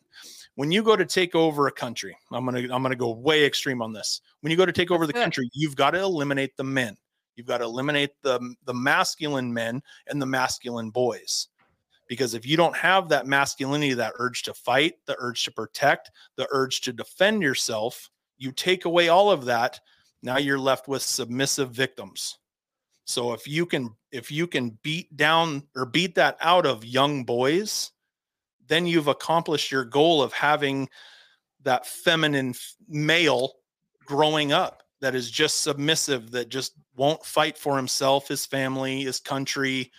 When 0.53 0.71
you 0.71 0.83
go 0.83 0.95
to 0.95 1.05
take 1.05 1.33
over 1.33 1.65
a 1.65 1.71
country, 1.71 2.15
I'm 2.31 2.45
gonna 2.45 2.59
I'm 2.59 2.83
gonna 2.83 2.95
go 2.95 3.11
way 3.11 3.43
extreme 3.43 3.81
on 3.81 3.91
this. 3.91 4.21
When 4.41 4.51
you 4.51 4.57
go 4.57 4.67
to 4.67 4.71
take 4.71 4.91
over 4.91 5.07
the 5.07 5.13
country, 5.13 5.49
you've 5.53 5.75
got 5.75 5.91
to 5.91 5.99
eliminate 5.99 6.55
the 6.57 6.63
men. 6.63 6.95
You've 7.35 7.47
got 7.47 7.59
to 7.59 7.63
eliminate 7.63 8.11
the 8.21 8.53
the 8.65 8.73
masculine 8.73 9.51
men 9.51 9.81
and 10.07 10.21
the 10.21 10.25
masculine 10.27 10.91
boys. 10.91 11.47
Because 12.07 12.33
if 12.35 12.45
you 12.45 12.57
don't 12.57 12.75
have 12.75 13.09
that 13.09 13.25
masculinity, 13.25 13.93
that 13.95 14.13
urge 14.19 14.43
to 14.43 14.53
fight, 14.53 14.95
the 15.05 15.15
urge 15.19 15.43
to 15.45 15.51
protect, 15.51 16.11
the 16.35 16.47
urge 16.51 16.81
to 16.81 16.93
defend 16.93 17.41
yourself, 17.41 18.09
you 18.37 18.51
take 18.51 18.85
away 18.85 19.09
all 19.09 19.31
of 19.31 19.45
that. 19.45 19.79
Now 20.21 20.37
you're 20.37 20.59
left 20.59 20.87
with 20.87 21.01
submissive 21.01 21.71
victims. 21.71 22.37
So 23.05 23.33
if 23.33 23.47
you 23.47 23.65
can 23.65 23.95
if 24.11 24.31
you 24.31 24.47
can 24.47 24.77
beat 24.83 25.15
down 25.15 25.63
or 25.75 25.85
beat 25.85 26.15
that 26.15 26.37
out 26.41 26.65
of 26.65 26.85
young 26.85 27.23
boys, 27.23 27.91
then 28.67 28.85
you've 28.85 29.07
accomplished 29.07 29.71
your 29.71 29.85
goal 29.85 30.21
of 30.21 30.31
having 30.33 30.89
that 31.63 31.85
feminine 31.85 32.53
male 32.87 33.53
growing 34.05 34.51
up 34.51 34.83
that 35.01 35.15
is 35.15 35.31
just 35.31 35.61
submissive, 35.61 36.31
that 36.31 36.49
just 36.49 36.73
won't 36.95 37.25
fight 37.25 37.57
for 37.57 37.75
himself, 37.75 38.27
his 38.27 38.45
family, 38.45 39.01
his 39.01 39.19
country 39.19 39.91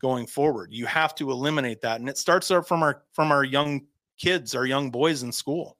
going 0.00 0.26
forward. 0.26 0.72
You 0.72 0.86
have 0.86 1.14
to 1.16 1.30
eliminate 1.30 1.80
that. 1.82 2.00
And 2.00 2.08
it 2.08 2.18
starts 2.18 2.48
from 2.48 2.82
our 2.82 3.02
from 3.12 3.32
our 3.32 3.44
young 3.44 3.86
kids, 4.18 4.54
our 4.54 4.66
young 4.66 4.90
boys 4.90 5.22
in 5.22 5.32
school. 5.32 5.76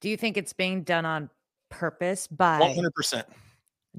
Do 0.00 0.08
you 0.08 0.16
think 0.16 0.36
it's 0.36 0.52
being 0.52 0.82
done 0.82 1.04
on 1.04 1.30
purpose 1.70 2.26
by 2.26 2.60
100%. 2.60 3.24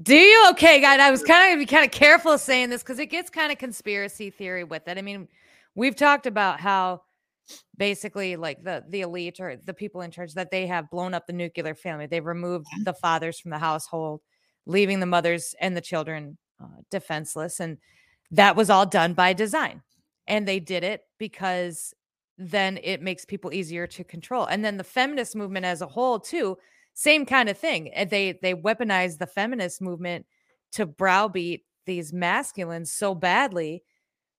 Do 0.00 0.16
you? 0.16 0.46
Okay, 0.50 0.80
God. 0.80 1.00
I 1.00 1.10
was 1.10 1.22
kind 1.22 1.52
of 1.52 1.58
be 1.58 1.66
kind 1.66 1.84
of 1.84 1.90
careful 1.90 2.38
saying 2.38 2.70
this 2.70 2.82
because 2.82 2.98
it 2.98 3.06
gets 3.06 3.28
kind 3.28 3.52
of 3.52 3.58
conspiracy 3.58 4.30
theory 4.30 4.64
with 4.64 4.88
it. 4.88 4.96
I 4.96 5.02
mean, 5.02 5.28
we've 5.74 5.96
talked 5.96 6.26
about 6.26 6.60
how 6.60 7.02
basically 7.76 8.36
like 8.36 8.62
the 8.62 8.84
the 8.88 9.02
elite 9.02 9.40
or 9.40 9.56
the 9.56 9.74
people 9.74 10.00
in 10.00 10.10
charge 10.10 10.32
that 10.34 10.50
they 10.50 10.66
have 10.66 10.88
blown 10.90 11.12
up 11.12 11.26
the 11.26 11.32
nuclear 11.34 11.74
family. 11.74 12.06
They've 12.06 12.24
removed 12.24 12.66
the 12.84 12.94
fathers 12.94 13.38
from 13.38 13.50
the 13.50 13.58
household, 13.58 14.22
leaving 14.64 15.00
the 15.00 15.06
mothers 15.06 15.54
and 15.60 15.76
the 15.76 15.80
children 15.82 16.38
uh, 16.62 16.80
defenseless, 16.90 17.60
and 17.60 17.76
that 18.30 18.56
was 18.56 18.70
all 18.70 18.86
done 18.86 19.12
by 19.12 19.34
design. 19.34 19.82
And 20.26 20.48
they 20.48 20.60
did 20.60 20.84
it 20.84 21.02
because 21.18 21.92
then 22.38 22.78
it 22.82 23.02
makes 23.02 23.24
people 23.24 23.52
easier 23.52 23.86
to 23.88 24.04
control. 24.04 24.46
And 24.46 24.64
then 24.64 24.78
the 24.78 24.84
feminist 24.84 25.36
movement 25.36 25.66
as 25.66 25.82
a 25.82 25.86
whole, 25.86 26.18
too, 26.18 26.56
same 26.94 27.26
kind 27.26 27.48
of 27.48 27.58
thing. 27.58 27.88
And 27.92 28.10
they 28.10 28.38
they 28.42 28.54
weaponize 28.54 29.18
the 29.18 29.26
feminist 29.26 29.80
movement 29.80 30.26
to 30.72 30.86
browbeat 30.86 31.64
these 31.86 32.12
masculines 32.12 32.92
so 32.92 33.14
badly 33.14 33.82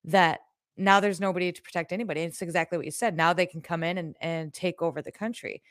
that 0.06 0.40
now 0.76 1.00
there's 1.00 1.20
nobody 1.20 1.52
to 1.52 1.62
protect 1.62 1.92
anybody. 1.92 2.22
It's 2.22 2.42
exactly 2.42 2.78
what 2.78 2.86
you 2.86 2.92
said. 2.92 3.16
Now 3.16 3.34
they 3.34 3.46
can 3.46 3.62
come 3.62 3.84
in 3.84 3.98
and, 3.98 4.16
and 4.22 4.54
take 4.54 4.82
over 4.82 5.02
the 5.02 5.12
country. 5.12 5.62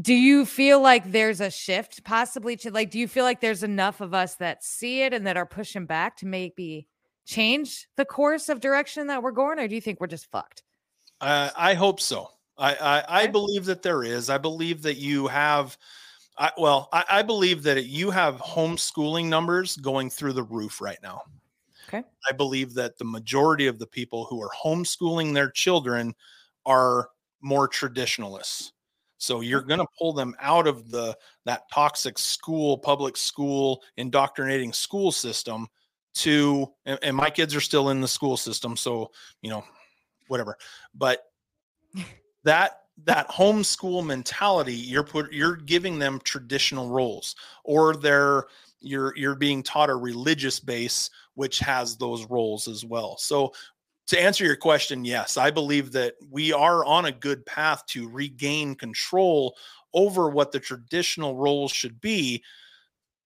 Do 0.00 0.14
you 0.14 0.44
feel 0.44 0.80
like 0.80 1.10
there's 1.10 1.40
a 1.40 1.50
shift 1.50 2.04
possibly 2.04 2.56
to 2.58 2.70
like, 2.70 2.90
do 2.90 2.98
you 2.98 3.08
feel 3.08 3.24
like 3.24 3.40
there's 3.40 3.62
enough 3.62 4.00
of 4.00 4.14
us 4.14 4.36
that 4.36 4.64
see 4.64 5.02
it 5.02 5.12
and 5.12 5.26
that 5.26 5.36
are 5.36 5.46
pushing 5.46 5.86
back 5.86 6.16
to 6.18 6.26
maybe 6.26 6.86
change 7.26 7.88
the 7.96 8.04
course 8.04 8.48
of 8.48 8.60
direction 8.60 9.06
that 9.08 9.22
we're 9.22 9.32
going? 9.32 9.58
Or 9.58 9.68
do 9.68 9.74
you 9.74 9.80
think 9.80 10.00
we're 10.00 10.06
just 10.06 10.30
fucked? 10.30 10.62
Uh, 11.20 11.50
I 11.56 11.74
hope 11.74 12.00
so. 12.00 12.30
I, 12.58 12.74
I, 12.74 13.04
I 13.08 13.22
Okay. 13.24 13.32
believe 13.32 13.64
that 13.66 13.82
there 13.82 14.02
is. 14.02 14.30
I 14.30 14.38
believe 14.38 14.82
that 14.82 14.96
you 14.96 15.26
have, 15.28 15.76
I, 16.36 16.50
well, 16.58 16.88
I, 16.92 17.04
I 17.08 17.22
believe 17.22 17.62
that 17.64 17.84
you 17.86 18.10
have 18.10 18.36
homeschooling 18.36 19.26
numbers 19.26 19.76
going 19.76 20.10
through 20.10 20.34
the 20.34 20.42
roof 20.42 20.80
right 20.80 20.98
now. 21.02 21.22
Okay. 21.88 22.04
I 22.28 22.32
believe 22.32 22.74
that 22.74 22.98
the 22.98 23.04
majority 23.04 23.66
of 23.66 23.78
the 23.78 23.86
people 23.86 24.24
who 24.24 24.42
are 24.42 24.50
homeschooling 24.50 25.32
their 25.32 25.50
children 25.50 26.14
are 26.66 27.10
more 27.40 27.68
traditionalists. 27.68 28.72
So 29.18 29.40
you're 29.40 29.62
going 29.62 29.80
to 29.80 29.86
pull 29.98 30.12
them 30.12 30.34
out 30.40 30.66
of 30.68 30.90
the 30.90 31.16
that 31.44 31.62
toxic 31.72 32.18
school, 32.18 32.78
public 32.78 33.16
school, 33.16 33.82
indoctrinating 33.96 34.72
school 34.72 35.10
system 35.10 35.66
to, 36.14 36.72
and, 36.86 36.98
and 37.02 37.16
my 37.16 37.30
kids 37.30 37.54
are 37.54 37.60
still 37.60 37.90
in 37.90 38.00
the 38.00 38.08
school 38.08 38.36
system, 38.36 38.76
so 38.76 39.10
you 39.42 39.50
know, 39.50 39.64
whatever. 40.28 40.56
But 40.94 41.22
that 42.48 42.80
that 43.04 43.28
homeschool 43.28 44.04
mentality, 44.04 44.74
you're 44.74 45.04
put 45.04 45.30
you're 45.32 45.56
giving 45.56 45.98
them 45.98 46.18
traditional 46.24 46.88
roles, 46.88 47.36
or 47.62 47.94
they're 47.94 48.46
you're 48.80 49.14
you're 49.16 49.36
being 49.36 49.62
taught 49.62 49.90
a 49.90 49.94
religious 49.94 50.58
base 50.58 51.10
which 51.34 51.58
has 51.60 51.96
those 51.96 52.24
roles 52.26 52.66
as 52.66 52.84
well. 52.84 53.16
So 53.18 53.52
to 54.08 54.20
answer 54.20 54.44
your 54.44 54.56
question, 54.56 55.04
yes, 55.04 55.36
I 55.36 55.50
believe 55.50 55.92
that 55.92 56.14
we 56.30 56.52
are 56.52 56.84
on 56.86 57.04
a 57.04 57.12
good 57.12 57.44
path 57.44 57.84
to 57.88 58.08
regain 58.08 58.74
control 58.74 59.54
over 59.92 60.30
what 60.30 60.50
the 60.50 60.58
traditional 60.58 61.36
roles 61.36 61.70
should 61.70 62.00
be, 62.00 62.42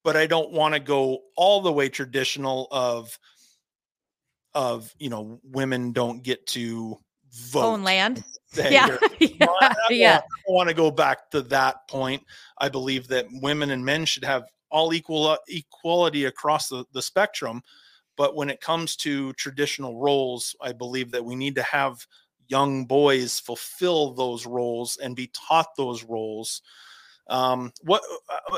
but 0.03 0.17
I 0.17 0.27
don't 0.27 0.51
want 0.51 0.75
to 0.75 0.81
go 0.81 1.21
all 1.37 1.63
the 1.63 1.73
way 1.73 1.89
traditional 1.89 2.67
of 2.73 3.17
of 4.53 4.93
you 4.99 5.09
know 5.09 5.41
women 5.45 5.93
don't 5.93 6.25
get 6.25 6.45
to 6.49 6.99
vote. 7.33 7.65
Own 7.65 7.83
land. 7.83 8.25
Yeah. 8.55 8.99
yeah. 9.19 9.47
I, 9.63 9.75
I 9.89 9.93
yeah. 9.93 10.21
want- 10.47 10.69
to 10.69 10.75
go 10.75 10.91
back 10.91 11.31
to 11.31 11.41
that 11.41 11.89
point. 11.89 12.23
I 12.59 12.69
believe 12.69 13.09
that 13.09 13.25
women 13.41 13.71
and 13.71 13.83
men 13.83 14.05
should 14.05 14.25
have 14.25 14.45
all 14.71 14.93
equal 14.93 15.27
uh, 15.29 15.39
equality 15.49 16.27
across 16.27 16.69
the, 16.69 16.85
the 16.93 17.01
spectrum. 17.01 17.63
But 18.19 18.37
when 18.37 18.51
it 18.51 18.61
comes 18.61 18.95
to 18.97 19.33
traditional 19.35 19.99
roles, 19.99 20.55
I 20.61 20.73
believe 20.73 21.11
that 21.13 21.25
we 21.25 21.35
need 21.35 21.55
to 21.55 21.63
have 21.63 22.07
young 22.49 22.85
boys 22.85 23.41
fulfill 23.41 24.13
those 24.13 24.45
roles 24.45 24.99
and 24.99 25.17
be 25.17 25.31
taught 25.33 25.75
those 25.79 26.05
roles. 26.05 26.61
Um, 27.31 27.73
what 27.83 28.03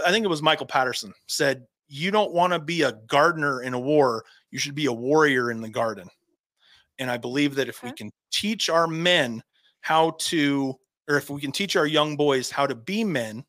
I 0.05 0.11
think 0.11 0.25
it 0.25 0.29
was 0.29 0.43
Michael 0.43 0.67
Patterson 0.67 1.15
said, 1.29 1.67
"You 1.87 2.11
don't 2.11 2.33
want 2.33 2.53
to 2.53 2.59
be 2.59 2.83
a 2.83 2.99
gardener 3.07 3.63
in 3.63 3.75
a 3.75 3.81
war; 3.81 4.25
you 4.51 4.59
should 4.59 4.75
be 4.75 4.87
a 4.87 4.93
warrior 4.93 5.53
in 5.53 5.61
the 5.61 5.69
garden." 5.69 6.09
And 6.99 7.11
I 7.11 7.17
believe 7.17 7.55
that 7.57 7.69
if 7.69 7.83
we 7.83 7.93
can 7.93 8.11
teach 8.33 8.71
our 8.71 8.87
men 8.87 9.43
how 9.81 10.17
to, 10.19 10.75
or 11.09 11.17
if 11.17 11.31
we 11.31 11.41
can 11.41 11.53
teach 11.53 11.77
our 11.77 11.87
young 11.87 12.17
boys 12.17 12.51
how 12.51 12.67
to 12.67 12.75
be 12.75 13.05
men, 13.05 13.45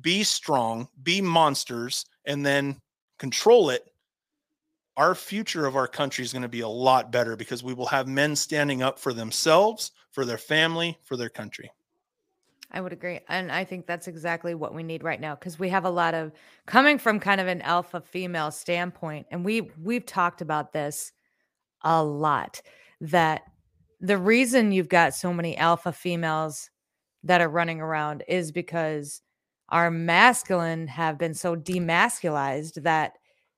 be 0.00 0.22
strong, 0.22 0.88
be 1.02 1.20
monsters, 1.20 2.04
and 2.24 2.44
then 2.44 2.78
control 3.18 3.70
it, 3.70 3.82
our 4.96 5.14
future 5.14 5.66
of 5.66 5.76
our 5.76 5.86
country 5.86 6.24
is 6.24 6.32
going 6.32 6.42
to 6.42 6.48
be 6.48 6.60
a 6.60 6.68
lot 6.68 7.12
better 7.12 7.36
because 7.36 7.62
we 7.62 7.74
will 7.74 7.86
have 7.86 8.08
men 8.08 8.34
standing 8.34 8.82
up 8.82 8.98
for 8.98 9.12
themselves, 9.12 9.92
for 10.10 10.24
their 10.24 10.38
family, 10.38 10.98
for 11.04 11.16
their 11.16 11.28
country. 11.28 11.70
I 12.70 12.80
would 12.80 12.92
agree. 12.92 13.20
And 13.28 13.52
I 13.52 13.64
think 13.64 13.86
that's 13.86 14.08
exactly 14.08 14.54
what 14.54 14.74
we 14.74 14.82
need 14.82 15.04
right 15.04 15.20
now 15.20 15.34
because 15.34 15.58
we 15.58 15.68
have 15.68 15.84
a 15.84 15.90
lot 15.90 16.14
of 16.14 16.32
coming 16.66 16.98
from 16.98 17.20
kind 17.20 17.40
of 17.40 17.46
an 17.46 17.62
alpha 17.62 18.00
female 18.00 18.50
standpoint 18.50 19.26
and 19.30 19.44
we 19.44 19.70
we've 19.82 20.04
talked 20.04 20.40
about 20.40 20.72
this 20.72 21.12
a 21.82 22.02
lot 22.02 22.60
that 23.00 23.42
the 24.00 24.18
reason 24.18 24.72
you've 24.72 24.88
got 24.88 25.14
so 25.14 25.32
many 25.32 25.56
alpha 25.56 25.92
females 25.92 26.70
that 27.24 27.40
are 27.40 27.48
running 27.48 27.80
around 27.80 28.22
is 28.28 28.52
because 28.52 29.22
our 29.70 29.90
masculine 29.90 30.86
have 30.86 31.18
been 31.18 31.34
so 31.34 31.56
demasculized 31.56 32.82
that 32.82 33.14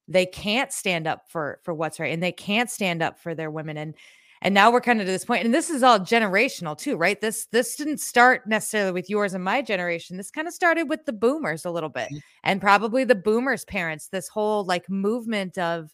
they 0.07 0.25
can't 0.25 0.73
stand 0.73 1.07
up 1.07 1.23
for 1.29 1.61
for 1.63 1.75
what's 1.75 2.01
right 2.01 2.13
and 2.13 2.23
they 2.23 2.33
can't 2.33 2.71
stand 2.71 3.03
up 3.03 3.19
for 3.19 3.35
their 3.35 3.51
women 3.51 3.77
and 3.77 3.95
and 4.41 4.55
now 4.55 4.71
we're 4.71 4.81
kind 4.81 5.01
of 5.01 5.07
to 5.07 5.13
this 5.13 5.25
point 5.25 5.45
and 5.45 5.53
this 5.53 5.69
is 5.69 5.83
all 5.83 5.99
generational 5.99 6.79
too 6.79 6.97
right? 6.97 7.21
This 7.21 7.47
this 7.47 7.77
didn't 7.77 7.99
start 7.99 8.47
necessarily 8.47 8.93
with 8.93 9.11
yours 9.11 9.35
and 9.35 9.45
my 9.45 9.61
generation. 9.61 10.17
This 10.17 10.31
kind 10.31 10.49
of 10.49 10.55
started 10.55 10.85
with 10.85 11.05
the 11.05 11.13
boomers 11.13 11.65
a 11.65 11.71
little 11.71 11.89
bit 11.91 12.09
and 12.45 12.61
probably 12.61 13.05
the 13.05 13.15
boomers 13.15 13.65
parents 13.67 14.09
this 14.09 14.29
whole 14.29 14.65
like 14.65 14.89
movement 14.89 15.59
of 15.59 15.93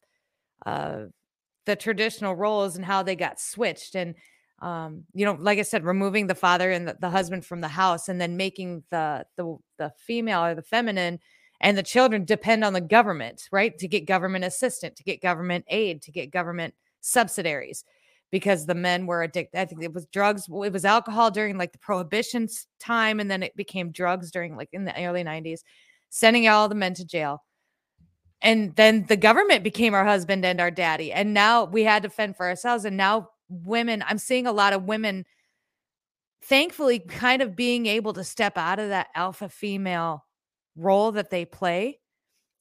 uh 0.65 1.07
the 1.67 1.77
traditional 1.77 2.35
roles 2.35 2.77
and 2.77 2.85
how 2.85 3.03
they 3.03 3.17
got 3.17 3.41
switched 3.41 3.95
and 3.95 4.15
um 4.63 5.05
you 5.13 5.25
know 5.25 5.37
like 5.41 5.59
i 5.59 5.63
said 5.63 5.85
removing 5.85 6.27
the 6.27 6.35
father 6.35 6.71
and 6.71 6.89
the, 6.89 6.97
the 7.01 7.11
husband 7.11 7.45
from 7.45 7.61
the 7.61 7.69
house 7.69 8.09
and 8.09 8.21
then 8.21 8.37
making 8.37 8.83
the 8.91 9.25
the 9.37 9.57
the 9.79 9.91
female 9.99 10.45
or 10.45 10.55
the 10.55 10.63
feminine 10.63 11.19
and 11.61 11.77
the 11.77 11.83
children 11.83 12.25
depend 12.25 12.65
on 12.65 12.73
the 12.73 12.81
government 12.81 13.49
right 13.51 13.77
to 13.79 13.89
get 13.89 14.07
government 14.07 14.45
assistance 14.45 14.97
to 14.97 15.05
get 15.05 15.21
government 15.21 15.65
aid 15.69 16.01
to 16.03 16.13
get 16.13 16.31
government 16.31 16.73
subsidiaries 17.01 17.85
because 18.31 18.67
the 18.67 18.75
men 18.75 19.07
were 19.07 19.23
addicted 19.23 19.59
i 19.61 19.65
think 19.65 19.83
it 19.83 19.93
was 19.93 20.07
drugs 20.07 20.47
it 20.49 20.73
was 20.73 20.85
alcohol 20.85 21.31
during 21.31 21.59
like 21.59 21.73
the 21.73 21.79
prohibition 21.79 22.49
time 22.79 23.21
and 23.21 23.31
then 23.31 23.43
it 23.43 23.57
became 23.57 23.91
drugs 23.91 24.31
during 24.31 24.57
like 24.57 24.69
in 24.73 24.85
the 24.85 25.05
early 25.05 25.25
90s 25.25 25.61
sending 26.11 26.49
all 26.49 26.69
the 26.69 26.75
men 26.75 26.95
to 26.95 27.05
jail 27.05 27.43
and 28.43 28.75
then 28.77 29.05
the 29.09 29.17
government 29.17 29.65
became 29.65 29.95
our 29.95 30.05
husband 30.05 30.45
and 30.45 30.61
our 30.61 30.71
daddy 30.71 31.13
and 31.13 31.35
now 31.35 31.65
we 31.65 31.83
had 31.83 32.03
to 32.03 32.11
fend 32.11 32.37
for 32.37 32.47
ourselves 32.47 32.85
and 32.85 32.97
now 32.97 33.29
women 33.49 34.05
i'm 34.07 34.19
seeing 34.19 34.47
a 34.47 34.53
lot 34.53 34.73
of 34.73 34.85
women 34.85 35.25
thankfully 36.43 36.99
kind 36.99 37.43
of 37.43 37.57
being 37.57 37.87
able 37.87 38.13
to 38.13 38.25
step 38.25 38.59
out 38.59 38.79
of 38.79 38.89
that 38.89 39.09
alpha 39.15 39.49
female 39.49 40.25
role 40.77 41.13
that 41.13 41.31
they 41.31 41.45
play 41.45 41.99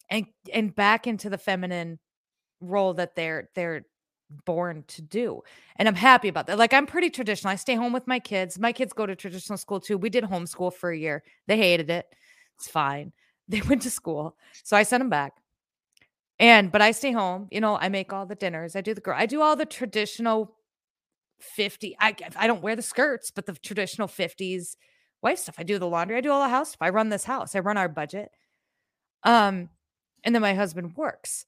and 0.10 0.26
and 0.54 0.76
back 0.76 1.08
into 1.08 1.30
the 1.30 1.38
feminine 1.38 2.00
role 2.62 2.94
that 2.94 3.16
they're 3.16 3.50
they're 3.56 3.86
born 4.46 4.84
to 4.88 5.02
do 5.02 5.42
and 5.76 5.88
i'm 5.88 5.96
happy 5.96 6.28
about 6.28 6.48
that. 6.48 6.58
Like 6.58 6.74
i'm 6.74 6.88
pretty 6.88 7.10
traditional. 7.10 7.52
I 7.52 7.56
stay 7.56 7.76
home 7.76 7.94
with 7.94 8.08
my 8.08 8.20
kids. 8.20 8.58
My 8.58 8.72
kids 8.72 8.94
go 8.94 9.06
to 9.06 9.16
traditional 9.16 9.58
school 9.58 9.80
too. 9.80 9.98
We 9.98 10.10
did 10.10 10.24
homeschool 10.24 10.74
for 10.74 10.91
a 10.91 10.97
year. 10.97 11.24
They 11.47 11.58
hated 11.58 11.89
it. 11.89 12.06
It's 12.58 12.70
fine. 12.70 13.12
They 13.50 13.62
went 13.62 13.82
to 13.82 13.89
school. 13.91 14.38
So 14.64 14.78
i 14.78 14.84
sent 14.84 15.02
them 15.02 15.10
back 15.10 15.34
and 16.40 16.72
but 16.72 16.82
i 16.82 16.92
stay 16.92 17.12
home 17.12 17.48
you 17.52 17.62
know 17.62 17.78
i 17.78 17.90
make 17.90 18.12
all 18.12 18.26
the 18.26 18.36
dinners 18.36 18.76
i 18.76 18.82
do 18.82 18.94
the 18.94 19.02
girl 19.02 19.16
i 19.18 19.26
do 19.26 19.42
all 19.42 19.56
the 19.56 19.66
traditional 19.66 20.56
50 21.40 21.96
i 22.00 22.16
i 22.36 22.48
don't 22.48 22.64
wear 22.64 22.76
the 22.76 22.82
skirts 22.82 23.32
but 23.32 23.46
the 23.46 23.54
traditional 23.54 24.08
50s 24.08 24.76
wife 25.22 25.40
stuff. 25.40 25.56
I 25.58 25.64
do 25.64 25.80
the 25.80 25.88
laundry 25.88 26.18
i 26.18 26.22
do 26.22 26.32
all 26.32 26.42
the 26.42 26.50
house 26.50 26.70
stuff 26.70 26.82
i 26.82 26.90
run 26.90 27.10
this 27.10 27.24
house 27.24 27.56
i 27.56 27.60
run 27.60 27.78
our 27.78 27.90
budget 27.90 28.30
um 29.24 29.70
and 30.24 30.34
then 30.34 30.42
my 30.42 30.54
husband 30.54 30.96
works 30.96 31.46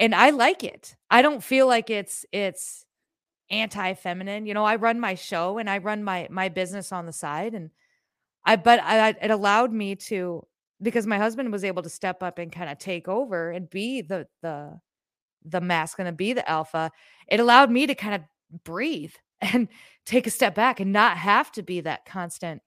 and 0.00 0.14
i 0.14 0.30
like 0.30 0.64
it. 0.64 0.96
I 1.10 1.22
don't 1.22 1.42
feel 1.42 1.66
like 1.66 1.90
it's 1.90 2.24
it's 2.32 2.84
anti-feminine 3.50 4.46
you 4.46 4.54
know 4.54 4.64
i 4.64 4.76
run 4.76 4.98
my 4.98 5.14
show 5.14 5.58
and 5.58 5.68
i 5.68 5.78
run 5.78 6.02
my 6.02 6.26
my 6.30 6.48
business 6.48 6.92
on 6.92 7.04
the 7.04 7.12
side 7.12 7.54
and 7.54 7.70
i 8.46 8.56
but 8.56 8.80
i 8.82 9.10
it 9.20 9.30
allowed 9.30 9.70
me 9.70 9.94
to 9.94 10.44
because 10.84 11.06
my 11.06 11.18
husband 11.18 11.50
was 11.50 11.64
able 11.64 11.82
to 11.82 11.88
step 11.88 12.22
up 12.22 12.38
and 12.38 12.52
kind 12.52 12.70
of 12.70 12.78
take 12.78 13.08
over 13.08 13.50
and 13.50 13.68
be 13.70 14.02
the 14.02 14.28
the 14.42 14.78
the 15.44 15.60
masculine 15.60 16.06
and 16.08 16.16
be 16.16 16.32
the 16.32 16.48
alpha, 16.48 16.90
it 17.28 17.40
allowed 17.40 17.70
me 17.70 17.86
to 17.86 17.94
kind 17.94 18.14
of 18.14 18.22
breathe 18.64 19.12
and 19.40 19.68
take 20.06 20.26
a 20.26 20.30
step 20.30 20.54
back 20.54 20.80
and 20.80 20.92
not 20.92 21.16
have 21.16 21.50
to 21.52 21.62
be 21.62 21.80
that 21.80 22.04
constant 22.06 22.62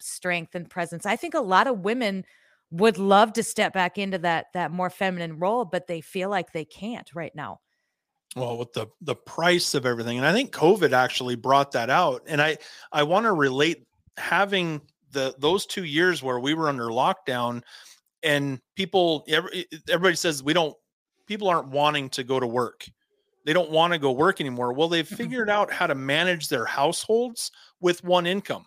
strength 0.00 0.54
and 0.54 0.68
presence. 0.70 1.06
I 1.06 1.16
think 1.16 1.34
a 1.34 1.40
lot 1.40 1.66
of 1.66 1.80
women 1.80 2.24
would 2.70 2.98
love 2.98 3.32
to 3.34 3.42
step 3.42 3.72
back 3.72 3.98
into 3.98 4.18
that 4.18 4.46
that 4.54 4.70
more 4.72 4.90
feminine 4.90 5.38
role, 5.38 5.64
but 5.64 5.86
they 5.86 6.00
feel 6.00 6.28
like 6.30 6.52
they 6.52 6.64
can't 6.64 7.10
right 7.14 7.34
now. 7.34 7.60
well 8.36 8.58
with 8.58 8.72
the 8.72 8.86
the 9.00 9.14
price 9.14 9.74
of 9.74 9.86
everything 9.86 10.18
and 10.18 10.26
i 10.26 10.32
think 10.32 10.52
covid 10.52 10.92
actually 10.92 11.36
brought 11.36 11.72
that 11.72 11.90
out 11.90 12.22
and 12.26 12.42
i 12.42 12.56
i 12.92 13.02
want 13.02 13.24
to 13.24 13.32
relate 13.32 13.86
having 14.16 14.80
the 15.14 15.36
those 15.40 15.66
two 15.66 15.84
years 15.86 16.22
where 16.22 16.40
we 16.40 16.54
were 16.54 16.68
under 16.70 16.86
lockdown 16.88 17.62
and 18.22 18.60
people 18.76 19.24
every, 19.28 19.66
everybody 19.90 20.16
says 20.16 20.42
we 20.42 20.54
don't 20.54 20.76
people 21.26 21.48
aren't 21.48 21.68
wanting 21.70 22.10
to 22.10 22.24
go 22.24 22.40
to 22.40 22.46
work. 22.48 22.86
They 23.46 23.52
don't 23.54 23.70
want 23.70 23.92
to 23.94 24.00
go 24.00 24.12
work 24.12 24.40
anymore. 24.40 24.74
Well 24.74 24.88
they've 24.88 25.08
Mhm. 25.10 25.34
figured 25.34 25.50
out 25.50 25.72
how 25.72 25.86
to 25.88 25.94
manage 25.96 26.48
their 26.48 26.66
households 26.66 27.50
with 27.80 28.04
one 28.04 28.26
income. 28.26 28.66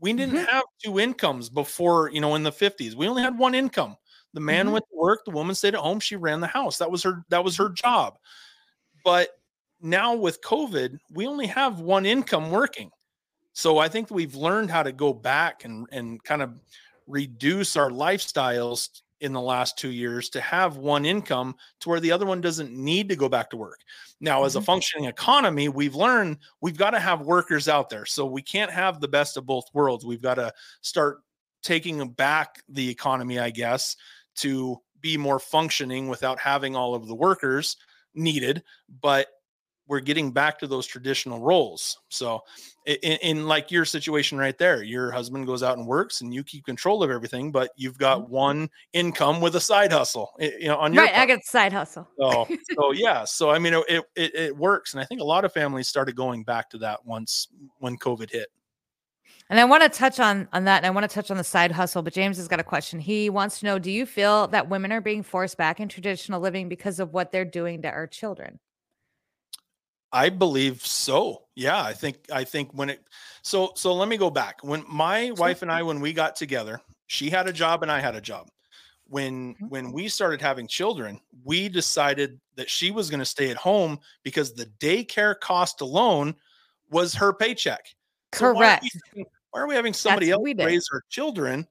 We 0.00 0.12
didn't 0.14 0.36
Mhm. 0.36 0.46
have 0.50 0.64
two 0.84 0.98
incomes 1.00 1.50
before 1.50 2.10
you 2.12 2.20
know 2.20 2.34
in 2.36 2.42
the 2.44 2.52
50s 2.52 2.96
we 2.96 3.08
only 3.08 3.22
had 3.22 3.38
one 3.38 3.54
income. 3.54 3.96
The 4.34 4.40
man 4.40 4.70
Mhm. 4.70 4.72
went 4.72 4.84
to 4.90 4.96
work 4.98 5.24
the 5.26 5.32
woman 5.32 5.54
stayed 5.56 5.74
at 5.74 5.80
home 5.80 6.00
she 6.00 6.16
ran 6.16 6.40
the 6.40 6.46
house. 6.48 6.78
That 6.78 6.90
was 6.90 7.02
her 7.04 7.24
that 7.30 7.44
was 7.44 7.56
her 7.58 7.70
job. 7.70 8.18
But 9.04 9.30
now 9.80 10.14
with 10.14 10.40
covid 10.42 10.98
we 11.12 11.26
only 11.26 11.46
have 11.48 11.80
one 11.80 12.06
income 12.06 12.50
working 12.50 12.90
so 13.56 13.78
i 13.78 13.88
think 13.88 14.10
we've 14.10 14.34
learned 14.34 14.70
how 14.70 14.82
to 14.82 14.92
go 14.92 15.12
back 15.14 15.64
and 15.64 15.86
and 15.90 16.22
kind 16.22 16.42
of 16.42 16.52
reduce 17.06 17.74
our 17.76 17.90
lifestyles 17.90 19.00
in 19.20 19.32
the 19.32 19.40
last 19.40 19.78
two 19.78 19.90
years 19.90 20.28
to 20.28 20.42
have 20.42 20.76
one 20.76 21.06
income 21.06 21.54
to 21.80 21.88
where 21.88 22.00
the 22.00 22.12
other 22.12 22.26
one 22.26 22.42
doesn't 22.42 22.70
need 22.70 23.08
to 23.08 23.16
go 23.16 23.28
back 23.30 23.48
to 23.48 23.56
work 23.56 23.80
now 24.20 24.44
as 24.44 24.56
a 24.56 24.60
Mhm. 24.60 24.64
functioning 24.66 25.08
economy 25.08 25.70
we've 25.70 25.94
learned 25.94 26.36
we've 26.60 26.76
got 26.76 26.90
to 26.90 27.00
have 27.00 27.22
workers 27.22 27.66
out 27.66 27.88
there 27.88 28.04
so 28.04 28.26
we 28.26 28.42
can't 28.42 28.70
have 28.70 29.00
the 29.00 29.08
best 29.08 29.38
of 29.38 29.46
both 29.46 29.64
worlds 29.72 30.04
we've 30.04 30.20
got 30.22 30.34
to 30.34 30.52
start 30.82 31.22
taking 31.62 32.06
back 32.10 32.62
the 32.68 32.90
economy 32.90 33.38
i 33.38 33.48
guess 33.48 33.96
to 34.34 34.76
be 35.00 35.16
more 35.16 35.38
functioning 35.38 36.08
without 36.08 36.38
having 36.38 36.76
all 36.76 36.94
of 36.94 37.06
the 37.06 37.14
workers 37.14 37.76
needed 38.14 38.62
but 39.00 39.28
we're 39.88 40.00
getting 40.00 40.30
back 40.30 40.58
to 40.58 40.66
those 40.66 40.86
traditional 40.86 41.40
roles 41.40 41.98
so 42.08 42.42
in, 42.86 43.18
in 43.22 43.48
like 43.48 43.70
your 43.70 43.84
situation 43.84 44.38
right 44.38 44.58
there 44.58 44.82
your 44.82 45.10
husband 45.10 45.46
goes 45.46 45.62
out 45.62 45.78
and 45.78 45.86
works 45.86 46.20
and 46.20 46.34
you 46.34 46.42
keep 46.42 46.64
control 46.64 47.02
of 47.02 47.10
everything 47.10 47.50
but 47.50 47.70
you've 47.76 47.98
got 47.98 48.20
mm-hmm. 48.20 48.32
one 48.32 48.70
income 48.92 49.40
with 49.40 49.56
a 49.56 49.60
side 49.60 49.92
hustle 49.92 50.32
you 50.38 50.68
know 50.68 50.76
on 50.76 50.92
your 50.92 51.04
Right, 51.04 51.14
I 51.14 51.26
got 51.26 51.42
side 51.44 51.72
hustle. 51.72 52.08
so, 52.18 52.48
so 52.74 52.92
yeah 52.92 53.24
so 53.24 53.50
i 53.50 53.58
mean 53.58 53.74
it, 53.74 54.04
it 54.16 54.34
it 54.34 54.56
works 54.56 54.94
and 54.94 55.00
i 55.00 55.04
think 55.04 55.20
a 55.20 55.24
lot 55.24 55.44
of 55.44 55.52
families 55.52 55.88
started 55.88 56.16
going 56.16 56.42
back 56.42 56.70
to 56.70 56.78
that 56.78 57.04
once 57.04 57.48
when 57.78 57.96
covid 57.96 58.30
hit 58.30 58.48
And 59.48 59.60
I 59.60 59.64
want 59.64 59.84
to 59.84 59.88
touch 59.88 60.18
on 60.18 60.48
on 60.52 60.64
that, 60.64 60.78
and 60.78 60.86
I 60.86 60.90
want 60.90 61.08
to 61.08 61.14
touch 61.14 61.30
on 61.30 61.36
the 61.36 61.44
side 61.44 61.70
hustle. 61.70 62.02
But 62.02 62.12
James 62.12 62.36
has 62.36 62.48
got 62.48 62.58
a 62.58 62.64
question. 62.64 62.98
He 62.98 63.30
wants 63.30 63.60
to 63.60 63.66
know: 63.66 63.78
Do 63.78 63.90
you 63.92 64.04
feel 64.04 64.48
that 64.48 64.68
women 64.68 64.90
are 64.90 65.00
being 65.00 65.22
forced 65.22 65.56
back 65.56 65.78
in 65.78 65.88
traditional 65.88 66.40
living 66.40 66.68
because 66.68 66.98
of 66.98 67.12
what 67.12 67.30
they're 67.30 67.44
doing 67.44 67.82
to 67.82 67.88
our 67.88 68.08
children? 68.08 68.58
I 70.12 70.28
believe 70.28 70.84
so. 70.84 71.42
Yeah, 71.54 71.82
I 71.82 71.92
think 71.92 72.18
I 72.32 72.44
think 72.44 72.72
when 72.72 72.90
it 72.90 73.02
so 73.42 73.72
so 73.74 73.92
let 73.94 74.08
me 74.08 74.16
go 74.16 74.30
back. 74.30 74.62
When 74.62 74.84
my 74.88 75.32
wife 75.32 75.62
and 75.62 75.70
I 75.70 75.82
when 75.82 76.00
we 76.00 76.12
got 76.12 76.36
together, 76.36 76.80
she 77.06 77.28
had 77.30 77.48
a 77.48 77.52
job 77.52 77.82
and 77.82 77.90
I 77.90 78.00
had 78.00 78.14
a 78.14 78.20
job. 78.20 78.48
When 79.08 79.54
Mhm. 79.56 79.68
when 79.68 79.92
we 79.92 80.08
started 80.08 80.40
having 80.40 80.66
children, 80.68 81.20
we 81.44 81.68
decided 81.68 82.40
that 82.56 82.70
she 82.70 82.90
was 82.90 83.10
going 83.10 83.20
to 83.20 83.26
stay 83.26 83.50
at 83.50 83.56
home 83.56 83.98
because 84.22 84.52
the 84.54 84.66
daycare 84.80 85.38
cost 85.38 85.80
alone 85.80 86.34
was 86.90 87.14
her 87.14 87.32
paycheck. 87.32 87.84
So 88.34 88.46
why 88.46 88.50
are 88.50 88.54
Correct. 88.54 88.86
having- 89.10 89.26
Why 89.50 89.60
are 89.60 89.68
we 89.68 89.74
having 89.74 89.94
somebody 89.94 90.30
what 90.32 90.50
else 90.58 90.66
raise 90.66 90.88
our 90.92 91.02
children 91.08 91.66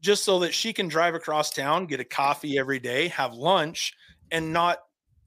just 0.00 0.24
so 0.24 0.38
that 0.40 0.52
she 0.52 0.72
can 0.72 0.88
drive 0.88 1.14
across 1.14 1.50
town, 1.50 1.86
get 1.86 2.00
a 2.00 2.04
coffee 2.04 2.58
every 2.58 2.78
day, 2.78 3.08
have 3.08 3.34
lunch, 3.34 3.94
and 4.30 4.52
not 4.52 4.80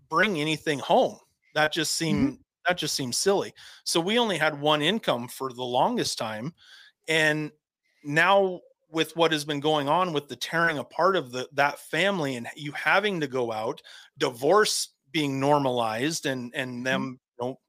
bring 0.09 0.39
anything 0.39 0.79
home? 0.79 1.19
Mm-hmm. 1.57 1.63
That 1.63 1.73
just 1.73 1.95
seemed 1.95 2.39
that 2.67 2.77
just 2.77 2.95
seems 2.95 3.17
silly. 3.17 3.53
So 3.83 3.99
we 3.99 4.19
only 4.19 4.37
had 4.37 4.59
one 4.59 4.81
income 4.81 5.27
for 5.27 5.51
the 5.51 5.63
longest 5.63 6.17
time, 6.17 6.53
and 7.07 7.51
now 8.03 8.61
with 8.89 9.15
what 9.15 9.31
has 9.31 9.43
been 9.43 9.59
going 9.59 9.89
on 9.89 10.13
with 10.13 10.29
the 10.29 10.35
tearing 10.35 10.77
apart 10.77 11.15
of 11.15 11.31
the 11.31 11.47
that 11.53 11.79
family 11.79 12.35
and 12.35 12.47
you 12.55 12.71
having 12.71 13.19
to 13.19 13.27
go 13.27 13.51
out, 13.51 13.81
divorce 14.17 14.89
being 15.11 15.39
normalized, 15.39 16.25
and 16.25 16.53
and 16.55 16.71
mm-hmm. 16.71 16.83
them 16.83 17.19
you 17.39 17.45
know 17.45 17.59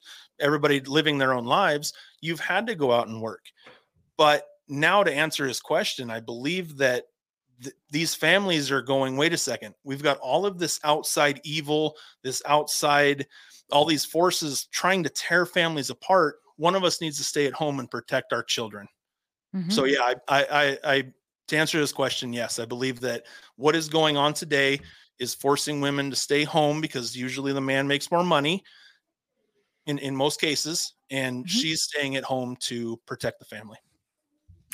everybody 0.41 0.81
living 0.81 1.19
their 1.19 1.33
own 1.33 1.45
lives, 1.45 1.93
you've 2.21 2.41
had 2.41 2.67
to 2.67 2.75
go 2.75 2.93
out 2.93 3.09
and 3.09 3.21
work. 3.21 3.47
But 4.17 4.45
now 4.69 5.03
to 5.03 5.13
answer 5.13 5.47
his 5.47 5.61
question, 5.61 6.11
I 6.11 6.21
believe 6.21 6.77
that 6.77 7.05
th- 7.63 7.75
these 7.91 8.15
families 8.15 8.71
are 8.71 8.83
going, 8.83 9.17
wait 9.17 9.33
a 9.33 9.37
second, 9.39 9.75
we've 9.85 10.03
got 10.03 10.19
all 10.19 10.47
of 10.47 10.59
this 10.59 10.81
outside 10.85 11.41
evil, 11.45 11.97
this 12.23 12.43
outside, 12.47 13.27
all 13.73 13.85
these 13.85 14.05
forces 14.05 14.67
trying 14.67 15.03
to 15.05 15.11
tear 15.11 15.47
families 15.47 15.91
apart. 15.91 16.37
One 16.57 16.75
of 16.75 16.85
us 16.85 17.01
needs 17.01 17.19
to 17.19 17.25
stay 17.25 17.47
at 17.47 17.53
home 17.53 17.79
and 17.81 17.91
protect 17.91 18.33
our 18.33 18.43
children. 18.43 18.89
Mhm. 19.55 19.73
So 19.73 19.85
yeah, 19.85 20.01
I, 20.03 20.15
I, 20.29 20.45
I, 20.45 20.79
I, 20.95 21.13
to 21.49 21.57
answer 21.57 21.81
this 21.81 21.93
question, 21.93 22.33
yes, 22.33 22.59
I 22.59 22.65
believe 22.67 23.01
that 23.01 23.27
what 23.57 23.75
is 23.75 23.89
going 23.89 24.17
on 24.17 24.35
today 24.35 24.81
is 25.19 25.35
forcing 25.35 25.81
women 25.81 26.11
to 26.11 26.17
stay 26.17 26.45
home 26.45 26.81
because 26.81 27.17
usually 27.17 27.53
the 27.53 27.61
man 27.61 27.89
makes 27.89 28.11
more 28.11 28.23
money 28.25 28.63
in, 29.87 29.99
in 29.99 30.15
most 30.15 30.41
cases, 30.41 30.95
and 31.11 31.45
Mhm. 31.45 31.49
she's 31.49 31.83
staying 31.83 32.17
at 32.17 32.25
home 32.25 32.57
to 32.57 32.99
protect 33.07 33.39
the 33.39 33.45
family. 33.47 33.79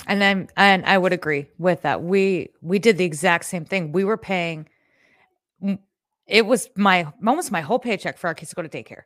And 0.07 0.23
I'm 0.25 0.49
and 0.57 0.85
I 0.87 0.99
would 0.99 1.13
agree 1.13 1.47
with 1.59 1.83
that. 1.83 2.03
We 2.03 2.51
we 2.63 2.79
did 2.79 2.99
the 2.99 3.05
exact 3.05 3.45
same 3.47 3.65
thing. 3.65 3.93
We 3.93 4.05
were 4.05 4.17
paying. 4.19 4.69
It 6.27 6.47
was 6.47 6.71
my 6.77 7.13
almost 7.27 7.53
my 7.53 7.61
whole 7.61 7.79
paycheck 7.79 8.17
for 8.17 8.29
our 8.29 8.35
kids 8.35 8.51
to 8.51 8.57
go 8.57 8.63
to 8.63 8.69
daycare, 8.69 9.03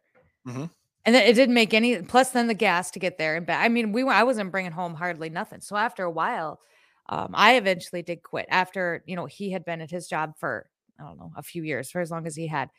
Mhm. 0.47 0.71
and 1.05 1.15
then 1.15 1.27
it 1.27 1.35
didn't 1.35 1.55
make 1.55 1.75
any. 1.75 2.01
Plus, 2.03 2.31
then 2.31 2.47
the 2.47 2.55
gas 2.55 2.93
to 2.93 3.01
get 3.01 3.19
there 3.19 3.35
and 3.37 3.45
back. 3.45 3.65
I 3.65 3.69
mean, 3.69 3.93
we 3.93 4.05
were. 4.05 4.13
I 4.13 4.23
wasn't 4.23 4.53
bringing 4.53 4.71
home 4.73 4.95
hardly 4.95 5.29
nothing. 5.29 5.61
So 5.61 5.77
after 5.77 6.05
a 6.05 6.11
while, 6.11 6.61
um, 7.09 7.31
I 7.35 7.57
eventually 7.57 8.03
did 8.03 8.23
quit. 8.23 8.47
After 8.51 9.03
you 9.07 9.17
know 9.17 9.27
he 9.27 9.51
had 9.51 9.65
been 9.65 9.81
at 9.81 9.91
his 9.91 10.07
job 10.07 10.35
for 10.39 10.71
I 11.01 11.05
don't 11.05 11.19
know 11.19 11.33
a 11.37 11.43
few 11.43 11.65
years 11.65 11.91
for 11.91 12.01
as 12.01 12.11
long 12.11 12.25
as 12.27 12.37
he 12.37 12.47
had, 12.47 12.71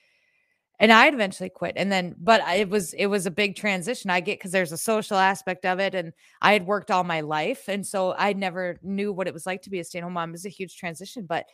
and 0.79 0.91
I 0.93 1.07
eventually 1.07 1.49
quit. 1.49 1.73
And 1.75 1.91
then, 1.91 2.15
but 2.17 2.41
it 2.55 2.69
was 2.69 2.93
it 2.93 3.07
was 3.07 3.25
a 3.25 3.31
big 3.31 3.55
transition. 3.55 4.09
I 4.09 4.21
get 4.21 4.39
because 4.39 4.51
there's 4.51 4.71
a 4.71 4.77
social 4.77 5.17
aspect 5.17 5.65
of 5.65 5.79
it, 5.79 5.93
and 5.93 6.13
I 6.41 6.53
had 6.53 6.65
worked 6.65 6.89
all 6.89 7.03
my 7.03 7.21
life, 7.21 7.67
and 7.67 7.85
so 7.85 8.13
I 8.17 8.33
never 8.33 8.79
knew 8.81 9.11
what 9.11 9.27
it 9.27 9.33
was 9.33 9.45
like 9.45 9.61
to 9.63 9.69
be 9.69 9.79
a 9.79 9.83
stay-at-home 9.83 10.13
mom. 10.13 10.29
It 10.29 10.33
was 10.33 10.45
a 10.45 10.49
huge 10.49 10.77
transition, 10.77 11.25
but 11.27 11.45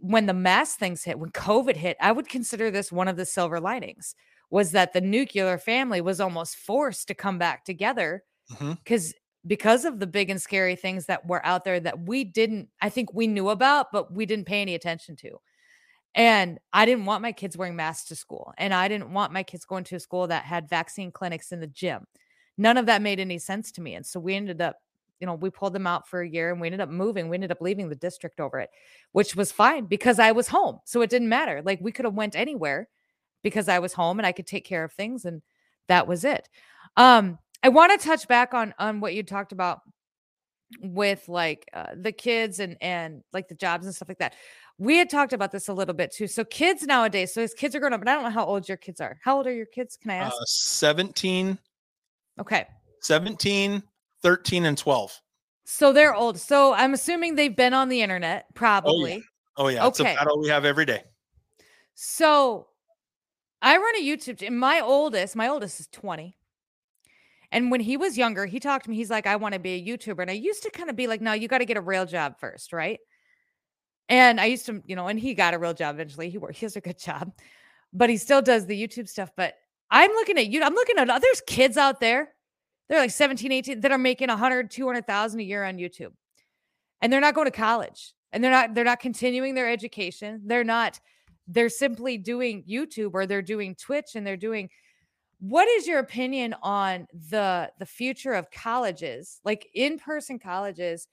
when 0.00 0.26
the 0.26 0.34
mass 0.34 0.74
things 0.74 1.04
hit, 1.04 1.18
when 1.18 1.30
COVID 1.30 1.76
hit, 1.76 1.96
I 2.00 2.10
would 2.10 2.28
consider 2.28 2.70
this 2.70 2.90
one 2.90 3.06
of 3.06 3.16
the 3.16 3.24
silver 3.24 3.60
linings 3.60 4.16
was 4.50 4.72
that 4.72 4.92
the 4.92 5.00
nuclear 5.00 5.58
family 5.58 6.00
was 6.00 6.20
almost 6.20 6.56
forced 6.56 7.06
to 7.08 7.14
come 7.14 7.38
back 7.38 7.64
together 7.64 8.24
mm-hmm. 8.52 8.72
because 8.72 9.14
because 9.46 9.84
of 9.84 10.00
the 10.00 10.06
big 10.06 10.28
and 10.28 10.42
scary 10.42 10.76
things 10.76 11.06
that 11.06 11.24
were 11.26 11.44
out 11.46 11.64
there 11.64 11.80
that 11.80 12.00
we 12.00 12.24
didn't 12.24 12.68
I 12.82 12.88
think 12.88 13.14
we 13.14 13.28
knew 13.28 13.48
about 13.48 13.86
but 13.92 14.12
we 14.12 14.26
didn't 14.26 14.46
pay 14.46 14.60
any 14.60 14.74
attention 14.74 15.16
to. 15.16 15.38
And 16.14 16.58
I 16.72 16.86
didn't 16.86 17.04
want 17.04 17.22
my 17.22 17.32
kids 17.32 17.56
wearing 17.56 17.76
masks 17.76 18.08
to 18.08 18.16
school 18.16 18.52
and 18.58 18.74
I 18.74 18.88
didn't 18.88 19.12
want 19.12 19.32
my 19.32 19.42
kids 19.44 19.64
going 19.64 19.84
to 19.84 19.96
a 19.96 20.00
school 20.00 20.26
that 20.26 20.44
had 20.44 20.68
vaccine 20.68 21.12
clinics 21.12 21.52
in 21.52 21.60
the 21.60 21.66
gym. 21.68 22.04
None 22.58 22.76
of 22.76 22.86
that 22.86 23.00
made 23.02 23.20
any 23.20 23.38
sense 23.38 23.70
to 23.72 23.80
me 23.80 23.94
and 23.94 24.04
so 24.04 24.18
we 24.18 24.34
ended 24.34 24.60
up 24.60 24.76
you 25.20 25.26
know, 25.26 25.34
we 25.34 25.50
pulled 25.50 25.74
them 25.74 25.86
out 25.86 26.08
for 26.08 26.22
a 26.22 26.28
year 26.28 26.50
and 26.50 26.60
we 26.60 26.66
ended 26.66 26.80
up 26.80 26.88
moving. 26.88 27.28
We 27.28 27.36
ended 27.36 27.52
up 27.52 27.60
leaving 27.60 27.90
the 27.90 27.94
district 27.94 28.40
over 28.40 28.58
it, 28.58 28.70
which 29.12 29.36
was 29.36 29.52
fine 29.52 29.84
because 29.84 30.18
I 30.18 30.32
was 30.32 30.48
home. 30.48 30.78
So 30.86 31.02
it 31.02 31.10
didn't 31.10 31.28
matter. 31.28 31.60
Like 31.62 31.78
we 31.82 31.92
could 31.92 32.06
have 32.06 32.14
went 32.14 32.34
anywhere 32.34 32.88
because 33.42 33.68
I 33.68 33.78
was 33.80 33.92
home 33.92 34.18
and 34.18 34.26
I 34.26 34.32
could 34.32 34.46
take 34.46 34.64
care 34.64 34.82
of 34.82 34.92
things 34.92 35.26
and 35.26 35.42
that 35.88 36.08
was 36.08 36.24
it. 36.24 36.48
Um 36.96 37.38
I 37.62 37.68
want 37.68 37.98
to 37.98 38.06
touch 38.06 38.26
back 38.26 38.54
on 38.54 38.74
on 38.78 39.00
what 39.00 39.14
you 39.14 39.22
talked 39.22 39.52
about 39.52 39.80
with 40.80 41.28
like 41.28 41.68
uh, 41.72 41.88
the 41.94 42.12
kids 42.12 42.60
and 42.60 42.76
and 42.80 43.22
like 43.32 43.48
the 43.48 43.54
jobs 43.54 43.86
and 43.86 43.94
stuff 43.94 44.08
like 44.08 44.18
that. 44.18 44.34
We 44.80 44.96
had 44.96 45.10
talked 45.10 45.34
about 45.34 45.52
this 45.52 45.68
a 45.68 45.74
little 45.74 45.92
bit 45.92 46.10
too. 46.10 46.26
So 46.26 46.42
kids 46.42 46.84
nowadays, 46.86 47.34
so 47.34 47.42
as 47.42 47.52
kids 47.52 47.74
are 47.74 47.80
growing 47.80 47.92
up, 47.92 48.00
and 48.00 48.08
I 48.08 48.14
don't 48.14 48.24
know 48.24 48.30
how 48.30 48.46
old 48.46 48.66
your 48.66 48.78
kids 48.78 48.98
are. 48.98 49.18
How 49.22 49.36
old 49.36 49.46
are 49.46 49.52
your 49.52 49.66
kids? 49.66 49.98
Can 50.00 50.10
I 50.10 50.14
ask? 50.14 50.34
Uh, 50.34 50.44
17, 50.46 51.58
okay. 52.40 52.66
17, 53.02 53.82
13, 54.22 54.64
and 54.64 54.78
12. 54.78 55.20
So 55.64 55.92
they're 55.92 56.14
old. 56.14 56.38
So 56.40 56.72
I'm 56.72 56.94
assuming 56.94 57.34
they've 57.34 57.54
been 57.54 57.74
on 57.74 57.90
the 57.90 58.00
internet, 58.00 58.46
probably. 58.54 59.22
Oh, 59.58 59.68
yeah. 59.68 59.86
It's 59.86 60.00
Okay. 60.00 60.14
a 60.14 60.16
battle 60.16 60.40
we 60.40 60.48
have 60.48 60.64
every 60.64 60.86
day. 60.86 61.02
So 61.94 62.68
I 63.60 63.76
run 63.76 63.96
a 63.96 64.02
YouTube. 64.02 64.44
and 64.46 64.58
My 64.58 64.80
oldest, 64.80 65.36
my 65.36 65.48
oldest 65.48 65.78
is 65.78 65.88
20. 65.88 66.38
And 67.52 67.70
when 67.70 67.80
he 67.80 67.98
was 67.98 68.16
younger, 68.16 68.46
he 68.46 68.58
talked 68.60 68.84
to 68.84 68.90
me. 68.90 68.96
He's 68.96 69.10
like, 69.10 69.26
I 69.26 69.36
want 69.36 69.52
to 69.52 69.60
be 69.60 69.72
a 69.74 69.84
YouTuber. 69.84 70.22
And 70.22 70.30
I 70.30 70.34
used 70.34 70.62
to 70.62 70.70
kind 70.70 70.88
of 70.88 70.96
be 70.96 71.06
like, 71.06 71.20
no, 71.20 71.34
you 71.34 71.48
got 71.48 71.58
to 71.58 71.66
get 71.66 71.76
a 71.76 71.82
real 71.82 72.06
job 72.06 72.36
first, 72.40 72.72
right? 72.72 72.98
And 74.10 74.40
I 74.40 74.46
used 74.46 74.66
to, 74.66 74.82
you 74.86 74.96
know, 74.96 75.06
and 75.06 75.18
he 75.18 75.34
got 75.34 75.54
a 75.54 75.58
real 75.58 75.72
job 75.72 75.94
eventually. 75.94 76.28
He 76.28 76.36
worked, 76.36 76.56
he 76.56 76.66
has 76.66 76.76
a 76.76 76.80
good 76.80 76.98
job, 76.98 77.32
but 77.92 78.10
he 78.10 78.16
still 78.16 78.42
does 78.42 78.66
the 78.66 78.80
YouTube 78.80 79.08
stuff. 79.08 79.30
But 79.36 79.54
I'm 79.90 80.10
looking 80.10 80.36
at 80.36 80.48
you, 80.48 80.62
I'm 80.62 80.74
looking 80.74 80.98
at 80.98 81.08
others 81.08 81.40
kids 81.46 81.76
out 81.76 82.00
there. 82.00 82.30
They're 82.88 82.98
like 82.98 83.12
17, 83.12 83.52
18 83.52 83.80
that 83.80 83.92
are 83.92 83.98
making 83.98 84.28
100, 84.28 84.68
200,000 84.68 85.40
a 85.40 85.42
year 85.44 85.64
on 85.64 85.76
YouTube. 85.76 86.10
And 87.00 87.12
they're 87.12 87.20
not 87.20 87.34
going 87.34 87.46
to 87.46 87.52
college. 87.52 88.12
And 88.32 88.42
they're 88.42 88.50
not 88.50 88.74
they're 88.74 88.84
not 88.84 89.00
continuing 89.00 89.54
their 89.54 89.70
education. 89.70 90.42
They're 90.44 90.64
not 90.64 91.00
they're 91.46 91.68
simply 91.68 92.18
doing 92.18 92.64
YouTube 92.68 93.10
or 93.14 93.26
they're 93.26 93.42
doing 93.42 93.74
Twitch 93.74 94.16
and 94.16 94.26
they're 94.26 94.36
doing 94.36 94.70
what 95.38 95.68
is 95.68 95.86
your 95.86 96.00
opinion 96.00 96.54
on 96.62 97.06
the 97.30 97.70
the 97.78 97.86
future 97.86 98.34
of 98.34 98.50
colleges 98.50 99.40
like 99.42 99.68
in-person 99.74 100.38
colleges 100.38 101.08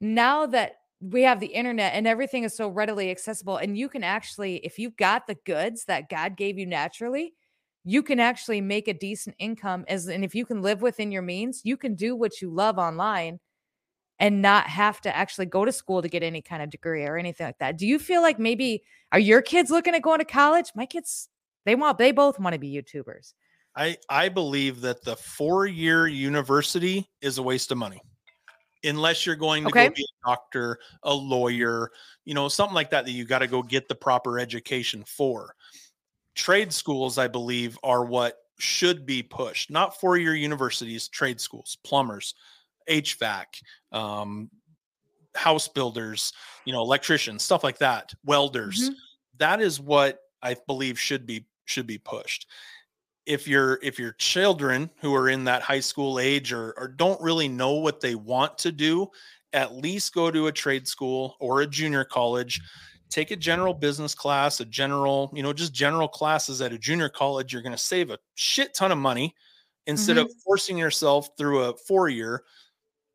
now 0.00 0.44
that 0.44 0.74
we 1.00 1.22
have 1.22 1.40
the 1.40 1.46
internet 1.46 1.92
and 1.94 2.06
everything 2.06 2.44
is 2.44 2.56
so 2.56 2.68
readily 2.68 3.10
accessible 3.10 3.56
and 3.56 3.76
you 3.76 3.88
can 3.88 4.02
actually 4.02 4.56
if 4.58 4.78
you've 4.78 4.96
got 4.96 5.26
the 5.26 5.36
goods 5.44 5.84
that 5.84 6.08
god 6.08 6.36
gave 6.36 6.58
you 6.58 6.66
naturally 6.66 7.34
you 7.84 8.02
can 8.02 8.18
actually 8.18 8.60
make 8.60 8.88
a 8.88 8.94
decent 8.94 9.36
income 9.38 9.84
as 9.88 10.06
and 10.06 10.24
if 10.24 10.34
you 10.34 10.46
can 10.46 10.62
live 10.62 10.80
within 10.80 11.12
your 11.12 11.22
means 11.22 11.60
you 11.64 11.76
can 11.76 11.94
do 11.94 12.16
what 12.16 12.40
you 12.40 12.50
love 12.50 12.78
online 12.78 13.38
and 14.18 14.40
not 14.40 14.68
have 14.68 15.00
to 15.02 15.14
actually 15.14 15.46
go 15.46 15.64
to 15.64 15.72
school 15.72 16.02
to 16.02 16.08
get 16.08 16.22
any 16.22 16.40
kind 16.40 16.62
of 16.62 16.70
degree 16.70 17.04
or 17.04 17.16
anything 17.16 17.46
like 17.46 17.58
that. 17.58 17.76
Do 17.76 17.86
you 17.86 17.98
feel 17.98 18.22
like 18.22 18.38
maybe 18.38 18.82
are 19.12 19.18
your 19.18 19.42
kids 19.42 19.70
looking 19.70 19.94
at 19.94 20.02
going 20.02 20.20
to 20.20 20.24
college? 20.24 20.70
My 20.74 20.86
kids 20.86 21.28
they 21.66 21.74
want 21.74 21.98
they 21.98 22.12
both 22.12 22.38
want 22.38 22.52
to 22.54 22.58
be 22.58 22.72
youtubers. 22.72 23.34
I 23.76 23.96
I 24.08 24.28
believe 24.28 24.80
that 24.82 25.04
the 25.04 25.16
four 25.16 25.66
year 25.66 26.06
university 26.06 27.08
is 27.20 27.38
a 27.38 27.42
waste 27.42 27.72
of 27.72 27.78
money, 27.78 28.00
unless 28.84 29.26
you're 29.26 29.36
going 29.36 29.64
to 29.64 29.68
Okay. 29.70 29.88
go 29.88 29.94
be 29.94 30.02
a 30.04 30.28
doctor, 30.28 30.78
a 31.02 31.14
lawyer, 31.14 31.90
you 32.24 32.34
know, 32.34 32.48
something 32.48 32.74
like 32.74 32.90
that 32.90 33.04
that 33.04 33.12
you 33.12 33.24
got 33.24 33.40
to 33.40 33.46
go 33.46 33.62
get 33.62 33.88
the 33.88 33.94
proper 33.94 34.38
education 34.38 35.04
for. 35.04 35.54
Trade 36.34 36.72
schools, 36.72 37.18
I 37.18 37.28
believe, 37.28 37.78
are 37.82 38.04
what 38.04 38.38
should 38.58 39.06
be 39.06 39.22
pushed, 39.22 39.70
not 39.70 39.98
four 40.00 40.16
year 40.16 40.34
universities. 40.34 41.08
Trade 41.08 41.40
schools, 41.40 41.76
plumbers, 41.84 42.34
HVAC, 42.88 43.62
um, 43.92 44.50
house 45.34 45.68
builders, 45.68 46.32
you 46.64 46.72
know, 46.72 46.82
electricians, 46.82 47.42
stuff 47.42 47.64
like 47.64 47.78
that, 47.78 48.14
welders. 48.24 48.90
Mhm. 48.90 48.94
That 49.38 49.60
is 49.60 49.80
what 49.80 50.20
I 50.42 50.56
believe 50.66 50.98
should 50.98 51.26
be 51.26 51.46
should 51.66 51.86
be 51.86 51.98
pushed 51.98 52.46
if 53.26 53.48
your 53.48 53.78
if 53.82 53.98
your 53.98 54.12
children 54.12 54.90
who 55.00 55.14
are 55.14 55.28
in 55.28 55.44
that 55.44 55.62
high 55.62 55.80
school 55.80 56.18
age 56.18 56.52
or, 56.52 56.74
or 56.76 56.88
don't 56.88 57.20
really 57.20 57.48
know 57.48 57.74
what 57.74 58.00
they 58.00 58.14
want 58.14 58.56
to 58.58 58.72
do 58.72 59.08
at 59.52 59.74
least 59.74 60.14
go 60.14 60.30
to 60.30 60.48
a 60.48 60.52
trade 60.52 60.86
school 60.86 61.36
or 61.40 61.60
a 61.60 61.66
junior 61.66 62.04
college 62.04 62.60
take 63.10 63.30
a 63.30 63.36
general 63.36 63.72
business 63.72 64.14
class 64.14 64.60
a 64.60 64.64
general 64.64 65.30
you 65.34 65.42
know 65.42 65.52
just 65.52 65.72
general 65.72 66.08
classes 66.08 66.60
at 66.60 66.72
a 66.72 66.78
junior 66.78 67.08
college 67.08 67.52
you're 67.52 67.62
going 67.62 67.72
to 67.72 67.78
save 67.78 68.10
a 68.10 68.18
shit 68.34 68.74
ton 68.74 68.92
of 68.92 68.98
money 68.98 69.34
instead 69.86 70.18
of 70.18 70.26
mm-hmm. 70.26 70.38
forcing 70.44 70.76
yourself 70.76 71.28
through 71.38 71.62
a 71.62 71.76
four 71.76 72.08
year 72.08 72.42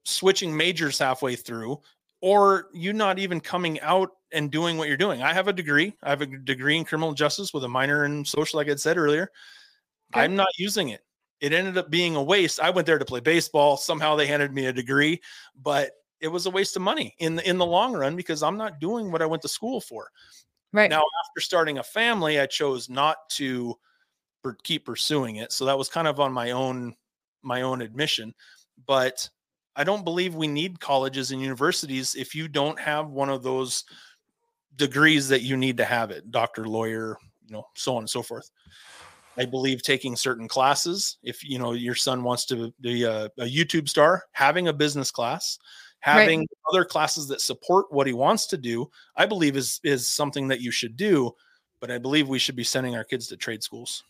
switching 0.05 0.55
majors 0.55 0.97
halfway 0.97 1.36
through 1.36 1.80
or 2.22 2.68
you 2.74 2.93
not 2.93 3.20
even 3.20 3.39
coming 3.39 3.80
out 3.82 4.10
and 4.32 4.51
doing 4.51 4.78
what 4.78 4.88
you're 4.88 4.97
doing. 4.97 5.24
I 5.24 5.34
have 5.34 5.47
a 5.47 5.53
degree. 5.53 5.95
I 6.03 6.10
have 6.10 6.22
a 6.22 6.26
degree 6.26 6.78
in 6.78 6.86
criminal 6.86 7.14
justice 7.14 7.53
with 7.53 7.64
a 7.64 7.68
minor 7.68 8.05
in 8.05 8.26
social 8.26 8.57
like 8.57 8.70
i 8.70 8.76
said 8.76 8.97
earlier 8.97 9.32
Okay. 10.14 10.24
I'm 10.24 10.36
not 10.36 10.47
using 10.57 10.89
it. 10.89 11.01
It 11.39 11.53
ended 11.53 11.78
up 11.78 11.89
being 11.89 12.16
a 12.16 12.24
waste. 12.24 12.60
I 12.60 12.70
went 12.70 12.86
there 12.86 12.99
to 12.99 13.05
play 13.05 13.20
baseball. 13.20 13.78
Somehow 13.78 14.16
they 14.16 14.28
handed 14.28 14.53
me 14.53 14.66
a 14.66 14.74
degree, 14.74 15.22
but 15.62 15.91
it 16.20 16.28
was 16.28 16.45
a 16.45 16.49
waste 16.49 16.76
of 16.76 16.82
money 16.82 17.16
in 17.20 17.36
the 17.36 17.49
in 17.49 17.57
the 17.57 17.66
long 17.66 17.93
run 17.93 18.16
because 18.16 18.43
I'm 18.43 18.57
not 18.57 18.80
doing 18.80 19.12
what 19.12 19.22
I 19.22 19.26
went 19.26 19.41
to 19.43 19.47
school 19.47 19.80
for. 19.80 20.10
right 20.74 20.89
Now, 20.89 21.03
after 21.26 21.39
starting 21.39 21.78
a 21.78 21.84
family, 21.84 22.39
I 22.39 22.45
chose 22.45 22.89
not 22.89 23.18
to 23.32 23.76
per- 24.43 24.57
keep 24.64 24.86
pursuing 24.86 25.38
it. 25.38 25.53
So 25.53 25.66
that 25.66 25.78
was 25.78 25.88
kind 25.88 26.07
of 26.07 26.20
on 26.20 26.34
my 26.34 26.51
own 26.51 26.95
my 27.41 27.62
own 27.62 27.82
admission. 27.82 28.34
But 28.86 29.30
I 29.76 29.86
don't 29.86 30.03
believe 30.03 30.36
we 30.36 30.47
need 30.47 30.80
colleges 30.80 31.32
and 31.32 31.41
universities 31.41 32.16
if 32.16 32.36
you 32.36 32.49
don't 32.49 32.80
have 32.80 33.10
one 33.10 33.30
of 33.30 33.43
those 33.43 33.86
degrees 34.76 35.30
that 35.30 35.41
you 35.41 35.55
need 35.55 35.78
to 35.78 35.86
have 35.86 36.12
it, 36.12 36.32
doctor, 36.32 36.66
lawyer, 36.66 37.18
you 37.45 37.53
know, 37.53 37.66
so 37.76 37.95
on 37.95 38.03
and 38.03 38.10
so 38.10 38.22
forth. 38.22 38.49
I 39.40 39.46
believe 39.46 39.82
taking 39.82 40.16
certain 40.18 40.48
classes, 40.48 41.18
if 41.24 41.44
you 41.44 41.58
know 41.58 41.72
your 41.72 41.96
son 41.96 42.24
wants 42.24 42.46
to 42.48 42.74
be 42.82 43.04
a, 43.04 43.26
a 43.38 43.46
YouTube 43.46 43.88
star, 43.88 44.26
having 44.34 44.68
a 44.68 44.74
business 44.74 45.12
class, 45.12 45.58
Right. 46.06 46.22
having 46.22 46.48
other 46.72 46.86
classes 46.86 47.28
that 47.28 47.42
support 47.42 47.92
what 47.92 48.08
he 48.08 48.14
wants 48.14 48.48
to 48.48 48.58
do, 48.58 48.90
I 49.18 49.26
believe 49.26 49.58
is 49.58 49.82
is 49.84 50.08
something 50.08 50.48
that 50.48 50.62
you 50.62 50.72
should 50.72 50.96
do. 50.96 51.36
But 51.82 51.92
I 51.92 51.98
believe 51.98 52.28
we 52.30 52.40
should 52.40 52.56
be 52.56 52.64
sending 52.64 52.96
our 52.96 53.04
kids 53.04 53.28
to 53.28 53.38
trade 53.38 53.64
schools. 53.64 54.04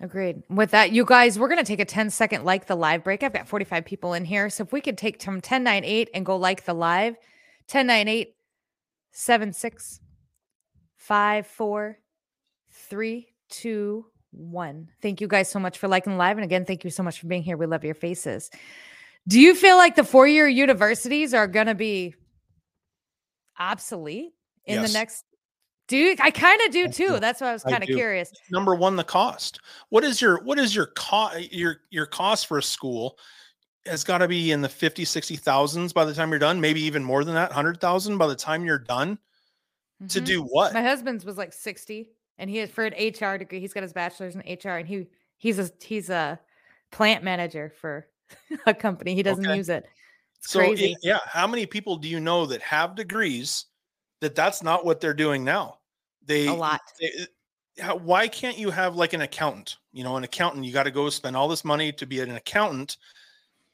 Agreed. 0.00 0.42
With 0.48 0.70
that, 0.70 0.92
you 0.92 1.04
guys, 1.04 1.38
we're 1.38 1.48
going 1.48 1.58
to 1.58 1.64
take 1.64 1.80
a 1.80 1.84
10 1.84 2.08
second 2.08 2.44
like 2.44 2.66
the 2.66 2.74
live 2.74 3.04
break. 3.04 3.22
I've 3.22 3.34
got 3.34 3.48
45 3.48 3.84
people 3.84 4.14
in 4.14 4.24
here. 4.24 4.48
So 4.48 4.64
if 4.64 4.72
we 4.72 4.80
could 4.80 4.96
take 4.96 5.22
from 5.22 5.34
1098 5.36 6.08
and 6.14 6.24
go 6.24 6.36
like 6.36 6.64
the 6.64 6.74
live, 6.74 7.14
1098 7.70 8.34
76 9.12 10.00
54 10.96 11.98
3 12.70 13.28
2 13.50 14.06
1. 14.32 14.88
Thank 15.02 15.20
you 15.20 15.28
guys 15.28 15.50
so 15.50 15.58
much 15.58 15.78
for 15.78 15.88
liking 15.88 16.16
live. 16.16 16.36
And 16.36 16.44
again, 16.44 16.64
thank 16.64 16.84
you 16.84 16.90
so 16.90 17.02
much 17.02 17.20
for 17.20 17.26
being 17.26 17.42
here. 17.42 17.56
We 17.56 17.66
love 17.66 17.84
your 17.84 17.94
faces. 17.94 18.50
Do 19.28 19.40
you 19.40 19.54
feel 19.54 19.76
like 19.76 19.96
the 19.96 20.04
four 20.04 20.26
year 20.26 20.48
universities 20.48 21.34
are 21.34 21.46
going 21.46 21.66
to 21.66 21.74
be 21.74 22.14
obsolete 23.58 24.32
in 24.64 24.80
Yes. 24.80 24.92
the 24.92 24.98
next? 24.98 25.24
Do 25.88 25.96
you? 25.96 26.14
I 26.20 26.30
kind 26.30 26.60
of 26.66 26.70
do 26.72 26.88
too. 26.88 27.18
That's 27.18 27.40
why 27.40 27.50
I 27.50 27.52
was 27.52 27.64
kind 27.64 27.82
of 27.82 27.88
curious. 27.88 28.32
Number 28.50 28.74
one, 28.76 28.94
the 28.96 29.02
cost. 29.04 29.60
What 29.88 30.04
is 30.04 30.20
your 30.22 30.40
what 30.44 30.58
is 30.58 30.74
your 30.74 30.86
cost 30.86 31.52
your 31.52 31.78
your 31.90 32.06
cost 32.06 32.46
for 32.46 32.58
a 32.58 32.62
school? 32.62 33.18
Has 33.86 34.04
got 34.04 34.18
to 34.18 34.28
be 34.28 34.52
in 34.52 34.60
the 34.60 34.68
50, 34.68 35.04
60 35.04 35.36
thousands 35.36 35.92
by 35.92 36.04
the 36.04 36.14
time 36.14 36.30
you're 36.30 36.38
done, 36.38 36.60
maybe 36.60 36.80
even 36.82 37.02
more 37.02 37.24
than 37.24 37.34
that, 37.34 37.48
100,000 37.50 38.18
by 38.18 38.26
the 38.26 38.36
time 38.36 38.64
you're 38.64 38.78
done. 38.78 39.18
To 40.08 40.20
Mhm. 40.20 40.24
do 40.26 40.42
what? 40.42 40.74
My 40.74 40.82
husband's 40.82 41.24
was 41.24 41.36
like 41.38 41.52
60 41.52 42.08
and 42.40 42.50
he 42.50 42.56
had 42.56 42.70
for 42.70 42.84
an 42.84 42.94
HR 42.94 43.36
degree. 43.38 43.60
He's 43.60 43.72
got 43.74 43.82
his 43.84 43.92
bachelor's 43.92 44.34
in 44.34 44.40
HR 44.40 44.78
and 44.78 44.88
he 44.88 45.06
he's 45.36 45.58
a 45.58 45.70
he's 45.80 46.10
a 46.10 46.40
plant 46.90 47.22
manager 47.22 47.72
for 47.80 48.08
a 48.66 48.74
company. 48.74 49.14
He 49.14 49.22
doesn't 49.22 49.44
Okay. 49.44 49.56
use 49.56 49.68
it. 49.68 49.84
It's 50.38 50.50
So 50.50 50.58
crazy. 50.58 50.96
yeah, 51.02 51.18
how 51.26 51.46
many 51.46 51.66
people 51.66 51.96
do 51.96 52.08
you 52.08 52.18
know 52.18 52.46
that 52.46 52.62
have 52.62 52.96
degrees 52.96 53.66
that 54.20 54.34
that's 54.34 54.62
not 54.62 54.84
what 54.84 55.00
they're 55.00 55.14
doing 55.14 55.44
now? 55.44 55.78
They 56.26 56.48
a 56.48 56.54
lot. 56.54 56.80
they- 56.98 57.12
uh, 57.22 57.26
how, 57.78 57.96
why 57.96 58.28
can't 58.28 58.58
you 58.58 58.70
have 58.70 58.96
like 58.96 59.12
an 59.12 59.22
accountant? 59.22 59.76
You 59.92 60.04
know, 60.04 60.16
an 60.16 60.24
accountant, 60.24 60.64
you 60.64 60.72
got 60.72 60.82
to 60.82 60.90
go 60.90 61.08
spend 61.08 61.36
all 61.36 61.48
this 61.48 61.64
money 61.64 61.92
to 61.92 62.06
be 62.06 62.20
an 62.20 62.32
accountant 62.32 62.96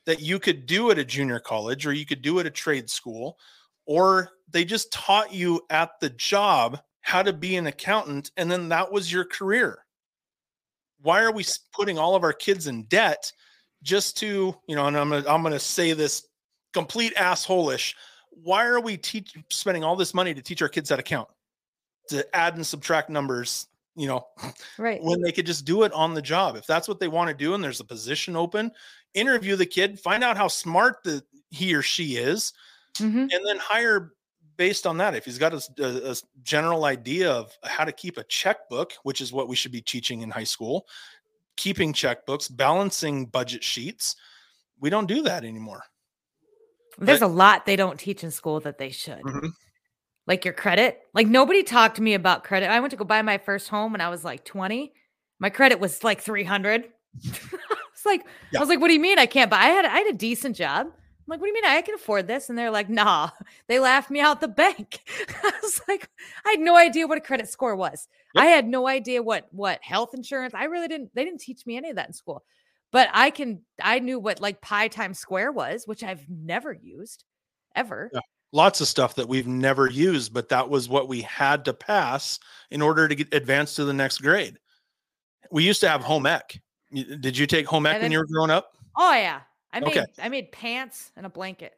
that 0.05 0.21
you 0.21 0.39
could 0.39 0.67
do 0.67 0.91
at 0.91 0.99
a 0.99 1.05
junior 1.05 1.41
college 1.41 1.87
or 1.87 1.93
you 1.93 2.07
could 2.07 2.23
do 2.23 2.39
at 2.39 2.47
a 2.47 2.51
trade 2.51 2.89
school, 2.89 3.39
or 3.85 4.31
they 4.49 4.65
just 4.65 4.93
taught 4.93 5.33
you 5.33 5.61
at 5.71 5.99
the 6.01 6.11
job 6.11 6.79
how 7.07 7.23
to 7.23 7.33
be 7.33 7.55
an 7.55 7.69
accountant, 7.69 8.33
and 8.37 8.51
then 8.51 8.69
that 8.69 8.91
was 8.91 9.13
your 9.13 9.25
career. 9.25 9.79
Why 11.01 11.23
are 11.23 11.31
we 11.31 11.45
putting 11.73 11.99
all 11.99 12.17
of 12.17 12.25
our 12.25 12.33
kids 12.33 12.67
in 12.67 12.83
debt 12.87 13.31
just 13.85 14.17
to, 14.19 14.57
you 14.67 14.75
know, 14.75 14.87
and 14.89 14.97
I'm 14.97 15.11
gonna 15.11 15.25
I'm 15.29 15.45
gonna 15.45 15.61
say 15.61 15.93
this 15.93 16.27
complete 16.73 17.15
assholish. 17.15 17.95
Why 18.31 18.67
are 18.67 18.81
we 18.81 18.97
teach 18.97 19.37
spending 19.51 19.85
all 19.85 19.95
this 19.95 20.15
money 20.15 20.35
to 20.35 20.43
teach 20.43 20.61
our 20.63 20.69
kids 20.69 20.91
how 20.91 20.97
to 20.97 21.03
count? 21.03 21.29
To 22.09 22.27
add 22.35 22.57
and 22.57 22.67
subtract 22.67 23.09
numbers, 23.09 23.69
you 23.95 24.09
know, 24.09 24.27
Right. 24.77 25.01
when 25.01 25.21
they 25.23 25.31
could 25.31 25.47
just 25.47 25.65
do 25.65 25.85
it 25.85 25.93
on 25.93 26.13
the 26.13 26.21
job. 26.23 26.57
If 26.57 26.67
that's 26.67 26.89
what 26.89 26.99
they 26.99 27.07
want 27.07 27.29
to 27.29 27.37
do 27.37 27.55
and 27.55 27.63
there's 27.63 27.79
a 27.79 27.85
position 27.85 28.35
open, 28.35 28.73
interview 29.15 29.55
the 29.55 29.65
kid, 29.65 30.01
find 30.01 30.25
out 30.25 30.37
how 30.37 30.49
smart 30.49 31.05
the 31.05 31.25
he 31.51 31.73
or 31.73 31.83
she 31.83 32.17
is, 32.17 32.53
Mhm. 32.95 33.33
and 33.33 33.47
then 33.47 33.59
hire 33.59 34.13
based 34.57 34.87
on 34.87 34.97
that. 34.99 35.15
If 35.15 35.25
he's 35.25 35.39
got 35.39 35.53
a 35.55 36.23
general 36.43 36.85
idea 36.85 37.31
of 37.31 37.53
how 37.65 37.85
to 37.85 37.93
keep 37.93 38.19
a 38.19 38.25
checkbook, 38.25 38.93
which 39.03 39.21
is 39.21 39.33
what 39.33 39.49
we 39.49 39.57
should 39.57 39.73
be 39.73 39.81
teaching 39.81 40.23
in 40.23 40.31
high 40.31 40.45
school, 40.45 40.87
keeping 41.57 41.93
checkbooks, 41.93 42.55
balancing 42.55 43.27
budget 43.27 43.63
sheets, 43.65 44.17
we 44.81 44.91
don't 44.91 45.07
do 45.07 45.23
that 45.23 45.45
anymore. 45.45 45.83
There's 46.99 47.21
but- 47.21 47.27
a 47.27 47.29
lot 47.29 47.67
they 47.67 47.77
don't 47.77 47.99
teach 47.99 48.25
in 48.25 48.31
school 48.31 48.61
that 48.61 48.79
they 48.79 48.91
should. 48.91 49.21
Mhm. 49.23 49.51
Like 50.27 50.45
your 50.45 50.55
credit. 50.55 51.01
Like 51.15 51.27
nobody 51.29 51.63
talked 51.63 51.97
to 51.97 52.03
me 52.03 52.15
about 52.15 52.43
credit. 52.45 52.69
I 52.71 52.81
went 52.81 52.91
to 52.91 52.97
go 52.97 53.05
buy 53.05 53.23
my 53.23 53.39
first 53.39 53.69
home 53.69 53.93
when 53.93 54.01
I 54.01 54.09
was 54.09 54.25
like 54.25 54.45
20. 54.45 54.93
My 55.39 55.51
credit 55.51 55.79
was 55.79 56.03
like 56.03 56.21
300. 56.21 56.89
it's 57.25 58.05
like 58.07 58.25
Yeah. 58.51 58.59
I 58.59 58.61
was 58.61 58.69
like, 58.69 58.81
what 58.81 58.89
do 58.89 58.95
you 58.95 59.01
mean 59.01 59.19
I 59.19 59.27
can't 59.27 59.51
buy? 59.51 59.59
I 59.59 59.67
had 59.67 59.85
I 59.85 59.99
had 59.99 60.07
a 60.09 60.17
decent 60.17 60.57
job. 60.57 60.89
I'm 61.27 61.33
like, 61.33 61.41
what 61.41 61.47
do 61.47 61.49
you 61.49 61.55
mean 61.55 61.65
I 61.65 61.83
can 61.83 61.97
afford 61.97 62.29
this? 62.29 62.49
And 62.49 62.57
they're 62.57 62.71
like, 62.71 62.89
nah. 62.89 63.31
They 63.69 63.81
laughed 63.81 64.11
me 64.11 64.21
out 64.21 64.41
the 64.41 64.47
bank. 64.47 65.01
I 65.43 65.53
was 65.61 65.81
like, 65.89 66.09
I 66.45 66.51
had 66.51 66.61
no 66.61 66.77
idea 66.77 67.09
what 67.09 67.19
a 67.19 67.21
credit 67.21 67.49
score 67.49 67.75
was. 67.75 68.07
Yep. 68.37 68.45
I 68.45 68.47
had 68.47 68.69
no 68.69 68.87
idea 68.87 69.23
what 69.23 69.49
what 69.51 69.83
health 69.83 70.15
insurance. 70.15 70.55
I 70.55 70.65
really 70.65 70.87
didn't. 70.87 71.11
They 71.15 71.25
didn't 71.25 71.41
teach 71.41 71.67
me 71.67 71.77
any 71.77 71.91
of 71.91 71.97
that 71.97 72.07
in 72.07 72.13
school. 72.13 72.45
But 72.93 73.09
I 73.13 73.31
can. 73.31 73.63
I 73.83 73.99
knew 73.99 74.21
what 74.21 74.41
like 74.41 74.61
pi 74.61 74.87
times 74.87 75.19
square 75.19 75.51
was, 75.51 75.85
which 75.87 76.05
I've 76.05 76.25
never 76.29 76.73
used 76.73 77.25
ever. 77.75 78.11
Yeah. 78.15 78.21
lots 78.53 78.81
of 78.81 78.87
stuff 78.87 79.17
that 79.17 79.29
we've 79.29 79.49
never 79.49 79.89
used, 79.91 80.33
but 80.33 80.49
that 80.51 80.69
was 80.69 80.89
what 80.89 81.09
we 81.09 81.23
had 81.23 81.65
to 81.65 81.75
pass 81.75 82.39
in 82.71 82.81
order 82.83 83.09
to 83.09 83.15
get 83.17 83.35
advanced 83.35 83.75
to 83.77 83.85
the 83.85 83.93
next 83.93 84.19
grade. 84.19 84.59
We 85.51 85.65
used 85.65 85.81
to 85.81 85.89
have 85.89 86.03
home 86.03 86.27
ec. 86.27 86.61
Did 86.93 87.37
you 87.37 87.47
take 87.47 87.67
home 87.67 87.87
ec 87.87 88.01
when 88.01 88.13
you 88.13 88.19
were 88.19 88.27
growing 88.27 88.51
up? 88.51 88.77
Oh 88.97 89.13
yeah. 89.13 89.41
I 89.77 89.81
made 89.81 89.99
Okay. 89.99 90.07
I 90.23 90.29
made 90.29 90.53
pants 90.53 91.13
and 91.17 91.27
a 91.27 91.29
blanket. 91.29 91.75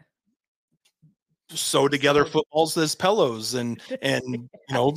Sew 1.51 1.89
together 1.89 2.25
footballs 2.25 2.77
as 2.77 2.95
pillows 2.95 3.55
and 3.55 3.81
and 4.03 4.25
you 4.69 4.75
know 4.75 4.95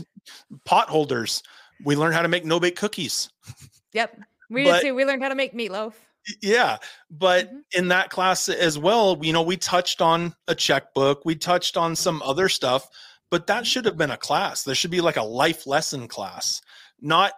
pot 0.65 0.89
holders. 0.89 1.41
We 1.83 1.95
learned 1.95 2.13
how 2.13 2.21
to 2.21 2.27
make 2.27 2.45
no 2.45 2.59
bake 2.59 2.75
cookies. 2.75 3.29
Yep. 3.93 4.19
We 4.49 4.65
But- 4.65 4.81
did 4.81 4.87
too. 4.89 4.95
We 4.95 5.05
learned 5.05 5.23
how 5.23 5.29
to 5.29 5.35
make 5.35 5.53
meatloaf. 5.53 5.93
Yeah, 6.43 6.77
but 7.09 7.51
Mhm. 7.51 7.61
in 7.71 7.87
that 7.87 8.11
class 8.11 8.47
as 8.47 8.77
well, 8.77 9.17
you 9.23 9.33
know, 9.33 9.41
we 9.41 9.57
touched 9.57 10.01
on 10.01 10.35
a 10.47 10.53
checkbook, 10.53 11.25
we 11.25 11.35
touched 11.35 11.77
on 11.77 11.95
some 11.95 12.21
other 12.21 12.47
stuff, 12.47 12.87
but 13.31 13.47
that 13.47 13.65
should 13.65 13.85
have 13.85 13.97
been 13.97 14.11
a 14.11 14.17
class. 14.17 14.61
There 14.63 14.75
should 14.75 14.91
be 14.91 15.01
like 15.01 15.17
a 15.17 15.23
life 15.23 15.65
lesson 15.65 16.07
class, 16.07 16.61
not 16.99 17.33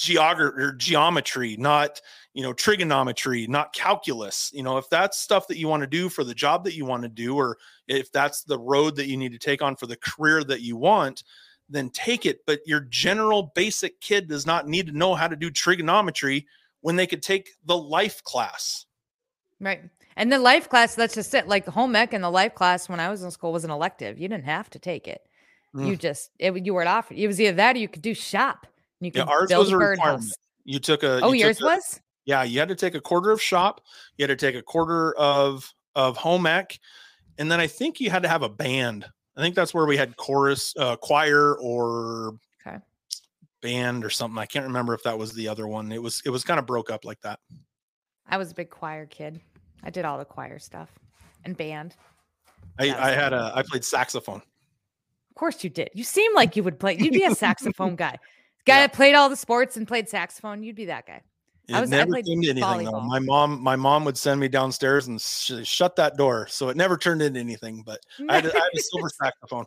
geography 0.00 0.62
or 0.62 0.72
geometry, 0.72 1.56
not 1.58 2.00
you 2.34 2.42
know 2.42 2.52
trigonometry, 2.52 3.46
not 3.46 3.72
calculus. 3.72 4.50
You 4.54 4.62
know, 4.62 4.78
if 4.78 4.88
that's 4.88 5.18
stuff 5.18 5.46
that 5.48 5.58
you 5.58 5.68
want 5.68 5.82
to 5.82 5.86
do 5.86 6.08
for 6.08 6.24
the 6.24 6.34
job 6.34 6.64
that 6.64 6.74
you 6.74 6.84
want 6.84 7.02
to 7.02 7.08
do, 7.08 7.36
or 7.36 7.58
if 7.88 8.10
that's 8.12 8.42
the 8.42 8.58
road 8.58 8.96
that 8.96 9.08
you 9.08 9.16
need 9.16 9.32
to 9.32 9.38
take 9.38 9.62
on 9.62 9.76
for 9.76 9.86
the 9.86 9.96
career 9.96 10.42
that 10.44 10.62
you 10.62 10.76
want, 10.76 11.24
then 11.68 11.90
take 11.90 12.26
it. 12.26 12.40
But 12.46 12.60
your 12.66 12.80
general 12.80 13.52
basic 13.54 14.00
kid 14.00 14.28
does 14.28 14.46
not 14.46 14.66
need 14.66 14.86
to 14.86 14.96
know 14.96 15.14
how 15.14 15.28
to 15.28 15.36
do 15.36 15.50
trigonometry 15.50 16.46
when 16.80 16.96
they 16.96 17.06
could 17.06 17.22
take 17.22 17.50
the 17.66 17.76
life 17.76 18.22
class. 18.24 18.86
Right. 19.60 19.82
And 20.16 20.32
the 20.32 20.38
life 20.38 20.68
class, 20.68 20.94
that's 20.94 21.14
just 21.14 21.34
it. 21.34 21.46
Like 21.46 21.64
the 21.64 21.70
home 21.70 21.94
ec 21.94 22.12
and 22.12 22.24
the 22.24 22.30
life 22.30 22.54
class 22.54 22.88
when 22.88 23.00
I 23.00 23.10
was 23.10 23.22
in 23.22 23.30
school 23.30 23.52
was 23.52 23.64
an 23.64 23.70
elective. 23.70 24.18
You 24.18 24.28
didn't 24.28 24.44
have 24.44 24.70
to 24.70 24.78
take 24.78 25.06
it. 25.06 25.22
You 25.74 25.94
mm. 25.94 25.98
just 25.98 26.30
it, 26.38 26.64
you 26.64 26.74
weren't 26.74 26.88
offered. 26.88 27.16
It 27.16 27.28
was 27.28 27.40
either 27.40 27.56
that 27.56 27.76
or 27.76 27.78
you 27.78 27.88
could 27.88 28.02
do 28.02 28.14
shop. 28.14 28.66
You 29.00 29.10
Yeah, 29.14 29.22
ours 29.24 29.48
build 29.48 29.60
was 29.66 29.72
a 29.72 29.78
requirement. 29.78 30.32
You 30.64 30.78
took 30.78 31.02
a 31.02 31.20
Oh, 31.22 31.32
you 31.32 31.40
yours 31.46 31.60
a- 31.60 31.64
was? 31.64 32.00
yeah, 32.26 32.42
you 32.42 32.58
had 32.58 32.68
to 32.68 32.74
take 32.74 32.94
a 32.94 33.00
quarter 33.00 33.30
of 33.30 33.40
shop, 33.40 33.80
you 34.16 34.22
had 34.26 34.38
to 34.38 34.46
take 34.46 34.54
a 34.58 34.62
quarter 34.62 35.14
of 35.16 35.72
of 35.96 36.16
home 36.16 36.46
ec, 36.46 36.78
and 37.38 37.50
then 37.50 37.58
I 37.60 37.66
think 37.66 37.98
you 38.00 38.10
had 38.10 38.22
to 38.22 38.28
have 38.28 38.42
a 38.42 38.48
band. 38.48 39.06
I 39.36 39.40
think 39.40 39.54
that's 39.54 39.72
where 39.74 39.86
we 39.86 39.96
had 39.96 40.16
chorus, 40.16 40.74
uh, 40.76 40.96
choir, 40.96 41.56
or 41.58 42.34
Okay. 42.64 42.78
band 43.62 44.04
or 44.04 44.10
something. 44.10 44.38
I 44.38 44.46
can't 44.46 44.66
remember 44.66 44.94
if 44.94 45.02
that 45.04 45.18
was 45.18 45.32
the 45.32 45.48
other 45.48 45.66
one. 45.66 45.90
It 45.92 46.02
was 46.02 46.22
it 46.24 46.30
was 46.30 46.44
kind 46.44 46.60
of 46.60 46.66
broke 46.66 46.90
up 46.90 47.04
like 47.04 47.20
that. 47.22 47.40
I 48.28 48.36
was 48.36 48.52
a 48.52 48.54
big 48.54 48.70
choir 48.70 49.06
kid. 49.06 49.40
I 49.82 49.88
did 49.90 50.04
all 50.04 50.18
the 50.18 50.24
choir 50.26 50.58
stuff 50.58 50.90
and 51.44 51.56
band. 51.56 51.96
I, 52.78 52.94
I 52.94 53.10
had 53.12 53.32
a 53.32 53.50
I 53.54 53.62
played 53.62 53.84
saxophone. 53.84 54.42
Of 55.30 55.34
course 55.36 55.64
you 55.64 55.70
did. 55.70 55.88
You 55.94 56.04
seem 56.04 56.34
like 56.34 56.54
you 56.54 56.62
would 56.62 56.78
play. 56.78 56.96
You'd 56.98 57.14
be 57.14 57.24
a 57.24 57.34
saxophone 57.34 57.96
guy. 57.96 58.18
Guy 58.66 58.74
Yeah. 58.74 58.80
that 58.86 58.92
played 58.92 59.14
all 59.14 59.28
the 59.28 59.36
sports 59.36 59.76
and 59.76 59.86
played 59.88 60.08
saxophone. 60.08 60.62
You'd 60.62 60.76
be 60.76 60.86
that 60.86 61.06
guy. 61.06 61.22
It 61.68 61.74
I 61.74 61.80
was- 61.80 61.92
I 61.92 61.96
never 61.98 62.10
played 62.12 62.26
came 62.26 62.42
to 62.42 62.50
anything 62.50 62.84
though. 62.84 63.00
My 63.00 63.18
mom 63.20 63.62
my 63.62 63.76
mom 63.76 64.04
would 64.04 64.18
send 64.18 64.40
me 64.40 64.48
downstairs 64.48 65.06
and 65.06 65.20
sh- 65.20 65.64
shut 65.64 65.96
that 65.96 66.16
door, 66.16 66.46
so 66.48 66.68
it 66.68 66.76
never 66.76 66.96
turned 66.96 67.22
into 67.22 67.38
anything. 67.40 67.82
But 67.84 68.00
I 68.28 68.36
had, 68.36 68.46
a, 68.46 68.52
I 68.54 68.58
had 68.58 68.70
a 68.74 68.80
silver 68.80 69.08
saxophone. 69.22 69.64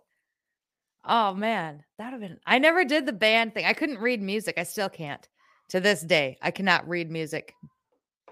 Oh 1.05 1.33
man, 1.33 1.83
that 1.97 2.05
would 2.11 2.21
have 2.21 2.21
been. 2.21 2.39
I 2.45 2.59
never 2.59 2.85
did 2.85 3.05
the 3.05 3.13
band 3.13 3.53
thing. 3.53 3.65
I 3.65 3.73
couldn't 3.73 3.99
read 3.99 4.21
music. 4.21 4.55
I 4.57 4.63
still 4.63 4.89
can't. 4.89 5.27
To 5.69 5.79
this 5.79 6.01
day, 6.01 6.37
I 6.41 6.51
cannot 6.51 6.87
read 6.87 7.09
music 7.09 7.53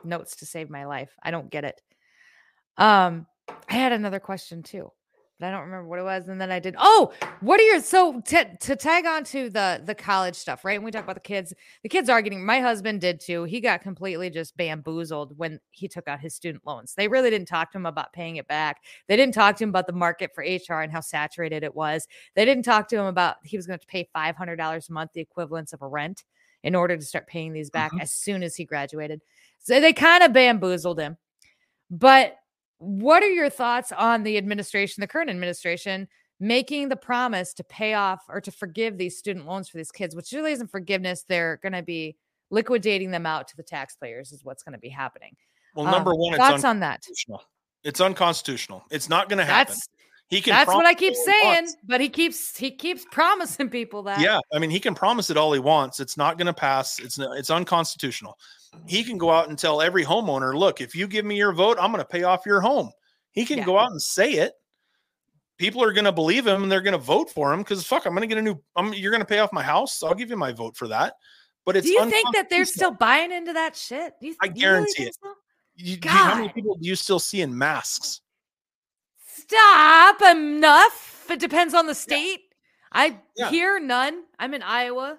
notes 0.04 0.36
to 0.38 0.46
save 0.46 0.70
my 0.70 0.86
life. 0.86 1.12
I 1.24 1.32
don't 1.32 1.50
get 1.50 1.64
it. 1.64 1.82
Um, 2.78 3.26
I 3.70 3.74
had 3.76 3.94
another 3.94 4.20
question 4.20 4.64
too, 4.64 4.92
but 5.42 5.48
I 5.48 5.52
don't 5.52 5.62
remember 5.62 5.88
what 5.88 5.98
it 5.98 6.04
was. 6.04 6.28
And 6.28 6.40
then 6.40 6.52
I 6.52 6.60
did. 6.60 6.76
Oh, 6.78 7.12
what 7.40 7.60
are 7.60 7.64
your 7.64 7.82
so 7.82 8.22
to 8.22 8.58
to 8.58 8.76
tag 8.76 9.08
on 9.08 9.24
to 9.26 9.50
the 9.50 9.82
the 9.84 9.96
college 9.96 10.36
stuff, 10.36 10.64
right? 10.64 10.78
When 10.78 10.86
we 10.86 10.92
talk 10.92 11.04
about 11.04 11.16
the 11.16 11.20
kids, 11.20 11.52
the 11.82 11.90
kids 11.90 12.10
are 12.10 12.22
getting. 12.22 12.46
My 12.46 12.62
husband 12.62 13.02
did 13.02 13.20
too. 13.20 13.46
He 13.46 13.60
got 13.60 13.82
completely 13.82 14.30
just 14.30 14.56
bamboozled 14.56 15.36
when 15.38 15.60
he 15.72 15.88
took 15.88 16.08
out 16.08 16.20
his 16.20 16.36
student 16.36 16.66
loans. 16.66 16.94
They 16.94 17.08
really 17.08 17.32
didn't 17.32 17.48
talk 17.48 17.72
to 17.72 17.80
him 17.80 17.88
about 17.88 18.14
paying 18.14 18.36
it 18.36 18.48
back. 18.48 18.84
They 19.08 19.18
didn't 19.18 19.34
talk 19.34 19.58
to 19.58 19.64
him 19.64 19.72
about 19.72 19.88
the 19.88 19.94
market 19.94 20.30
for 20.36 20.44
HR 20.44 20.82
and 20.82 20.92
how 20.92 21.02
saturated 21.02 21.64
it 21.64 21.76
was. 21.76 22.08
They 22.36 22.46
didn't 22.46 22.64
talk 22.64 22.88
to 22.90 22.98
him 22.98 23.08
about 23.08 23.38
he 23.44 23.58
was 23.58 23.66
going 23.66 23.80
to 23.80 23.88
pay 23.88 24.08
five 24.14 24.36
hundred 24.36 24.58
dollars 24.58 24.90
a 24.90 24.94
month, 24.94 25.14
the 25.14 25.22
equivalence 25.22 25.74
of 25.74 25.82
a 25.82 25.88
rent, 25.88 26.24
in 26.62 26.76
order 26.76 26.96
to 26.96 27.04
start 27.04 27.26
paying 27.26 27.52
these 27.52 27.72
back 27.72 27.92
mm-hmm. 27.92 28.02
as 28.02 28.14
soon 28.14 28.44
as 28.44 28.56
he 28.56 28.64
graduated. 28.64 29.22
So 29.58 29.80
they 29.80 29.92
kind 29.92 30.24
of 30.24 30.34
bamboozled 30.34 31.00
him. 31.00 31.18
But 31.90 32.38
what 32.82 33.22
are 33.22 33.30
your 33.30 33.50
thoughts 33.50 33.92
on 33.92 34.24
the 34.24 34.38
administration, 34.38 35.02
the 35.02 35.08
current 35.08 35.30
administration, 35.30 36.08
making 36.40 36.90
the 36.90 36.96
promise 36.96 37.54
to 37.54 37.64
pay 37.64 37.94
off 37.94 38.24
or 38.28 38.42
to 38.42 38.52
forgive 38.52 38.98
these 38.98 39.16
student 39.20 39.46
loans 39.46 39.70
for 39.70 39.78
these 39.78 39.92
kids, 39.92 40.16
which 40.16 40.32
really 40.32 40.52
isn't 40.52 40.72
forgiveness? 40.72 41.24
They're 41.30 41.60
going 41.62 41.74
to 41.74 41.84
be 41.84 42.18
liquidating 42.50 43.12
them 43.12 43.28
out 43.28 43.48
to 43.50 43.56
the 43.56 43.62
taxpayers, 43.62 44.32
is 44.32 44.44
what's 44.44 44.64
going 44.64 44.74
to 44.74 44.80
be 44.80 44.90
happening. 44.90 45.36
Well, 45.76 45.86
Um, 45.86 45.92
number 45.92 46.16
one, 46.16 46.34
it's 46.34 46.44
thoughts 46.44 46.64
on 46.64 46.80
that? 46.80 47.04
It's 47.84 48.02
unconstitutional. 48.02 48.84
It's 48.90 49.10
not 49.10 49.30
going 49.30 49.38
to 49.38 49.46
happen. 49.46 49.74
That's 49.74 49.88
he 50.32 50.42
can. 50.42 50.52
that's 50.52 50.70
what 50.70 50.86
I 50.86 50.94
keep 50.94 51.14
he 51.14 51.24
saying, 51.24 51.68
but 51.84 52.02
he 52.02 52.10
keeps 52.10 52.58
he 52.58 52.72
keeps 52.72 53.06
promising 53.12 53.70
people 53.70 54.02
that. 54.04 54.22
Yeah, 54.22 54.40
I 54.54 54.60
mean, 54.60 54.70
he 54.70 54.80
can 54.80 54.96
promise 54.96 55.30
it 55.30 55.38
all 55.38 55.52
he 55.54 55.60
wants. 55.60 56.00
It's 56.00 56.16
not 56.18 56.38
going 56.38 56.48
to 56.48 56.54
pass. 56.54 56.98
It's 57.00 57.20
it's 57.20 57.50
unconstitutional. 57.50 58.40
He 58.88 59.04
can 59.04 59.18
go 59.18 59.30
out 59.30 59.50
and 59.50 59.60
tell 59.60 59.82
every 59.82 60.06
homeowner, 60.06 60.56
"Look, 60.58 60.80
if 60.82 60.96
you 60.96 61.06
give 61.08 61.26
me 61.26 61.36
your 61.38 61.52
vote, 61.52 61.78
I'm 61.80 61.92
going 61.92 62.02
to 62.04 62.10
pay 62.10 62.24
off 62.24 62.46
your 62.46 62.62
home." 62.62 62.92
He 63.34 63.46
can 63.46 63.60
Yeah. 63.60 63.66
go 63.66 63.78
out 63.78 63.92
and 63.92 64.02
say 64.02 64.32
it. 64.32 64.54
People 65.58 65.84
are 65.84 65.94
going 65.94 66.06
to 66.06 66.12
believe 66.12 66.48
him 66.48 66.64
and 66.64 66.72
they're 66.72 66.82
going 66.82 66.94
to 66.94 66.98
vote 66.98 67.30
for 67.30 67.54
him 67.54 67.60
because 67.60 67.86
fuck, 67.86 68.06
I'm 68.06 68.14
going 68.14 68.22
to 68.22 68.28
get 68.28 68.38
a 68.40 68.42
new. 68.42 68.60
I'm, 68.76 68.94
you're 68.94 69.12
going 69.12 69.22
to 69.22 69.28
pay 69.28 69.40
off 69.40 69.52
my 69.54 69.62
house. 69.62 70.02
I'll 70.02 70.16
give 70.16 70.30
you 70.30 70.38
my 70.38 70.52
vote 70.54 70.76
for 70.76 70.88
that. 70.88 71.16
But 71.66 71.76
it's 71.78 71.86
Do 71.86 71.94
you 71.94 72.10
think 72.10 72.34
that 72.34 72.50
they're 72.50 72.66
still 72.66 72.92
buying 72.92 73.32
into 73.32 73.54
that 73.54 73.76
shit? 73.76 74.14
Do 74.20 74.28
you, 74.28 74.36
I 74.42 74.48
do 74.48 74.60
you 74.60 74.66
really 74.68 74.80
guarantee 74.80 75.04
it. 75.04 75.16
so? 75.22 75.34
You- 75.76 75.98
do 75.98 76.08
you- 76.10 76.14
how 76.16 76.36
many 76.36 76.50
people 76.50 76.76
do 76.78 76.88
you 76.88 76.96
still 76.96 77.20
see 77.20 77.42
in 77.42 77.56
masks? 77.56 78.22
Stop 79.34 80.22
enough. 80.22 81.26
It 81.30 81.40
depends 81.40 81.74
on 81.74 81.88
the 81.88 81.96
state. 81.96 82.42
I 82.92 83.20
Yeah. 83.36 83.50
hear 83.50 83.80
none. 83.80 84.24
I'm 84.38 84.54
in 84.54 84.62
Iowa. 84.62 85.18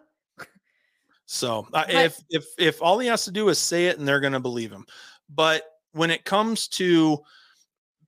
So 1.26 1.66
uh, 1.72 1.86
if 1.88 2.20
if 2.28 2.44
if 2.58 2.82
all 2.82 2.98
he 2.98 3.08
has 3.08 3.24
to 3.24 3.30
do 3.30 3.48
is 3.48 3.58
say 3.58 3.86
it 3.86 3.98
and 3.98 4.06
they're 4.06 4.20
going 4.20 4.34
to 4.34 4.40
believe 4.40 4.70
him, 4.70 4.84
but 5.30 5.62
when 5.92 6.10
it 6.10 6.26
comes 6.26 6.68
to 6.68 7.20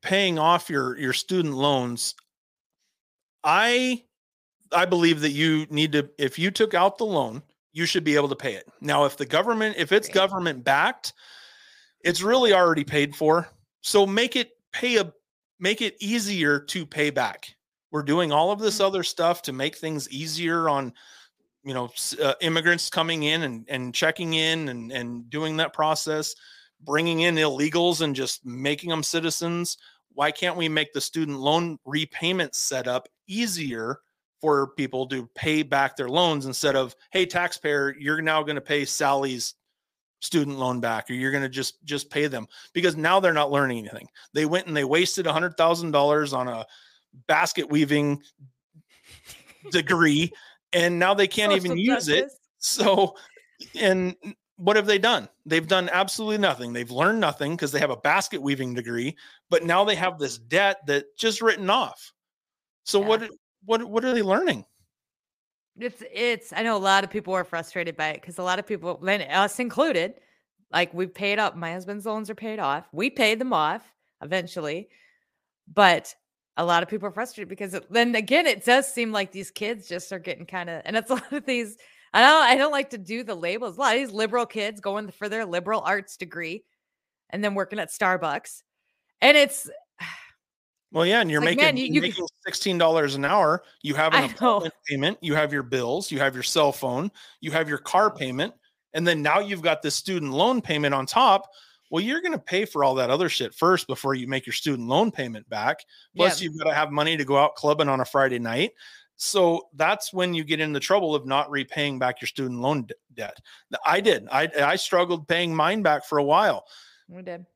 paying 0.03 0.39
off 0.39 0.69
your 0.69 0.99
your 0.99 1.15
student 1.15 1.55
loans, 1.55 2.15
I 3.43 4.05
I 4.73 4.85
believe 4.85 5.23
that 5.23 5.31
you 5.31 5.67
need 5.71 5.93
to 5.93 6.11
if 6.19 6.39
you 6.39 6.51
took 6.51 6.75
out 6.75 6.99
the 6.99 7.07
loan, 7.07 7.43
you 7.73 7.87
should 7.87 8.05
be 8.05 8.15
able 8.15 8.29
to 8.29 8.37
pay 8.37 8.55
it. 8.55 8.69
Now, 8.83 9.07
if 9.07 9.17
the 9.17 9.25
government 9.25 9.77
if 9.79 9.91
it's 9.91 10.09
government 10.09 10.63
backed, 10.63 11.15
it's 12.01 12.21
really 12.21 12.53
already 12.53 12.85
paid 12.85 13.17
for. 13.17 13.49
So 13.81 14.05
make 14.07 14.37
it 14.37 14.51
pay 14.73 14.97
a 14.97 15.11
make 15.59 15.81
it 15.81 15.97
easier 16.01 16.59
to 16.61 16.87
pay 16.87 17.11
back. 17.11 17.55
We're 17.91 18.03
doing 18.03 18.33
all 18.33 18.51
of 18.51 18.59
this 18.59 18.79
Mm. 18.79 18.87
other 18.87 19.03
stuff 19.03 19.43
to 19.43 19.53
make 19.53 19.77
things 19.77 20.09
easier 20.11 20.69
on 20.69 20.93
you 21.65 21.73
know 21.75 21.91
uh, 22.23 22.35
immigrants 22.41 22.91
coming 22.91 23.23
in 23.23 23.43
and, 23.43 23.65
and 23.69 23.95
checking 23.95 24.35
in 24.35 24.69
and, 24.69 24.93
and 24.93 25.31
doing 25.31 25.57
that 25.57 25.73
process 25.73 26.35
bringing 26.83 27.21
in 27.21 27.37
illegals 27.37 28.03
and 28.03 28.15
just 28.15 28.45
making 28.45 28.91
them 28.91 29.03
citizens 29.03 29.79
why 30.13 30.31
can't 30.31 30.57
we 30.57 30.69
make 30.69 30.93
the 30.93 31.01
student 31.01 31.39
loan 31.39 31.79
repayment 31.87 32.55
setup 32.55 33.09
easier 33.27 33.99
for 34.43 34.75
people 34.77 35.07
to 35.07 35.27
pay 35.35 35.63
back 35.63 35.97
their 35.97 36.11
loans 36.11 36.45
instead 36.45 36.77
of 36.77 36.95
hey 37.13 37.25
taxpayer 37.25 37.95
you're 37.99 38.21
now 38.21 38.43
going 38.43 38.57
to 38.57 38.61
pay 38.61 38.85
sally's 38.85 39.55
student 40.25 40.59
loan 40.59 40.81
back 40.81 41.11
or 41.11 41.15
you're 41.15 41.31
going 41.31 41.43
to 41.43 41.49
just 41.49 41.85
just 41.85 42.11
pay 42.11 42.27
them 42.27 42.47
because 42.73 42.97
now 42.97 43.21
they're 43.21 43.33
not 43.33 43.51
learning 43.51 43.79
anything 43.79 44.09
they 44.33 44.47
went 44.47 44.67
and 44.67 44.77
they 44.77 44.85
wasted 44.85 45.27
$100000 45.27 46.33
on 46.37 46.49
a 46.49 46.65
basket 47.29 47.69
weaving 47.69 48.21
degree 49.71 50.33
and 50.73 50.99
now 50.99 51.13
they 51.15 51.27
can't 51.27 51.53
even 51.53 51.73
Social 51.73 51.79
use 51.79 52.09
it 52.09 52.31
so, 52.65 53.15
and 53.79 54.17
what 54.57 54.77
have 54.77 54.87
they 54.87 54.99
done? 54.99 55.29
They've 55.45 55.69
done 55.69 55.91
absolutely 55.93 56.39
nothing. 56.39 56.73
They've 56.73 56.91
learned 56.91 57.21
nothing 57.21 57.53
because 57.53 57.73
they 57.73 57.79
have 57.79 57.91
a 57.91 57.97
basket 57.97 58.41
weaving 58.41 58.73
degree, 58.73 59.17
but 59.51 59.65
now 59.65 59.85
they 59.85 59.97
have 59.97 60.19
this 60.19 60.39
debt 60.39 60.79
that 60.87 61.15
just 61.19 61.43
written 61.43 61.69
off. 61.69 62.13
So 62.85 63.01
Yeah. 63.01 63.07
what 63.07 63.31
what 63.67 63.85
what 63.85 64.05
are 64.05 64.15
they 64.15 64.23
learning? 64.23 64.65
It's 65.79 66.03
it's 66.13 66.53
I 66.53 66.63
know 66.63 66.77
a 66.77 66.79
lot 66.79 67.05
of 67.05 67.11
people 67.11 67.35
are 67.35 67.45
frustrated 67.45 67.97
by 67.97 68.09
it 68.11 68.21
because 68.21 68.39
a 68.39 68.43
lot 68.43 68.59
of 68.59 68.67
people, 68.67 68.99
then 69.03 69.23
us 69.23 69.59
included, 69.59 70.15
like 70.73 70.95
we 70.95 71.07
paid 71.07 71.39
up. 71.39 71.57
My 71.57 71.73
husband's 71.73 72.07
loans 72.07 72.31
are 72.31 72.35
paid 72.35 72.59
off. 72.59 72.89
We 72.93 73.11
paid 73.11 73.41
them 73.41 73.53
off 73.53 73.83
eventually, 74.23 74.89
but 75.73 76.15
a 76.57 76.65
lot 76.65 76.83
of 76.83 76.89
people 76.89 77.09
are 77.09 77.13
frustrated 77.13 77.49
because 77.49 77.75
it, 77.75 77.91
then 77.91 78.15
again, 78.15 78.47
it 78.47 78.65
does 78.65 78.93
seem 78.93 79.11
like 79.11 79.33
these 79.33 79.51
kids 79.51 79.89
just 79.89 80.13
are 80.13 80.21
getting 80.21 80.47
kind 80.47 80.71
of, 80.71 80.83
and 80.85 80.97
it's 80.97 81.11
a 81.11 81.15
lot 81.15 81.33
of 81.33 81.45
these. 81.47 81.77
I 82.13 82.23
don't 82.23 82.43
I 82.43 82.57
don't 82.57 82.73
like 82.73 82.91
to 82.91 82.99
do 82.99 83.25
the 83.25 83.35
labels. 83.35 83.77
A 83.77 83.81
lot 83.81 83.97
of 83.97 84.01
these 84.01 84.13
liberal 84.13 84.47
kids 84.47 84.81
going 84.81 85.11
for 85.11 85.29
their 85.29 85.45
liberal 85.45 85.81
arts 85.81 86.17
degree, 86.17 86.65
and 87.31 87.43
then 87.43 87.55
working 87.55 87.81
at 87.81 87.91
Starbucks, 87.91 88.63
and 89.21 89.37
it's 89.37 89.69
Well, 90.95 91.05
yeah, 91.05 91.21
and 91.21 91.31
you're 91.31 91.41
like, 91.41 91.57
making, 91.59 91.65
man, 91.65 91.77
you- 91.77 91.93
you- 91.93 92.01
making 92.01 92.27
sixteen 92.47 92.79
dollars 92.79 93.15
an 93.17 93.25
hour. 93.25 93.65
You 93.83 93.95
have 93.97 94.15
an 94.15 94.25
apartment 94.31 94.73
payment, 94.89 95.19
you 95.21 95.35
have 95.35 95.53
your 95.53 95.63
bills, 95.65 96.11
you 96.11 96.19
have 96.21 96.35
your 96.35 96.43
cell 96.45 96.73
phone, 96.73 97.11
you 97.41 97.51
have 97.51 97.69
your 97.69 97.79
car 97.79 98.11
payment, 98.15 98.55
and 98.95 99.07
then 99.07 99.21
now 99.21 99.41
you've 99.41 99.61
got 99.63 99.83
this 99.83 99.95
student 99.97 100.33
loan 100.33 100.63
payment 100.63 100.95
on 100.95 101.05
top. 101.05 101.49
Well, 101.91 102.03
you're 102.03 102.23
going 102.23 102.33
to 102.33 102.39
pay 102.39 102.65
for 102.65 102.83
all 102.83 102.95
that 102.97 103.11
other 103.11 103.29
shit 103.29 103.55
first 103.55 103.87
before 103.87 104.15
you 104.15 104.27
make 104.27 104.47
your 104.47 104.53
student 104.55 104.89
loan 104.89 105.11
payment 105.13 105.49
back. 105.49 105.81
Plus, 106.17 106.41
Yeah. 106.41 106.45
you've 106.49 106.59
got 106.59 106.69
to 106.69 106.75
have 106.75 106.91
money 106.91 107.17
to 107.17 107.25
go 107.25 107.37
out 107.37 107.55
clubbing 107.57 107.89
on 107.89 108.01
a 108.01 108.05
Friday 108.05 108.39
night. 108.39 108.73
So 109.17 109.69
that's 109.75 110.13
when 110.13 110.35
you 110.35 110.43
get 110.43 110.59
in 110.61 110.73
the 110.73 110.81
trouble 110.81 111.15
of 111.15 111.25
not 111.27 111.49
repaying 111.51 111.99
back 112.01 112.21
your 112.21 112.27
student 112.27 112.61
loan 112.61 112.83
d- 112.85 112.95
debt. 113.15 113.37
I 113.87 114.01
did. 114.01 114.27
I 114.33 114.49
I 114.61 114.77
struggled 114.77 115.29
paying 115.29 115.55
mine 115.55 115.83
back 115.83 116.05
for 116.05 116.19
a 116.19 116.25
while 116.25 116.65
We 117.09 117.23
did. 117.23 117.47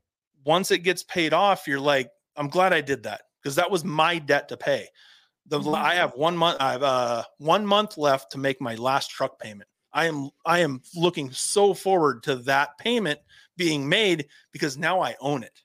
once 0.45 0.71
it 0.71 0.81
gets 0.81 1.03
paid 1.03 1.33
off, 1.33 1.67
you're 1.67 1.81
like, 1.81 2.11
I'm 2.37 2.49
glad 2.49 2.73
I 2.73 2.81
did 2.81 3.03
that 3.05 3.23
because 3.43 3.57
that 3.57 3.71
was 3.71 3.85
my 3.85 4.19
debt 4.19 4.49
to 4.49 4.57
pay. 4.57 4.89
The 5.47 5.61
Mhm. 5.61 5.75
I 5.77 5.95
have 5.95 6.15
one 6.15 6.37
month, 6.37 6.61
I 6.61 6.73
have 6.73 6.83
uh 6.83 7.25
one 7.39 7.65
month 7.65 7.97
left 7.97 8.33
to 8.33 8.39
make 8.39 8.61
my 8.61 8.75
last 8.75 9.11
truck 9.11 9.39
payment. 9.39 9.69
I 9.93 10.07
am 10.07 10.31
I 10.45 10.59
am 10.61 10.83
looking 10.95 11.33
so 11.33 11.75
forward 11.75 12.23
to 12.25 12.37
that 12.37 12.77
payment 12.79 13.21
being 13.57 13.89
made 13.89 14.29
because 14.53 14.77
now 14.77 15.01
I 15.01 15.17
own 15.21 15.43
it. 15.43 15.63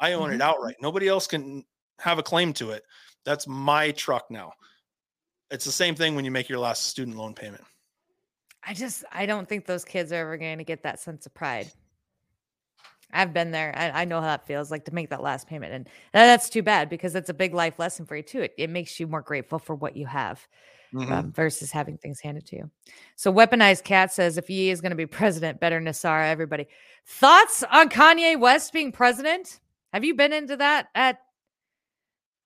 I 0.00 0.14
own 0.14 0.32
it 0.32 0.40
outright. 0.40 0.76
Nobody 0.80 1.08
else 1.08 1.26
can 1.26 1.64
have 1.98 2.18
a 2.18 2.22
claim 2.22 2.52
to 2.54 2.70
it. 2.70 2.84
That's 3.24 3.46
my 3.46 3.92
truck 3.92 4.30
now. 4.30 4.52
It's 5.50 5.64
the 5.64 5.72
same 5.72 5.94
thing 5.94 6.14
when 6.14 6.24
you 6.24 6.30
make 6.30 6.48
your 6.48 6.58
last 6.58 6.84
student 6.84 7.16
loan 7.16 7.34
payment. 7.34 7.64
I 8.62 8.74
just 8.74 9.04
I 9.12 9.26
don't 9.26 9.48
think 9.48 9.66
those 9.66 9.84
kids 9.84 10.12
are 10.12 10.16
ever 10.16 10.36
going 10.36 10.58
to 10.58 10.64
get 10.64 10.82
that 10.82 11.00
sense 11.00 11.26
of 11.26 11.34
pride. 11.34 11.70
I've 13.12 13.32
been 13.32 13.50
there. 13.50 13.72
I, 13.76 14.02
I 14.02 14.04
know 14.04 14.20
how 14.20 14.26
that 14.28 14.46
feels 14.46 14.70
like 14.70 14.84
to 14.86 14.94
make 14.94 15.10
that 15.10 15.22
last 15.22 15.46
payment, 15.46 15.72
and 15.72 15.84
tha- 15.86 15.90
that's 16.12 16.48
too 16.48 16.62
bad 16.62 16.88
because 16.88 17.14
it's 17.14 17.28
a 17.30 17.34
big 17.34 17.54
life 17.54 17.78
lesson 17.78 18.06
for 18.06 18.16
you 18.16 18.22
too. 18.22 18.42
It, 18.42 18.54
it 18.58 18.70
makes 18.70 18.98
you 19.00 19.06
more 19.06 19.22
grateful 19.22 19.58
for 19.58 19.74
what 19.74 19.96
you 19.96 20.06
have 20.06 20.46
Mhm. 20.92 21.10
um, 21.12 21.32
versus 21.32 21.70
having 21.70 21.96
things 21.98 22.18
handed 22.20 22.46
to 22.46 22.56
you. 22.56 22.70
So, 23.16 23.32
weaponized 23.32 23.84
cat 23.84 24.12
says 24.12 24.36
if 24.38 24.48
he 24.48 24.70
is 24.70 24.80
going 24.80 24.90
to 24.90 24.96
be 24.96 25.06
president, 25.06 25.60
better 25.60 25.80
Nasara. 25.80 26.28
Everybody, 26.30 26.66
thoughts 27.06 27.62
on 27.70 27.88
Kanye 27.88 28.38
West 28.38 28.72
being 28.72 28.90
president? 28.92 29.60
Have 29.92 30.04
you 30.04 30.14
been 30.14 30.32
into 30.32 30.56
that? 30.56 30.88
At 30.94 31.20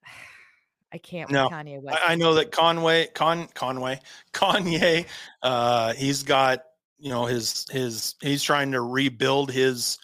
I 0.93 0.97
can't. 0.97 1.29
with 1.29 1.33
No, 1.33 1.49
Kanye 1.49 1.81
West. 1.81 1.97
I, 2.05 2.13
I 2.13 2.15
know 2.15 2.35
that 2.35 2.51
Conway, 2.51 3.07
Con 3.07 3.47
Conway, 3.53 3.99
Kanye, 4.33 5.05
uh, 5.41 5.93
he's 5.93 6.23
got 6.23 6.63
you 6.99 7.09
know 7.09 7.25
his 7.25 7.65
his 7.71 8.15
he's 8.21 8.41
trying 8.43 8.71
to 8.71 8.81
rebuild 8.81 9.51
his 9.51 9.97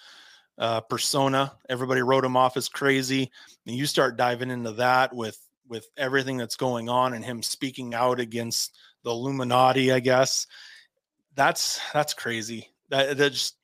uh, 0.58 0.82
persona. 0.82 1.54
Everybody 1.70 2.02
wrote 2.02 2.26
him 2.26 2.38
off 2.38 2.58
as 2.58 2.70
crazy, 2.70 3.32
and 3.66 3.76
you 3.76 3.86
start 3.86 4.18
diving 4.18 4.52
into 4.52 4.72
that 4.74 5.16
with 5.16 5.40
with 5.68 5.88
everything 5.98 6.38
that's 6.38 6.58
going 6.58 6.90
on 6.90 7.14
and 7.14 7.24
him 7.24 7.42
speaking 7.42 7.94
out 7.94 8.20
against 8.20 8.78
the 9.04 9.12
Illuminati. 9.12 9.92
I 9.92 10.00
guess 10.00 10.48
that's 11.36 11.80
that's 11.94 12.14
crazy. 12.14 12.70
That 12.90 13.18
just 13.18 13.56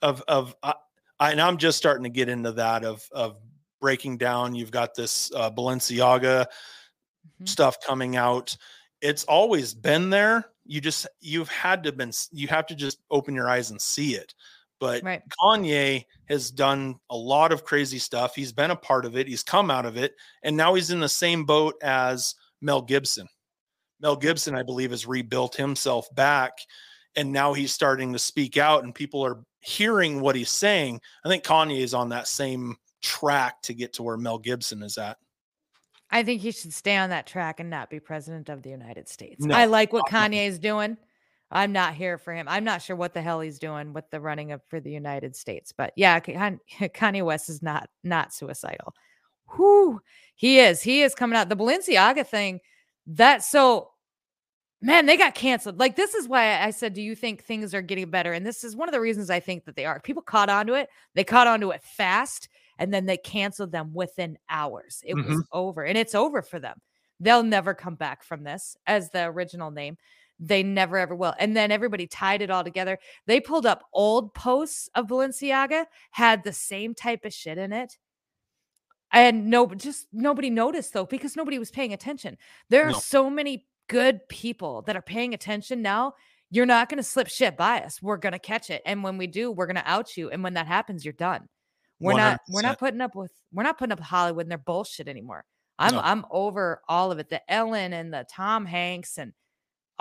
of 0.00 0.22
of 0.28 0.54
I, 0.62 0.74
I 1.20 1.30
and 1.32 1.40
I'm 1.40 1.58
just 1.58 1.78
starting 1.78 2.04
to 2.04 2.10
get 2.10 2.28
into 2.28 2.52
that 2.52 2.84
of 2.84 3.06
of 3.12 3.36
breaking 3.80 4.16
down. 4.18 4.54
You've 4.54 4.70
got 4.70 4.94
this 4.94 5.30
uh, 5.34 5.50
Balenciaga 5.50 6.46
Mhm. 7.40 7.48
stuff 7.48 7.76
coming 7.80 8.16
out. 8.16 8.56
It's 9.00 9.24
always 9.24 9.74
been 9.74 10.10
there. 10.10 10.46
You 10.64 10.80
just 10.80 11.06
you've 11.20 11.48
had 11.48 11.82
to 11.84 11.92
been 11.92 12.12
you 12.30 12.48
have 12.48 12.66
to 12.66 12.74
just 12.74 12.98
open 13.10 13.34
your 13.34 13.48
eyes 13.48 13.70
and 13.70 13.80
see 13.80 14.14
it. 14.14 14.34
But 14.82 15.04
Right. 15.04 15.22
Kanye 15.40 16.06
has 16.28 16.50
done 16.50 16.96
a 17.08 17.16
lot 17.16 17.52
of 17.52 17.64
crazy 17.64 18.00
stuff. 18.00 18.34
He's 18.34 18.52
been 18.52 18.72
a 18.72 18.76
part 18.76 19.04
of 19.04 19.16
it. 19.16 19.28
He's 19.28 19.44
come 19.44 19.70
out 19.70 19.86
of 19.86 19.96
it, 19.96 20.16
and 20.42 20.56
now 20.56 20.74
he's 20.74 20.90
in 20.90 20.98
the 20.98 21.08
same 21.08 21.44
boat 21.44 21.76
as 21.80 22.34
Mel 22.60 22.82
Gibson. 22.82 23.28
Mel 24.00 24.16
Gibson, 24.16 24.56
I 24.56 24.64
believe, 24.64 24.90
has 24.90 25.06
rebuilt 25.06 25.54
himself 25.54 26.12
back, 26.16 26.58
and 27.14 27.32
now 27.32 27.52
he's 27.52 27.72
starting 27.72 28.12
to 28.12 28.18
speak 28.18 28.56
out, 28.56 28.82
and 28.82 28.92
people 28.92 29.24
are 29.24 29.44
hearing 29.60 30.20
what 30.20 30.34
he's 30.34 30.50
saying. 30.50 31.00
I 31.24 31.28
think 31.28 31.44
Kanye 31.44 31.78
is 31.78 31.94
on 31.94 32.08
that 32.08 32.26
same 32.26 32.74
track 33.02 33.62
to 33.62 33.74
get 33.74 33.92
to 33.92 34.02
where 34.02 34.16
Mel 34.16 34.38
Gibson 34.38 34.82
is 34.82 34.98
at. 34.98 35.16
I 36.10 36.24
think 36.24 36.40
he 36.40 36.50
should 36.50 36.74
stay 36.74 36.96
on 36.96 37.10
that 37.10 37.28
track 37.28 37.60
and 37.60 37.70
not 37.70 37.88
be 37.88 38.00
president 38.00 38.48
of 38.48 38.62
the 38.62 38.70
United 38.70 39.08
States. 39.08 39.44
No, 39.44 39.54
I 39.54 39.66
like 39.66 39.92
what. 39.92 40.06
Kanye 40.06 40.48
is 40.48 40.58
doing. 40.58 40.96
I'm 41.52 41.72
not 41.72 41.94
here 41.94 42.18
for 42.18 42.32
him. 42.32 42.48
I'm 42.48 42.64
not 42.64 42.82
sure 42.82 42.96
what 42.96 43.12
the 43.12 43.22
hell 43.22 43.40
he's 43.40 43.58
doing 43.58 43.92
with 43.92 44.10
the 44.10 44.20
running 44.20 44.52
of 44.52 44.62
for 44.68 44.80
the 44.80 44.90
United 44.90 45.36
States, 45.36 45.72
but 45.72 45.92
yeah, 45.96 46.18
Kan- 46.18 46.60
Kanye 46.80 47.24
West 47.24 47.48
is 47.48 47.62
not 47.62 47.88
not 48.02 48.32
suicidal. 48.32 48.94
Whoo, 49.56 50.00
he 50.34 50.58
is. 50.58 50.82
He 50.82 51.02
is 51.02 51.14
coming 51.14 51.36
out. 51.36 51.48
The 51.48 51.56
Balenciaga 51.56 52.26
thing. 52.26 52.60
That 53.06 53.44
so, 53.44 53.90
man, 54.80 55.06
they 55.06 55.16
got 55.16 55.34
canceled. 55.34 55.78
Like 55.78 55.96
this 55.96 56.14
is 56.14 56.26
why 56.26 56.60
I 56.62 56.70
said, 56.70 56.94
do 56.94 57.02
you 57.02 57.14
think 57.14 57.44
things 57.44 57.74
are 57.74 57.82
getting 57.82 58.10
better? 58.10 58.32
And 58.32 58.46
this 58.46 58.64
is 58.64 58.74
one 58.74 58.88
of 58.88 58.92
the 58.92 59.00
reasons 59.00 59.28
I 59.28 59.40
think 59.40 59.64
that 59.66 59.76
they 59.76 59.84
are. 59.84 60.00
People 60.00 60.22
caught 60.22 60.48
onto 60.48 60.74
it. 60.74 60.88
They 61.14 61.24
caught 61.24 61.46
onto 61.46 61.70
it 61.70 61.82
fast, 61.82 62.48
and 62.78 62.94
then 62.94 63.04
they 63.04 63.18
canceled 63.18 63.72
them 63.72 63.92
within 63.92 64.38
hours. 64.48 65.02
It 65.04 65.14
was 65.14 65.26
mm-hmm. 65.26 65.40
over, 65.52 65.84
and 65.84 65.98
it's 65.98 66.14
over 66.14 66.40
for 66.40 66.58
them. 66.58 66.80
They'll 67.20 67.44
never 67.44 67.74
come 67.74 67.94
back 67.94 68.24
from 68.24 68.42
this 68.42 68.76
as 68.86 69.10
the 69.10 69.24
original 69.26 69.70
name. 69.70 69.96
They 70.40 70.62
never 70.62 70.98
ever 70.98 71.14
will. 71.14 71.34
And 71.38 71.56
then 71.56 71.70
everybody 71.70 72.06
tied 72.06 72.42
it 72.42 72.50
all 72.50 72.64
together. 72.64 72.98
They 73.26 73.40
pulled 73.40 73.66
up 73.66 73.84
old 73.92 74.34
posts 74.34 74.88
of 74.94 75.06
Balenciaga, 75.06 75.86
had 76.10 76.42
the 76.42 76.52
same 76.52 76.94
type 76.94 77.24
of 77.24 77.32
shit 77.32 77.58
in 77.58 77.72
it. 77.72 77.96
And 79.12 79.50
no, 79.50 79.66
just 79.66 80.06
nobody 80.12 80.50
noticed 80.50 80.92
though, 80.94 81.04
because 81.06 81.36
nobody 81.36 81.58
was 81.58 81.70
paying 81.70 81.92
attention. 81.92 82.38
There 82.70 82.86
are 82.86 82.92
No. 82.92 82.98
so 82.98 83.28
many 83.30 83.66
good 83.88 84.26
people 84.28 84.82
that 84.82 84.96
are 84.96 85.02
paying 85.02 85.34
attention 85.34 85.82
now. 85.82 86.14
You're 86.50 86.66
not 86.66 86.88
going 86.88 86.98
to 86.98 87.02
slip 87.02 87.28
shit 87.28 87.56
by 87.56 87.80
us. 87.80 88.02
We're 88.02 88.16
going 88.16 88.32
to 88.32 88.38
catch 88.38 88.68
it. 88.70 88.82
And 88.84 89.02
when 89.02 89.16
we 89.18 89.26
do, 89.26 89.50
we're 89.50 89.66
going 89.66 89.76
to 89.76 89.90
out 89.90 90.16
you. 90.16 90.30
And 90.30 90.42
when 90.42 90.54
that 90.54 90.66
happens, 90.66 91.04
you're 91.04 91.12
done. 91.12 91.48
We're 92.00 92.14
not 92.14 92.40
we're 92.48 92.62
not 92.62 92.78
putting 92.80 93.00
up 93.00 93.14
with 93.14 93.30
we're 93.52 93.62
not 93.62 93.78
putting 93.78 93.92
up 93.92 94.00
with 94.00 94.08
Hollywood 94.08 94.46
and 94.46 94.50
their 94.50 94.58
bullshit 94.58 95.06
anymore. 95.06 95.44
I'm 95.78 95.94
No. 95.94 96.00
I'm 96.00 96.24
over 96.30 96.82
all 96.88 97.12
of 97.12 97.18
it. 97.20 97.28
The 97.30 97.40
Ellen 97.52 97.92
and 97.92 98.12
the 98.12 98.26
Tom 98.28 98.66
Hanks 98.66 99.18
and 99.18 99.32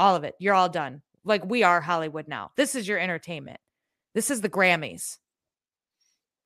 all 0.01 0.15
of 0.15 0.23
it. 0.23 0.35
You're 0.39 0.55
all 0.55 0.69
done. 0.69 1.01
Like 1.23 1.45
we 1.45 1.63
are 1.63 1.79
Hollywood 1.79 2.27
now. 2.27 2.51
This 2.57 2.73
is 2.73 2.87
your 2.87 2.97
entertainment. 2.97 3.59
This 4.15 4.31
is 4.31 4.41
the 4.41 4.49
Grammys. 4.49 5.17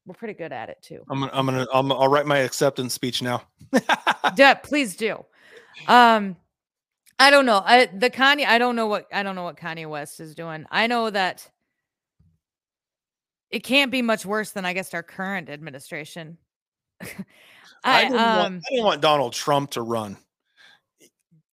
We're 0.06 0.14
pretty 0.14 0.34
good 0.36 0.51
at 0.51 0.70
it 0.70 0.78
too. 0.82 1.01
I'm 1.10 1.22
gonna, 1.22 1.32
I'm 1.34 1.45
gonna, 1.45 1.68
I'm, 1.74 1.91
I'll 1.91 2.10
write 2.10 2.28
my 2.28 2.39
acceptance 2.39 2.93
speech 2.93 3.22
now. 3.22 3.43
Yeah, 4.38 4.56
please 4.56 4.95
do. 4.95 5.24
Um, 5.88 6.36
I 7.20 7.30
don't 7.30 7.45
know. 7.45 7.62
I 7.64 7.86
the 7.86 8.10
Kanye. 8.10 8.45
I 8.45 8.58
don't 8.58 8.76
know 8.76 8.88
what 8.88 9.06
I 9.14 9.24
don't 9.24 9.36
know 9.36 9.43
what 9.43 9.56
Kanye 9.56 9.88
West 9.88 10.20
is 10.20 10.36
doing. 10.36 10.66
I 10.72 10.88
know 10.88 11.10
that 11.10 11.49
it 13.51 13.60
can't 13.64 13.91
be 13.91 14.01
much 14.01 14.26
worse 14.26 14.51
than 14.51 14.66
I 14.66 14.74
guess 14.74 14.93
our 14.93 15.03
current 15.03 15.49
administration. 15.49 16.38
I, 17.01 17.08
I, 17.84 18.01
didn't 18.01 18.20
um 18.20 18.38
want, 18.38 18.56
I 18.56 18.72
didn't 18.72 18.86
want 18.86 19.01
Donald 19.01 19.34
Trump 19.34 19.72
to 19.72 19.84
run. 19.84 20.18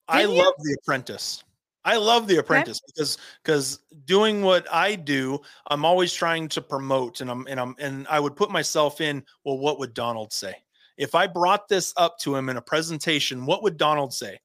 I 0.08 0.24
love 0.24 0.54
The 0.58 0.78
Apprentice. 0.82 1.44
I 1.84 1.96
love 1.96 2.28
The 2.28 2.38
Apprentice 2.38 2.80
because 2.86 3.18
because 3.42 3.80
doing 4.04 4.42
what 4.42 4.72
I 4.72 4.94
do, 4.94 5.40
I'm 5.68 5.84
always 5.84 6.12
trying 6.12 6.48
to 6.50 6.62
promote, 6.62 7.20
and 7.20 7.30
I'm 7.30 7.46
and 7.48 7.58
I'm 7.58 7.74
and 7.78 8.06
I 8.08 8.20
would 8.20 8.36
put 8.36 8.50
myself 8.50 9.00
in. 9.00 9.24
Well, 9.44 9.58
what 9.58 9.78
would 9.78 9.94
Donald 9.94 10.32
say 10.32 10.54
if 10.96 11.14
I 11.14 11.26
brought 11.26 11.68
this 11.68 11.92
up 11.96 12.18
to 12.20 12.36
him 12.36 12.48
in 12.48 12.56
a 12.56 12.62
presentation? 12.62 13.46
What 13.46 13.62
would 13.64 13.76
Donald 13.76 14.14
say? 14.14 14.38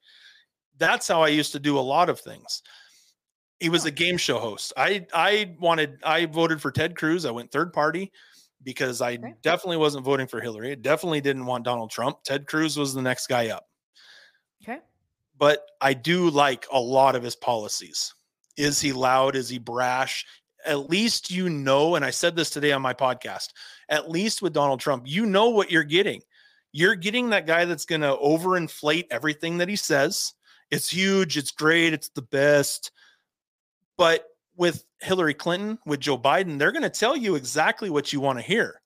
That's 0.78 1.08
how 1.08 1.22
I 1.22 1.30
used 1.30 1.52
to 1.54 1.60
do 1.60 1.78
a 1.78 1.82
lot 1.82 2.10
of 2.10 2.20
things. 2.20 2.64
He 3.60 3.70
was 3.70 3.86
a 3.86 3.92
game 3.92 4.18
show 4.18 4.40
host. 4.40 4.74
I 4.78 5.06
I 5.14 5.56
wanted 5.60 6.00
I 6.04 6.26
voted 6.26 6.62
for 6.62 6.72
Ted 6.72 6.96
Cruz. 6.96 7.26
I 7.26 7.32
went 7.32 7.52
third 7.52 7.74
party 7.74 8.12
because 8.64 9.02
I 9.02 9.14
Okay. 9.14 9.34
definitely 9.42 9.78
wasn't 9.78 10.06
voting 10.06 10.28
for 10.28 10.42
Hillary. 10.42 10.72
I 10.72 10.76
definitely 10.76 11.22
didn't 11.22 11.46
want 11.46 11.66
Donald 11.66 11.92
Trump. 11.92 12.24
Ted 12.24 12.48
Cruz 12.48 12.78
was 12.78 12.94
the 12.94 13.02
next 13.02 13.28
guy 13.28 13.50
up. 13.50 13.67
But 15.38 15.64
I 15.82 15.94
do 15.94 16.30
like 16.30 16.66
a 16.72 16.80
lot 16.80 17.16
of 17.16 17.24
his 17.24 17.36
policies. 17.36 18.14
Is 18.58 18.82
he 18.82 18.92
loud? 18.92 19.36
Is 19.36 19.50
he 19.50 19.60
brash? 19.60 20.26
At 20.66 20.90
least 20.90 21.30
you 21.32 21.50
know, 21.50 21.96
and 21.96 22.04
I 22.04 22.10
said 22.10 22.36
this 22.36 22.50
today 22.50 22.72
on 22.72 22.82
my 22.82 22.94
podcast, 22.94 23.50
at 23.90 24.10
least 24.10 24.42
with 24.42 24.54
Donald 24.54 24.80
Trump, 24.80 25.04
you 25.06 25.26
know 25.26 25.50
what 25.50 25.72
you're 25.72 25.84
getting. 25.84 26.22
You're 26.74 26.96
getting 26.96 27.30
that 27.30 27.46
guy 27.46 27.66
that's 27.66 27.86
going 27.86 28.02
to 28.02 28.18
overinflate 28.18 29.06
everything 29.12 29.60
that 29.60 29.70
he 29.70 29.76
says. 29.76 30.34
It's 30.70 30.90
huge, 30.90 31.38
it's 31.38 31.52
great, 31.52 31.94
it's 31.94 32.10
the 32.10 32.24
best. 32.24 32.92
But 33.98 34.26
with 34.56 34.84
Hillary 35.00 35.34
Clinton, 35.34 35.80
with 35.86 36.02
Joe 36.02 36.18
Biden, 36.18 36.58
they're 36.58 36.72
going 36.72 36.84
to 36.84 36.90
tell 36.90 37.16
you 37.16 37.36
exactly 37.36 37.90
what 37.90 38.12
you 38.12 38.20
want 38.20 38.40
to 38.40 38.44
hear. 38.44 38.82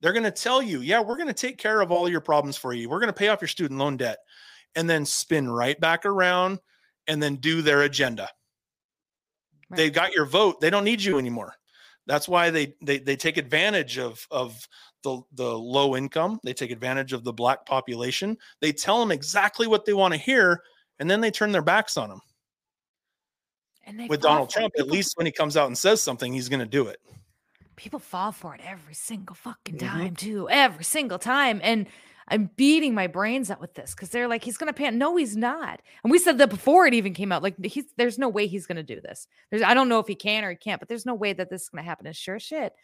They're 0.00 0.12
going 0.12 0.24
to 0.24 0.30
tell 0.30 0.62
you, 0.62 0.80
yeah, 0.80 1.00
we're 1.00 1.16
going 1.16 1.28
to 1.28 1.34
take 1.34 1.58
care 1.58 1.80
of 1.80 1.90
all 1.90 2.08
your 2.08 2.20
problems 2.20 2.56
for 2.56 2.72
you. 2.72 2.88
We're 2.88 3.00
going 3.00 3.12
to 3.12 3.18
pay 3.18 3.28
off 3.28 3.40
your 3.40 3.48
student 3.48 3.80
loan 3.80 3.96
debt 3.96 4.18
and 4.76 4.88
then 4.88 5.04
spin 5.04 5.48
right 5.50 5.78
back 5.80 6.06
around 6.06 6.60
and 7.08 7.20
then 7.22 7.36
do 7.36 7.62
their 7.62 7.82
agenda. 7.82 8.28
They 9.70 9.84
Right. 9.84 9.92
got 9.92 10.12
your 10.12 10.26
vote. 10.26 10.60
They 10.60 10.70
don't 10.70 10.84
need 10.84 11.02
you 11.02 11.18
anymore. 11.18 11.54
That's 12.06 12.28
why 12.28 12.50
they 12.50 12.76
they 12.82 12.98
they 12.98 13.16
take 13.16 13.36
advantage 13.36 13.98
of 13.98 14.24
of 14.30 14.68
the 15.02 15.22
the 15.32 15.58
low 15.58 15.96
income. 15.96 16.38
They 16.44 16.54
take 16.54 16.70
advantage 16.70 17.12
of 17.12 17.24
the 17.24 17.32
black 17.32 17.66
population. 17.66 18.36
They 18.60 18.72
tell 18.72 19.00
them 19.00 19.10
exactly 19.10 19.66
what 19.66 19.84
they 19.84 19.92
want 19.92 20.14
to 20.14 20.18
hear, 20.18 20.62
and 21.00 21.10
then 21.10 21.20
they 21.20 21.32
turn 21.32 21.50
their 21.50 21.62
backs 21.62 21.96
on 21.96 22.08
them. 22.10 22.20
And 23.84 23.98
they 23.98 24.06
With 24.08 24.20
Donald. 24.20 24.50
Trump, 24.50 24.74
at 24.78 24.86
least 24.86 25.16
when 25.16 25.26
he 25.26 25.32
comes 25.32 25.56
out 25.56 25.66
and 25.66 25.76
says 25.76 26.00
something, 26.02 26.32
he's 26.32 26.48
going 26.48 26.60
to 26.60 26.66
do 26.66 26.86
it. 26.86 27.00
people 27.76 27.98
fall 27.98 28.32
for 28.32 28.54
it 28.54 28.60
every 28.64 28.94
single 28.94 29.34
fucking 29.36 29.76
Mhm. 29.76 29.78
time 29.78 30.16
too 30.16 30.48
every 30.48 30.82
single 30.84 31.18
time 31.18 31.60
and 31.62 31.86
i'm 32.28 32.50
beating 32.56 32.94
my 32.94 33.06
brains 33.06 33.50
out 33.50 33.60
with 33.60 33.74
this 33.74 33.94
because 33.94 34.08
they're 34.10 34.28
like 34.28 34.42
he's 34.42 34.56
gonna 34.56 34.72
pan 34.72 34.98
no 34.98 35.16
he's 35.16 35.36
not. 35.36 35.80
And 36.02 36.10
we 36.10 36.18
said 36.18 36.38
that 36.38 36.50
before 36.50 36.86
it 36.86 36.94
even 36.94 37.14
came 37.14 37.32
out 37.32 37.42
like 37.42 37.62
he's 37.64 37.84
there's 37.96 38.18
no 38.18 38.28
way 38.28 38.46
he's 38.46 38.66
gonna 38.66 38.82
do 38.82 39.00
this. 39.00 39.26
There's 39.50 39.62
i 39.62 39.74
don't 39.74 39.88
know 39.88 40.00
if 40.00 40.06
he 40.06 40.14
can 40.14 40.44
or 40.44 40.50
he 40.50 40.56
can't 40.56 40.80
but 40.80 40.88
there's 40.88 41.06
no 41.06 41.14
way 41.14 41.32
that 41.32 41.50
this 41.50 41.62
is 41.62 41.68
gonna 41.68 41.82
happen. 41.82 42.06
And 42.06 42.16
sure 42.16 42.38
shit 42.38 42.74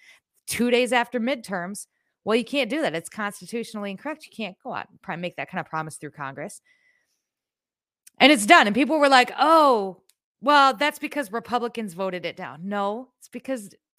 two 0.47 0.71
days 0.71 0.93
after 0.93 1.21
midterms 1.21 1.87
well 2.25 2.37
you 2.37 2.45
can't 2.45 2.71
do 2.71 2.83
that. 2.83 2.95
It's 2.95 3.09
constitutionally 3.09 3.91
incorrect. 3.91 4.27
You 4.27 4.33
can't 4.35 4.57
go 4.63 4.73
out 4.75 4.87
and 5.09 5.23
make 5.23 5.37
that 5.37 5.51
kind 5.51 5.61
of 5.61 5.67
promise 5.67 5.97
through 5.97 6.13
congress. 6.13 6.61
And 8.19 8.31
it's 8.31 8.47
done. 8.47 8.67
And 8.67 8.75
people 8.77 8.99
were 8.99 9.09
like 9.09 9.33
oh 9.39 10.03
well 10.41 10.75
that's 10.75 10.99
because 10.99 11.33
republicans 11.33 11.95
voted 11.95 12.25
it 12.25 12.37
down. 12.37 12.61
No 12.63 13.09
it's 13.19 13.29
because 13.29 13.75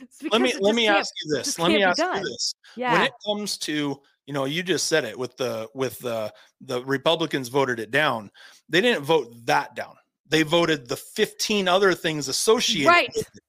it's 0.00 0.22
Let 0.30 0.40
me 0.40 0.52
let 0.60 0.74
me 0.74 0.88
ask 0.88 1.12
you 1.24 1.36
this. 1.36 1.58
Let 1.58 1.68
me 1.72 1.82
ask 1.82 1.96
done. 1.96 2.18
you 2.18 2.24
this. 2.24 2.54
yeah. 2.76 2.92
When 2.92 3.02
it 3.02 3.12
comes 3.24 3.56
to 3.58 4.00
you 4.26 4.34
know, 4.34 4.44
you 4.44 4.62
just 4.62 4.86
said 4.86 5.04
it 5.04 5.18
with 5.18 5.36
the 5.36 5.68
with 5.74 5.98
the 6.00 6.32
the 6.60 6.84
Republicans 6.84 7.48
voted 7.48 7.78
it 7.78 7.90
down. 7.90 8.30
They 8.68 8.80
didn't 8.80 9.04
vote 9.04 9.32
that 9.46 9.74
down. 9.76 9.94
They 10.28 10.42
voted 10.42 10.88
the 10.88 10.96
15 10.96 11.68
other 11.68 11.94
things 11.94 12.26
associated. 12.26 12.88
Right. 12.88 13.10
with 13.14 13.28
it. 13.28 13.42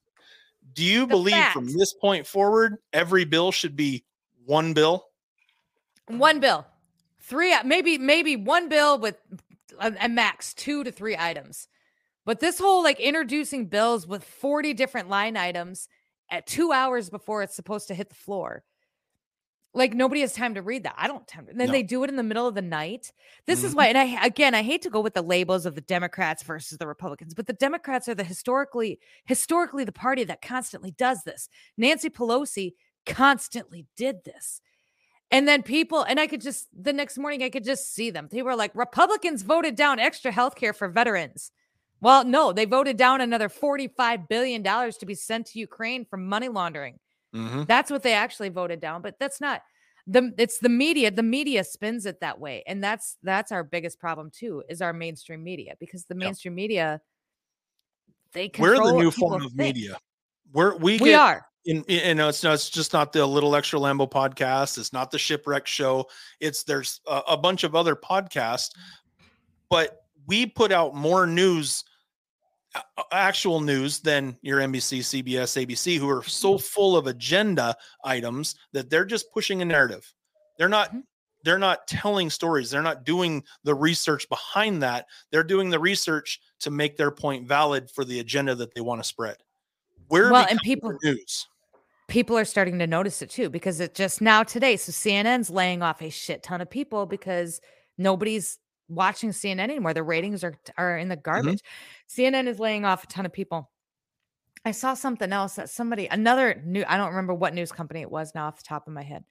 Do 0.73 0.83
you 0.83 1.01
The 1.01 1.07
believe 1.07 1.45
from 1.47 1.65
this 1.65 1.93
point 1.93 2.27
forward, 2.27 2.77
every 2.93 3.25
bill 3.25 3.51
should 3.51 3.75
be 3.75 4.05
one 4.45 4.73
bill? 4.73 5.07
One 6.07 6.39
bill, 6.39 6.65
three, 7.19 7.55
maybe 7.65 7.97
maybe 7.97 8.35
one 8.35 8.69
bill 8.69 8.99
with 8.99 9.17
uh, 9.79 9.91
a, 9.99 10.05
a 10.05 10.09
max 10.09 10.53
two 10.53 10.83
to 10.83 10.91
three 10.91 11.17
items. 11.17 11.67
But 12.25 12.39
this 12.39 12.59
whole 12.59 12.83
like 12.83 12.99
introducing 12.99 13.65
bills 13.65 14.05
with 14.05 14.23
40 14.23 14.73
different 14.73 15.09
line 15.09 15.35
items 15.35 15.87
at 16.29 16.45
two 16.45 16.71
hours 16.71 17.09
before 17.09 17.41
it's 17.41 17.55
supposed 17.55 17.87
to 17.87 17.95
hit 17.95 18.09
the 18.09 18.15
floor. 18.15 18.63
Like 19.73 19.93
nobody 19.93 20.21
has 20.21 20.33
time 20.33 20.55
to 20.55 20.61
read 20.61 20.83
that. 20.83 20.95
I 20.97 21.07
don't 21.07 21.27
time. 21.27 21.45
to- 21.45 21.53
Then 21.53 21.67
No. 21.67 21.71
they 21.73 21.83
do 21.83 22.03
it 22.03 22.09
in 22.09 22.15
the 22.15 22.23
middle 22.23 22.47
of 22.47 22.55
the 22.55 22.61
night. 22.61 23.11
This 23.45 23.63
is 23.63 23.73
Mhm. 23.73 23.77
why, 23.77 23.87
and 23.87 23.97
I 23.97 24.25
again, 24.25 24.55
I 24.55 24.63
hate 24.63 24.81
to 24.83 24.89
go 24.89 25.01
with 25.01 25.13
the 25.13 25.21
labels 25.21 25.65
of 25.65 25.75
the 25.75 25.81
Democrats 25.81 26.41
versus 26.41 26.77
the 26.77 26.87
Republicans, 26.87 27.33
but 27.35 27.45
the 27.47 27.53
Democrats 27.53 28.07
are 28.07 28.15
the 28.15 28.23
historically 28.23 28.99
historically 29.25 29.83
the 29.83 29.91
party 29.91 30.23
that 30.23 30.41
constantly 30.41 30.91
does 30.91 31.23
this. 31.23 31.49
Nancy 31.77 32.09
Pelosi 32.09 32.73
constantly 33.05 33.85
did 33.95 34.23
this. 34.23 34.61
And 35.29 35.47
then 35.47 35.61
people, 35.61 36.03
and 36.03 36.19
I 36.19 36.27
could 36.27 36.41
just 36.41 36.69
the 36.73 36.93
next 36.93 37.17
morning, 37.17 37.43
I 37.43 37.49
could 37.49 37.65
just 37.65 37.93
see 37.93 38.09
them. 38.09 38.29
They 38.31 38.41
were 38.41 38.55
like, 38.55 38.73
Republicans 38.73 39.41
voted 39.43 39.75
down 39.75 39.99
extra 39.99 40.31
health 40.31 40.55
care 40.55 40.73
for 40.73 40.87
veterans. 40.87 41.51
Well, 41.99 42.23
no, 42.23 42.53
they 42.53 42.65
voted 42.65 42.95
down 42.95 43.21
another 43.21 43.49
$45 43.49 44.27
billion 44.29 44.63
to 44.63 45.05
be 45.05 45.15
sent 45.15 45.47
to 45.47 45.59
Ukraine 45.59 46.05
for 46.05 46.15
money 46.17 46.47
laundering. 46.47 46.99
Mhm. 47.37 47.67
That's 47.67 47.91
what 47.91 48.03
they 48.03 48.13
actually 48.13 48.49
voted 48.49 48.79
down, 48.79 49.01
but 49.01 49.19
that's 49.19 49.39
not 49.39 49.61
the 50.07 50.33
it's 50.37 50.59
the 50.59 50.69
media. 50.69 51.11
The 51.11 51.23
media 51.23 51.63
spins 51.63 52.05
it 52.05 52.21
that 52.21 52.39
way. 52.39 52.63
And 52.65 52.83
that's 52.83 53.17
that's 53.23 53.51
our 53.51 53.63
biggest 53.63 53.99
problem 53.99 54.31
too, 54.31 54.63
is 54.69 54.81
our 54.81 54.93
mainstream 54.93 55.43
media 55.43 55.75
because 55.79 56.05
the 56.05 56.15
mainstream 56.15 56.55
media 56.55 57.01
they 58.33 58.49
We're 58.57 58.75
the 58.75 58.93
new 58.93 59.11
form 59.11 59.41
of 59.43 59.51
think. 59.53 59.75
media. 59.75 59.97
We're 60.53 60.75
we, 60.77 60.93
We 60.93 61.09
get 61.09 61.19
are. 61.19 61.45
in, 61.65 61.83
you 61.87 62.15
know, 62.15 62.29
it's, 62.29 62.43
no, 62.43 62.53
it's 62.53 62.69
just 62.69 62.93
not 62.93 63.11
the 63.13 63.25
little 63.25 63.55
extra 63.55 63.79
Lambo 63.79 64.09
podcast. 64.09 64.77
It's 64.77 64.93
not 64.93 65.11
the 65.11 65.19
shipwreck 65.19 65.67
show. 65.67 66.07
It's 66.39 66.63
there's 66.63 67.01
a, 67.07 67.21
a 67.29 67.37
bunch 67.37 67.63
of 67.63 67.75
other 67.75 67.95
podcasts, 67.95 68.71
but 69.69 70.05
we 70.25 70.45
put 70.45 70.71
out 70.71 70.95
more 70.95 71.25
news, 71.27 71.83
actual 73.11 73.59
news 73.59 73.99
than 73.99 74.37
your 74.41 74.59
NBC, 74.59 74.99
CBS, 74.99 75.55
ABC, 75.65 75.97
who 75.97 76.09
are 76.09 76.23
so 76.23 76.57
full 76.57 76.97
of 76.97 77.07
agenda 77.07 77.75
items 78.03 78.55
that 78.73 78.89
they're 78.89 79.05
just 79.05 79.31
pushing 79.31 79.61
a 79.61 79.65
narrative. 79.65 80.11
They're 80.57 80.69
not. 80.69 80.93
Mhm. 80.93 81.03
They're 81.43 81.59
not 81.59 81.87
telling 81.87 82.29
stories. 82.29 82.69
They're 82.69 82.81
not 82.81 83.05
doing 83.05 83.43
the 83.63 83.75
research 83.75 84.27
behind 84.27 84.81
that. 84.83 85.05
They're 85.31 85.43
doing 85.43 85.69
the 85.69 85.79
research 85.79 86.41
to 86.59 86.71
make 86.71 86.97
their 86.97 87.11
point 87.11 87.47
valid 87.47 87.89
for 87.91 88.03
the 88.03 88.19
agenda 88.19 88.55
that 88.55 88.73
they 88.73 88.81
want 88.81 89.01
to 89.01 89.07
spread. 89.07 89.37
We're 90.09 90.31
Well, 90.31 90.47
and 90.49 90.59
people- 90.61 90.97
news. 91.03 91.47
people 92.09 92.37
are 92.37 92.43
starting 92.45 92.79
to 92.79 92.87
notice 92.87 93.21
it 93.21 93.29
too 93.29 93.49
because 93.49 93.79
it 93.79 93.93
just 93.93 94.19
now 94.21 94.41
today 94.43 94.77
so 94.77 94.91
cnn's 94.91 95.49
laying 95.49 95.81
off 95.81 96.01
a 96.01 96.09
shit 96.09 96.41
ton 96.41 96.59
of 96.61 96.69
people 96.69 97.05
because 97.05 97.59
nobody's 97.97 98.59
watching 98.89 99.31
cnn 99.31 99.59
anymore 99.59 99.93
the 99.93 100.03
ratings 100.03 100.43
are 100.43 100.53
are 100.77 100.97
in 100.97 101.09
the 101.09 101.15
garbage. 101.15 101.61
Cnn 102.09 102.47
is 102.47 102.59
laying 102.59 102.85
off 102.85 103.03
a 103.03 103.07
ton 103.07 103.25
of 103.25 103.33
people. 103.33 103.69
I 104.65 104.71
saw 104.71 104.93
something 104.93 105.31
else 105.31 105.55
that 105.55 105.69
somebody 105.69 106.07
another 106.07 106.61
new 106.65 106.83
i 106.87 106.97
don't 106.97 107.09
remember 107.09 107.33
what 107.33 107.53
news 107.53 107.71
company 107.71 108.01
it 108.01 108.11
was 108.11 108.33
now 108.35 108.47
off 108.47 108.57
the 108.57 108.63
top 108.63 108.87
of 108.87 108.93
my 108.93 109.03
head. 109.03 109.23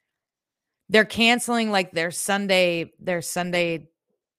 They're 0.88 1.04
canceling 1.04 1.70
like 1.70 1.92
their 1.92 2.10
sunday 2.10 2.92
their 3.00 3.22
sunday 3.22 3.88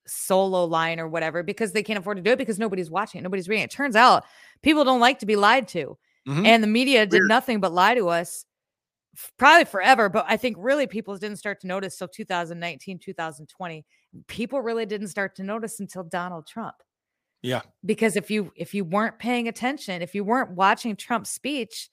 solo 0.06 0.64
line 0.64 0.98
or 1.00 1.06
whatever 1.08 1.42
because 1.42 1.72
they 1.72 1.82
can't 1.82 1.98
afford 1.98 2.16
to 2.16 2.22
do 2.22 2.30
it 2.30 2.38
because 2.38 2.58
nobody's 2.58 2.90
watching 2.90 3.18
it 3.18 3.22
nobody's 3.22 3.48
reading 3.48 3.64
it. 3.64 3.70
Turns 3.70 3.94
out 3.96 4.24
people 4.62 4.84
don't 4.84 5.00
like 5.00 5.18
to 5.18 5.26
be 5.26 5.36
lied 5.36 5.68
to 5.68 5.98
Mhm. 6.26 6.46
and 6.46 6.62
the 6.62 6.66
media 6.68 7.06
did 7.06 7.22
nothing 7.24 7.60
but 7.60 7.72
lie 7.72 7.94
to 7.94 8.08
us 8.08 8.44
probably 9.38 9.64
forever 9.64 10.08
but 10.08 10.24
i 10.28 10.36
think 10.36 10.56
really 10.58 10.86
people 10.86 11.16
didn't 11.16 11.38
start 11.38 11.60
to 11.60 11.66
notice 11.66 11.96
till 11.96 12.06
2019 12.08 12.98
2020 12.98 13.84
people 14.26 14.60
really 14.60 14.86
didn't 14.86 15.08
start 15.08 15.36
to 15.36 15.42
notice 15.42 15.80
until 15.80 16.02
donald 16.04 16.46
trump 16.46 16.74
Yeah. 17.42 17.62
because 17.84 18.16
if 18.16 18.30
you 18.30 18.52
if 18.56 18.74
you 18.74 18.84
weren't 18.84 19.18
paying 19.18 19.48
attention 19.48 20.02
if 20.02 20.14
you 20.14 20.24
weren't 20.24 20.52
watching 20.52 20.96
trump's 20.96 21.30
speech 21.30 21.90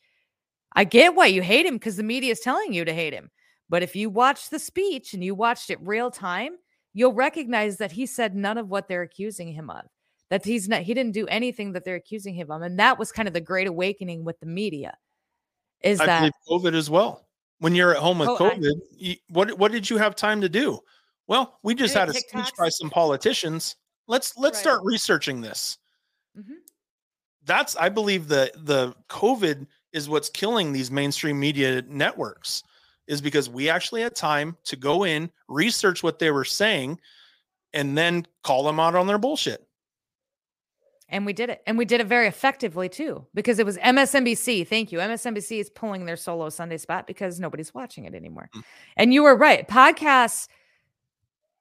i 0.74 0.84
get 0.84 1.16
why 1.16 1.26
you 1.28 1.42
hate 1.42 1.66
him 1.66 1.76
because 1.76 1.98
the 1.98 2.04
media 2.04 2.32
is 2.32 2.40
telling 2.40 2.74
you 2.74 2.86
to 2.86 2.94
hate 2.94 3.14
him 3.14 3.30
but 3.70 3.84
if 3.84 3.96
you 3.96 4.10
watched 4.10 4.52
the 4.52 4.60
speech 4.60 5.14
and 5.14 5.24
you 5.24 5.36
watched 5.36 5.70
it 5.70 5.80
real 5.82 6.10
time 6.12 6.54
you'll 6.94 7.14
recognize 7.14 7.78
that 7.78 7.92
he 7.92 8.06
said 8.06 8.36
none 8.36 8.58
of 8.58 8.70
what 8.70 8.88
they're 8.88 9.02
accusing 9.02 9.52
him 9.52 9.70
of 9.70 9.84
that 10.30 10.44
he's 10.46 10.68
not 10.70 10.82
he 10.82 10.94
didn't 10.94 11.12
do 11.14 11.28
anything 11.28 11.74
that 11.74 11.84
they're 11.84 11.96
accusing 11.96 12.34
him 12.34 12.50
of 12.50 12.62
and 12.62 12.80
that 12.80 12.98
was 12.98 13.12
kind 13.12 13.28
of 13.28 13.34
the 13.34 13.42
great 13.42 13.68
awakening 13.68 14.24
with 14.24 14.40
the 14.40 14.46
media 14.46 14.96
is 15.82 16.00
I 16.00 16.06
that 16.06 16.32
COVID 16.50 16.74
as 16.74 16.90
well. 16.90 17.28
When 17.60 17.76
you're 17.76 17.92
at 17.92 17.98
home 18.02 18.20
with 18.20 18.30
Oh, 18.30 18.36
I- 18.38 18.56
COVID, 18.56 18.74
you, 18.98 19.16
what 19.30 19.58
what 19.60 19.72
did 19.72 19.88
you 19.90 19.98
have 19.98 20.16
time 20.16 20.42
to 20.42 20.50
do? 20.50 20.80
Well, 21.28 21.60
we 21.64 21.74
just 21.76 21.94
had 21.96 22.10
a 22.10 22.14
speech 22.14 22.52
by 22.58 22.70
some 22.70 22.90
politicians. 22.90 23.76
Let's 24.08 24.38
let's 24.38 24.58
Right. 24.58 24.62
start 24.62 24.82
researching 24.84 25.42
this. 25.42 25.78
Mhm. 26.38 26.58
That's 27.44 27.76
I 27.76 27.90
believe 27.90 28.28
the 28.28 28.52
the 28.56 28.94
COVID 29.10 29.66
is 29.94 30.10
what's 30.10 30.30
killing 30.30 30.72
these 30.72 30.92
mainstream 30.92 31.40
media 31.40 31.82
networks 31.88 32.64
is 33.08 33.22
because 33.22 33.50
we 33.50 33.70
actually 33.70 34.02
had 34.02 34.16
time 34.16 34.58
to 34.66 34.76
go 34.76 35.04
in, 35.06 35.32
research 35.48 36.04
what 36.04 36.20
they 36.20 36.32
were 36.32 36.44
saying, 36.46 37.00
and 37.74 37.98
then 37.98 38.26
call 38.44 38.64
them 38.64 38.80
out 38.80 38.96
on 38.96 39.08
their 39.08 39.18
bullshit. 39.20 39.66
and 41.10 41.24
we 41.24 41.34
did 41.34 41.52
it 41.52 41.62
and 41.68 41.78
we 41.78 41.86
did 41.86 42.02
it 42.02 42.08
very 42.08 42.28
effectively 42.28 42.90
too 42.90 43.24
because 43.36 43.60
it 43.60 43.66
was 43.66 43.78
msnbc 43.78 44.68
thank 44.68 44.92
you 44.92 44.98
msnbc 44.98 45.60
is 45.60 45.70
pulling 45.70 46.04
their 46.06 46.16
solo 46.18 46.50
sunday 46.50 46.78
spot 46.78 47.06
because 47.06 47.40
nobody's 47.40 47.76
watching 47.76 48.06
it 48.06 48.16
anymore 48.16 48.50
Mm. 48.56 48.64
and 48.98 49.14
you 49.14 49.22
were 49.22 49.36
right 49.38 49.68
podcasts 49.68 50.48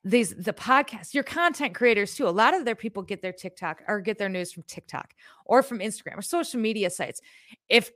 these 0.05 0.35
the 0.35 0.53
podcasts 0.53 1.15
your 1.15 1.25
content 1.25 1.75
creators 1.75 2.15
too. 2.15 2.29
A 2.29 2.31
lot 2.31 2.55
of 2.55 2.65
their 2.67 2.75
people 2.75 3.03
get 3.03 3.23
their 3.23 3.33
tiktok 3.33 3.83
or 3.89 4.01
get 4.01 4.19
their 4.19 4.29
news 4.29 4.53
from 4.53 4.63
tiktok 4.65 5.15
or 5.47 5.63
from 5.63 5.79
instagram 5.79 6.19
or 6.19 6.23
social 6.23 6.61
media 6.61 6.91
sites. 6.91 7.21
If 7.69 7.91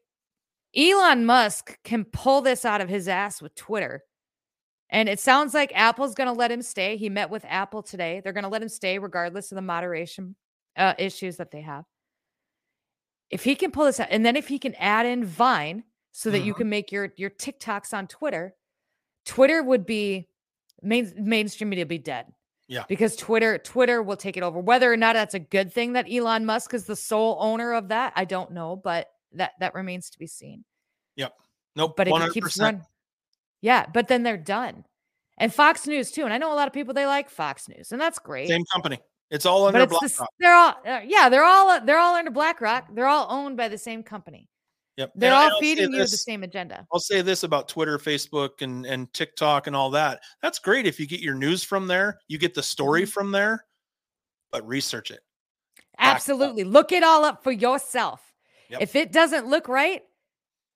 elon 0.77 1.25
musk 1.27 1.79
can 1.85 2.05
pull 2.07 2.41
this 2.41 2.65
out 2.65 2.81
of 2.81 2.89
his 2.89 3.09
ass 3.09 3.41
with 3.43 3.55
twitter 3.55 4.03
and 4.91 5.09
it 5.09 5.21
sounds 5.21 5.53
like 5.55 5.71
apple's 5.75 6.15
going 6.15 6.29
to 6.29 6.33
let 6.33 6.51
him 6.51 6.63
stay. 6.63 6.97
He 6.97 7.11
met 7.11 7.29
with 7.31 7.45
apple 7.47 7.83
today. 7.83 8.21
They're 8.25 8.33
going 8.33 8.45
to 8.45 8.51
let 8.51 8.63
him 8.63 8.69
stay 8.71 8.99
regardless 8.99 9.53
of 9.53 9.57
the 9.57 9.63
moderation 9.63 10.35
uh, 10.77 10.95
issues 10.99 11.37
that 11.37 11.51
they 11.51 11.61
have. 11.61 11.85
If 13.31 13.45
he 13.45 13.55
can 13.55 13.71
pull 13.71 13.85
this 13.85 14.01
out 14.01 14.09
and 14.11 14.25
then 14.25 14.37
if 14.37 14.49
he 14.49 14.59
can 14.59 14.75
add 14.77 15.05
in 15.05 15.25
vine 15.27 15.85
so 16.13 16.31
that 16.31 16.41
you 16.41 16.55
Mhm. 16.55 16.59
can 16.59 16.69
make 16.71 16.91
your 16.93 17.13
your 17.19 17.31
tiktoks 17.31 17.93
on 17.93 18.07
twitter 18.07 18.55
twitter 19.27 19.63
would 19.63 19.85
be 19.85 20.27
main 20.83 21.13
mainstream 21.17 21.71
media 21.71 21.85
will 21.85 21.89
be 21.89 21.99
dead. 21.99 22.27
Yeah. 22.69 22.85
Because 22.89 23.17
Twitter 23.17 23.59
Twitter 23.59 24.03
will 24.03 24.17
take 24.17 24.37
it 24.37 24.43
over. 24.43 24.61
Whether 24.61 24.93
or 24.93 24.97
not 24.97 25.15
that's 25.15 25.35
a 25.35 25.39
good 25.39 25.73
thing 25.73 25.95
that 25.95 26.07
Elon 26.11 26.45
Musk 26.45 26.75
is 26.75 26.85
the 26.85 26.97
sole 26.97 27.39
owner 27.41 27.73
of 27.73 27.89
that, 27.89 28.13
I 28.15 28.25
don't 28.25 28.53
know, 28.53 28.77
but 28.77 29.09
that 29.33 29.53
that 29.61 29.75
remains 29.75 30.11
to 30.11 30.19
be 30.19 30.27
seen. 30.27 30.65
Yep. 31.17 31.33
Nope. 31.77 31.95
But 31.97 32.09
if 32.09 32.15
100%. 32.15 32.25
he 32.25 32.31
keeps 32.33 32.59
running, 32.59 32.83
yeah, 33.61 33.87
but 33.93 34.09
then 34.09 34.23
they're 34.23 34.37
done. 34.37 34.85
And 35.39 35.55
Fox 35.55 35.87
News 35.87 36.11
too. 36.11 36.25
And 36.25 36.33
I 36.33 36.39
know 36.39 36.53
a 36.53 36.57
lot 36.57 36.67
of 36.67 36.75
people 36.75 36.95
they 36.95 37.07
like 37.07 37.31
Fox 37.31 37.69
News, 37.69 37.93
and 37.93 38.01
that's 38.01 38.19
great. 38.19 38.49
Same 38.49 38.65
company. 38.73 38.99
It's 39.31 39.47
all 39.47 39.71
but 39.71 39.81
under 39.81 39.83
it's 39.83 39.93
the, 39.93 40.09
BlackRock. 40.09 40.31
they're 40.41 40.55
all 40.55 40.75
uh, 40.87 41.01
yeah, 41.07 41.29
they're 41.29 41.45
all 41.45 41.81
they're 41.85 41.99
all 41.99 42.15
under 42.15 42.31
BlackRock. 42.31 42.95
They're 42.95 43.07
all 43.07 43.27
owned 43.31 43.57
by 43.57 43.69
the 43.69 43.79
same 43.79 44.03
company. 44.03 44.49
Yep. 44.99 45.13
They're 45.15 45.33
And 45.33 45.39
all 45.39 45.51
I'll 45.53 45.61
feeding 45.61 45.93
you 45.93 46.01
the 46.01 46.09
same 46.09 46.43
agenda. 46.43 46.85
I'll 46.93 46.99
say 46.99 47.23
this 47.23 47.45
about 47.45 47.69
Twitter, 47.69 47.99
Facebook, 47.99 48.63
and 48.63 48.85
and 48.85 49.11
TikTok 49.15 49.69
and 49.69 49.77
all 49.77 49.91
that. 49.91 50.21
That's 50.43 50.59
great 50.59 50.87
if 50.87 50.99
you 50.99 51.07
get 51.07 51.21
your 51.21 51.37
news 51.37 51.63
from 51.63 51.87
there, 51.87 52.19
you 52.27 52.37
get 52.37 52.53
the 52.53 52.63
story 52.65 53.03
Mm-hmm. 53.03 53.11
from 53.11 53.31
there, 53.31 53.65
but 54.51 54.67
research 54.67 55.13
it. 55.13 55.21
up. 55.21 55.85
Absolutely. 56.01 56.65
Look 56.65 56.91
it 56.91 57.05
all 57.05 57.25
up 57.25 57.45
for 57.45 57.53
yourself. 57.53 58.21
Yep. 58.71 58.83
If 58.83 58.97
it 58.97 59.13
doesn't 59.13 59.47
look 59.47 59.69
right, 59.69 60.03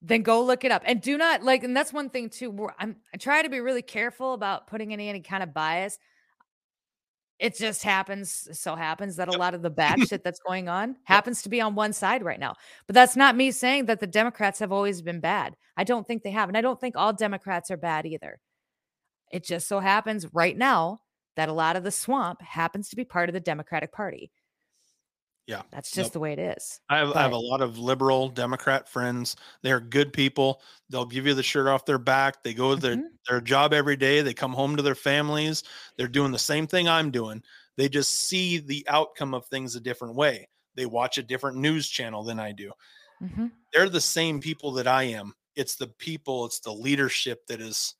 then 0.00 0.22
go 0.22 0.42
look 0.44 0.64
it 0.64 0.70
up. 0.70 0.82
And 0.84 1.00
do 1.00 1.18
not 1.18 1.42
like, 1.42 1.64
and 1.64 1.76
that's 1.76 1.92
one 1.92 2.08
thing 2.08 2.30
too. 2.30 2.68
I'm 2.78 2.96
I 3.12 3.16
try 3.16 3.42
to 3.42 3.48
be 3.48 3.58
really 3.60 3.82
careful 3.82 4.34
about 4.34 4.68
putting 4.68 4.92
any 4.92 5.08
any 5.08 5.20
kind 5.20 5.42
of 5.42 5.52
bias. 5.52 5.98
It 7.42 7.56
just 7.56 7.82
happens, 7.82 8.48
so 8.52 8.76
happens 8.76 9.16
that 9.16 9.26
a 9.26 9.36
lot 9.36 9.52
of 9.52 9.62
the 9.62 9.68
bad 9.68 9.98
shit 10.08 10.22
that's 10.22 10.38
going 10.38 10.68
on 10.68 10.94
happens 11.02 11.42
to 11.42 11.48
be 11.48 11.60
on 11.60 11.74
one 11.74 11.92
side 11.92 12.22
right 12.22 12.38
now. 12.38 12.54
But 12.86 12.94
that's 12.94 13.16
not 13.16 13.34
me 13.34 13.50
saying 13.50 13.86
that 13.86 13.98
the 13.98 14.06
Democrats 14.06 14.60
have 14.60 14.70
always 14.70 15.02
been 15.02 15.18
bad. 15.18 15.56
I 15.76 15.82
don't 15.82 16.06
think 16.06 16.22
they 16.22 16.30
have. 16.30 16.48
And 16.48 16.56
I 16.56 16.60
don't 16.60 16.80
think 16.80 16.94
all 16.96 17.12
Democrats 17.12 17.68
are 17.72 17.76
bad 17.76 18.06
either. 18.06 18.38
It 19.32 19.44
just 19.44 19.66
so 19.66 19.80
happens 19.80 20.32
right 20.32 20.56
now 20.56 21.00
that 21.34 21.48
a 21.48 21.52
lot 21.52 21.74
of 21.74 21.82
the 21.82 21.90
swamp 21.90 22.40
happens 22.42 22.88
to 22.90 22.96
be 22.96 23.04
part 23.04 23.28
of 23.28 23.32
the 23.32 23.40
Democratic 23.40 23.90
Party. 23.90 24.30
Yeah. 25.46 25.62
That's 25.72 25.90
just 25.90 26.08
Nope. 26.08 26.12
the 26.12 26.20
way 26.20 26.32
it 26.34 26.38
is. 26.38 26.80
I 26.88 26.98
have, 26.98 27.12
I 27.14 27.22
have 27.22 27.32
a 27.32 27.36
lot 27.36 27.60
of 27.62 27.76
liberal 27.78 28.28
Democrat 28.28 28.88
friends. 28.88 29.34
They're 29.62 29.80
good 29.80 30.12
people. 30.12 30.62
They'll 30.88 31.04
give 31.04 31.26
you 31.26 31.34
the 31.34 31.42
shirt 31.42 31.66
off 31.66 31.84
their 31.84 31.98
back. 31.98 32.42
They 32.44 32.54
go 32.54 32.74
to 32.74 32.80
their, 32.80 32.96
Mhm. 32.96 33.08
their 33.28 33.40
job 33.40 33.72
every 33.74 33.96
day. 33.96 34.20
They 34.22 34.34
come 34.34 34.52
home 34.52 34.76
to 34.76 34.82
their 34.82 34.94
families. 34.94 35.64
They're 35.96 36.06
doing 36.08 36.30
the 36.30 36.38
same 36.38 36.66
thing 36.68 36.88
I'm 36.88 37.10
doing. 37.10 37.42
They 37.76 37.88
just 37.88 38.12
see 38.12 38.58
the 38.58 38.84
outcome 38.88 39.34
of 39.34 39.46
things 39.46 39.74
a 39.74 39.80
different 39.80 40.14
way. 40.14 40.48
They 40.76 40.86
watch 40.86 41.18
a 41.18 41.22
different 41.22 41.56
news 41.58 41.88
channel 41.88 42.22
than 42.22 42.38
I 42.38 42.52
do. 42.52 42.72
Mhm. 43.20 43.50
They're 43.72 43.88
the 43.88 44.00
same 44.00 44.40
people 44.40 44.72
that 44.72 44.86
I 44.86 45.04
am. 45.04 45.34
It's 45.56 45.74
the 45.76 45.88
people, 45.88 46.46
it's 46.46 46.60
the 46.60 46.72
leadership 46.72 47.46
that 47.48 47.60
is 47.60 47.94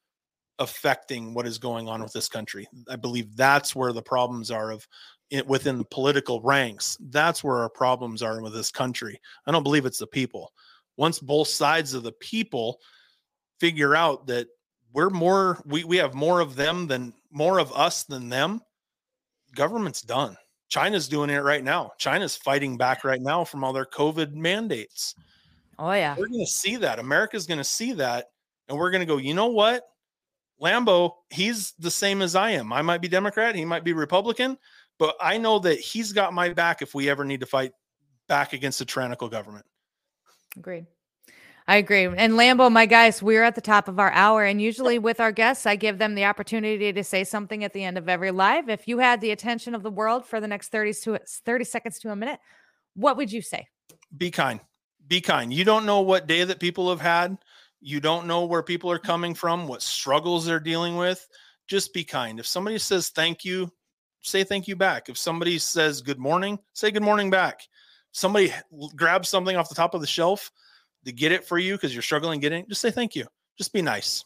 affecting 0.59 1.35
what 1.35 1.47
is 1.47 1.59
going 1.59 1.89
on 1.89 2.03
with 2.03 2.13
this 2.13 2.29
country. 2.29 2.69
I 2.89 2.97
believe 2.97 3.37
that's 3.37 3.75
where 3.75 3.93
the 3.93 4.03
problems 4.03 4.51
are 4.51 4.71
of 4.71 4.87
it 5.31 5.47
within 5.47 5.79
the 5.79 5.85
political 5.85 6.41
ranks. 6.43 6.97
That's 7.01 7.43
where 7.43 7.59
our 7.59 7.71
problems 7.71 8.23
are 8.23 8.43
with 8.43 8.53
this 8.53 8.71
country. 8.71 9.21
I 9.47 9.53
don't 9.53 9.63
believe 9.63 9.87
it's 9.87 9.99
the 9.99 10.07
people. 10.07 10.53
Once 10.97 11.19
both 11.19 11.49
sides 11.49 11.95
of 11.95 12.03
the 12.03 12.13
people 12.13 12.79
figure 13.61 13.97
out 13.97 14.27
that 14.27 14.49
we're 14.93 15.11
more 15.11 15.63
we, 15.65 15.85
we 15.85 15.97
have 15.97 16.15
more 16.15 16.41
of 16.41 16.55
them 16.55 16.87
than 16.87 17.15
more 17.31 17.59
of 17.59 17.73
us 17.73 18.05
than 18.05 18.29
them, 18.29 18.61
government's 19.55 20.03
done. 20.03 20.37
China's 20.69 21.09
doing 21.09 21.31
it 21.31 21.39
right 21.39 21.65
now. 21.65 21.93
China's 21.99 22.37
fighting 22.37 22.77
back 22.77 23.05
right 23.05 23.21
now 23.21 23.45
from 23.45 23.65
all 23.65 23.73
their 23.73 23.87
COVID 23.87 24.35
mandates 24.35 25.15
Oh 25.79 25.93
yeah. 25.93 26.15
we're 26.17 26.29
going 26.29 26.45
to 26.45 26.51
see 26.51 26.77
that. 26.77 26.99
America's 26.99 27.47
going 27.47 27.59
to 27.59 27.65
see 27.65 27.93
that. 27.95 28.27
And 28.69 28.79
we're 28.79 28.91
going 28.91 29.01
to 29.01 29.07
go, 29.07 29.17
you 29.17 29.35
know 29.35 29.49
what? 29.49 29.83
Lambo, 30.61 31.15
he's 31.31 31.73
the 31.81 31.91
same 31.91 32.23
as 32.23 32.37
I 32.37 32.51
am. 32.51 32.73
I 32.73 32.83
might 32.83 33.01
be 33.01 33.09
Democrat, 33.09 33.57
he 33.57 33.65
might 33.65 33.83
be 33.83 33.93
Republican, 33.93 34.57
but 34.99 35.17
I 35.21 35.39
know 35.39 35.59
that 35.61 35.81
he's 35.81 36.13
got 36.13 36.33
my 36.33 36.53
back 36.53 36.83
if 36.83 36.95
we 36.95 37.11
ever 37.11 37.25
need 37.25 37.41
to 37.41 37.47
fight 37.47 37.73
back 38.29 38.53
against 38.53 38.81
a 38.81 38.85
tyrannical 38.85 39.29
government. 39.29 39.67
Agreed. 40.57 40.87
I 41.69 41.77
agree. 41.77 42.05
And 42.05 42.33
Lambo, 42.33 42.71
my 42.73 42.87
guys, 42.87 43.23
we're 43.23 43.45
at 43.45 43.55
the 43.55 43.61
top 43.61 43.87
of 43.87 44.01
our 44.01 44.11
hour. 44.11 44.45
And 44.45 44.61
usually 44.61 44.99
with 44.99 45.21
our 45.21 45.31
guests, 45.31 45.65
I 45.65 45.77
give 45.77 45.99
them 45.99 46.15
the 46.15 46.25
opportunity 46.25 46.93
to 46.93 47.05
say 47.05 47.25
something 47.25 47.63
at 47.63 47.73
the 47.73 47.85
end 47.85 47.99
of 47.99 48.09
every 48.09 48.33
live. 48.33 48.69
If 48.69 48.89
you 48.89 48.99
had 48.99 49.21
the 49.21 49.31
attention 49.31 49.75
of 49.75 49.83
the 49.83 49.91
world 49.91 50.27
for 50.27 50.41
the 50.41 50.49
next 50.49 50.69
30 50.69 50.93
to 51.05 51.21
30 51.27 51.65
seconds 51.65 51.99
to 52.01 52.11
a 52.11 52.17
minute, 52.17 52.41
what 52.95 53.17
would 53.17 53.31
you 53.31 53.43
say? 53.43 53.69
Be 54.17 54.31
kind. 54.31 54.61
Be 55.07 55.21
kind. 55.21 55.53
You 55.53 55.65
don't 55.65 55.87
know 55.87 56.01
what 56.01 56.27
day 56.27 56.43
that 56.43 56.59
people 56.59 56.91
have 56.91 57.01
had. 57.01 57.39
You 57.81 58.01
don't 58.01 58.27
know 58.27 58.45
where 58.45 58.63
people 58.63 58.91
are 58.91 58.99
coming 58.99 59.35
from, 59.35 59.67
what 59.69 59.83
struggles 59.83 60.45
they're 60.45 60.61
dealing 60.61 60.97
with. 60.97 61.27
Just 61.69 61.95
be 61.95 62.05
kind. 62.05 62.41
If 62.41 62.47
somebody 62.47 62.79
says 62.79 63.11
thank 63.11 63.45
you, 63.45 63.73
say 64.23 64.45
thank 64.45 64.69
you 64.69 64.77
back. 64.77 65.09
If 65.09 65.19
somebody 65.19 65.59
says 65.59 66.01
good 66.01 66.19
morning, 66.19 66.59
say 66.73 66.91
good 66.91 67.03
morning 67.03 67.31
back. 67.31 67.61
Somebody 68.13 68.53
grabs 68.95 69.29
something 69.29 69.57
off 69.57 69.69
the 69.69 69.75
top 69.75 69.95
of 69.95 70.01
the 70.01 70.07
shelf 70.07 70.51
to 71.05 71.13
get 71.13 71.33
it 71.33 71.45
for 71.45 71.59
you 71.59 71.75
because 71.75 71.95
you're 71.95 72.03
struggling 72.03 72.41
getting 72.41 72.67
just 72.69 72.81
say 72.81 72.91
thank 72.91 73.17
you. 73.17 73.27
Just 73.59 73.73
be 73.73 73.83
nice. 73.83 74.25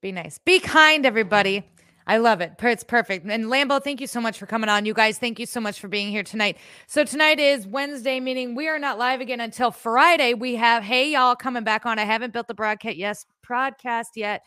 Be 0.00 0.12
nice. 0.12 0.38
Be 0.38 0.60
kind, 0.60 1.06
everybody. 1.06 1.64
I 2.06 2.18
love 2.18 2.42
it. 2.42 2.52
It's 2.62 2.84
perfect. 2.84 3.24
And 3.26 3.46
Lambo, 3.46 3.82
thank 3.82 4.00
you 4.00 4.06
so 4.06 4.20
much 4.20 4.38
for 4.38 4.44
coming 4.44 4.68
on. 4.68 4.84
You 4.84 4.92
guys, 4.92 5.18
thank 5.18 5.38
you 5.38 5.46
so 5.46 5.60
much 5.60 5.80
for 5.80 5.88
being 5.88 6.10
here 6.10 6.22
tonight. 6.22 6.58
So 6.86 7.04
tonight 7.04 7.40
is 7.40 7.66
Wednesday, 7.66 8.20
meaning 8.20 8.54
we 8.54 8.68
are 8.68 8.78
not 8.78 8.98
live 8.98 9.22
again 9.22 9.40
until 9.40 9.70
Friday. 9.70 10.34
We 10.34 10.56
have 10.56 10.82
Hey 10.82 11.12
Y'all 11.12 11.34
coming 11.34 11.64
back 11.64 11.86
on. 11.86 11.98
I 11.98 12.04
haven't 12.04 12.34
built 12.34 12.48
the 12.48 12.54
broadcast 12.54 12.96
yes 12.96 13.24
broadcast 13.46 14.16
yet 14.16 14.42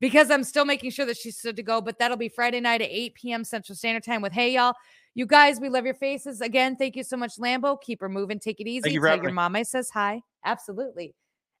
because 0.00 0.30
I'm 0.30 0.44
still 0.44 0.64
making 0.64 0.90
sure 0.90 1.06
that 1.06 1.16
she's 1.16 1.40
good 1.40 1.56
to 1.56 1.62
go. 1.62 1.80
But 1.80 1.98
that'll 1.98 2.16
be 2.16 2.28
Friday 2.28 2.60
night 2.60 2.82
at 2.82 2.90
8 2.90 3.14
p.m. 3.14 3.44
Central 3.44 3.76
Standard 3.76 4.04
Time 4.04 4.22
with 4.22 4.32
Hey 4.32 4.54
Y'all. 4.54 4.74
You 5.14 5.26
guys, 5.26 5.60
we 5.60 5.68
love 5.68 5.84
your 5.84 5.94
faces. 5.94 6.40
Again, 6.40 6.76
thank 6.76 6.96
you 6.96 7.04
so 7.04 7.16
much, 7.16 7.36
Lambo. 7.38 7.80
Keep 7.80 8.00
her 8.00 8.08
moving. 8.08 8.40
Take 8.40 8.60
it 8.60 8.66
easy. 8.66 8.90
you 8.90 9.00
Tell 9.00 9.16
your 9.22 9.32
me. 9.32 9.60
I 9.60 9.62
says 9.62 9.90
hi. 9.90 10.22
Absolutely. 10.44 11.14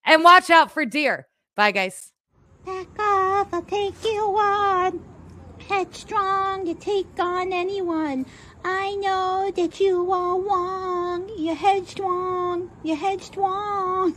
And 0.04 0.24
watch 0.24 0.50
out 0.50 0.72
for 0.72 0.84
deer. 0.84 1.28
Bye, 1.56 1.70
guys. 1.70 2.10
Back 2.66 2.88
off, 2.98 3.48
I'll 3.52 3.62
take 3.62 4.02
you 4.04 4.22
on. 4.38 5.13
Headstrong, 5.68 6.66
you 6.66 6.74
take 6.74 7.18
on 7.18 7.52
anyone. 7.52 8.26
I 8.64 8.96
know 8.96 9.50
that 9.56 9.80
you 9.80 10.12
are 10.12 10.38
wrong. 10.38 11.30
You're 11.38 11.54
headstrong, 11.54 12.70
you're 12.82 12.96
headstrong. 12.96 14.14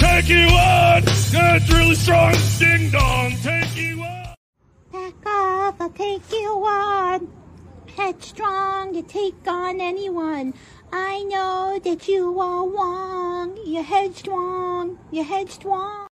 Take 0.00 0.28
you 0.28 0.48
on! 0.48 1.02
That's 1.04 1.70
really 1.70 1.94
strong! 1.94 2.34
Ding 2.58 2.90
dong! 2.90 3.32
Take 3.42 3.76
you 3.76 4.02
on! 4.02 4.34
Back 4.92 5.26
off, 5.26 5.80
I'll 5.80 5.90
take 5.90 6.32
you 6.32 6.64
on. 6.66 7.28
Headstrong, 7.96 8.94
you 8.94 9.02
take 9.02 9.46
on 9.46 9.80
anyone. 9.80 10.54
I 10.92 11.22
know 11.22 11.78
that 11.84 12.08
you 12.08 12.40
are 12.40 12.68
wrong. 12.68 13.56
You're 13.64 13.82
headstrong, 13.82 14.98
you're 15.10 15.24
headstrong. 15.24 16.09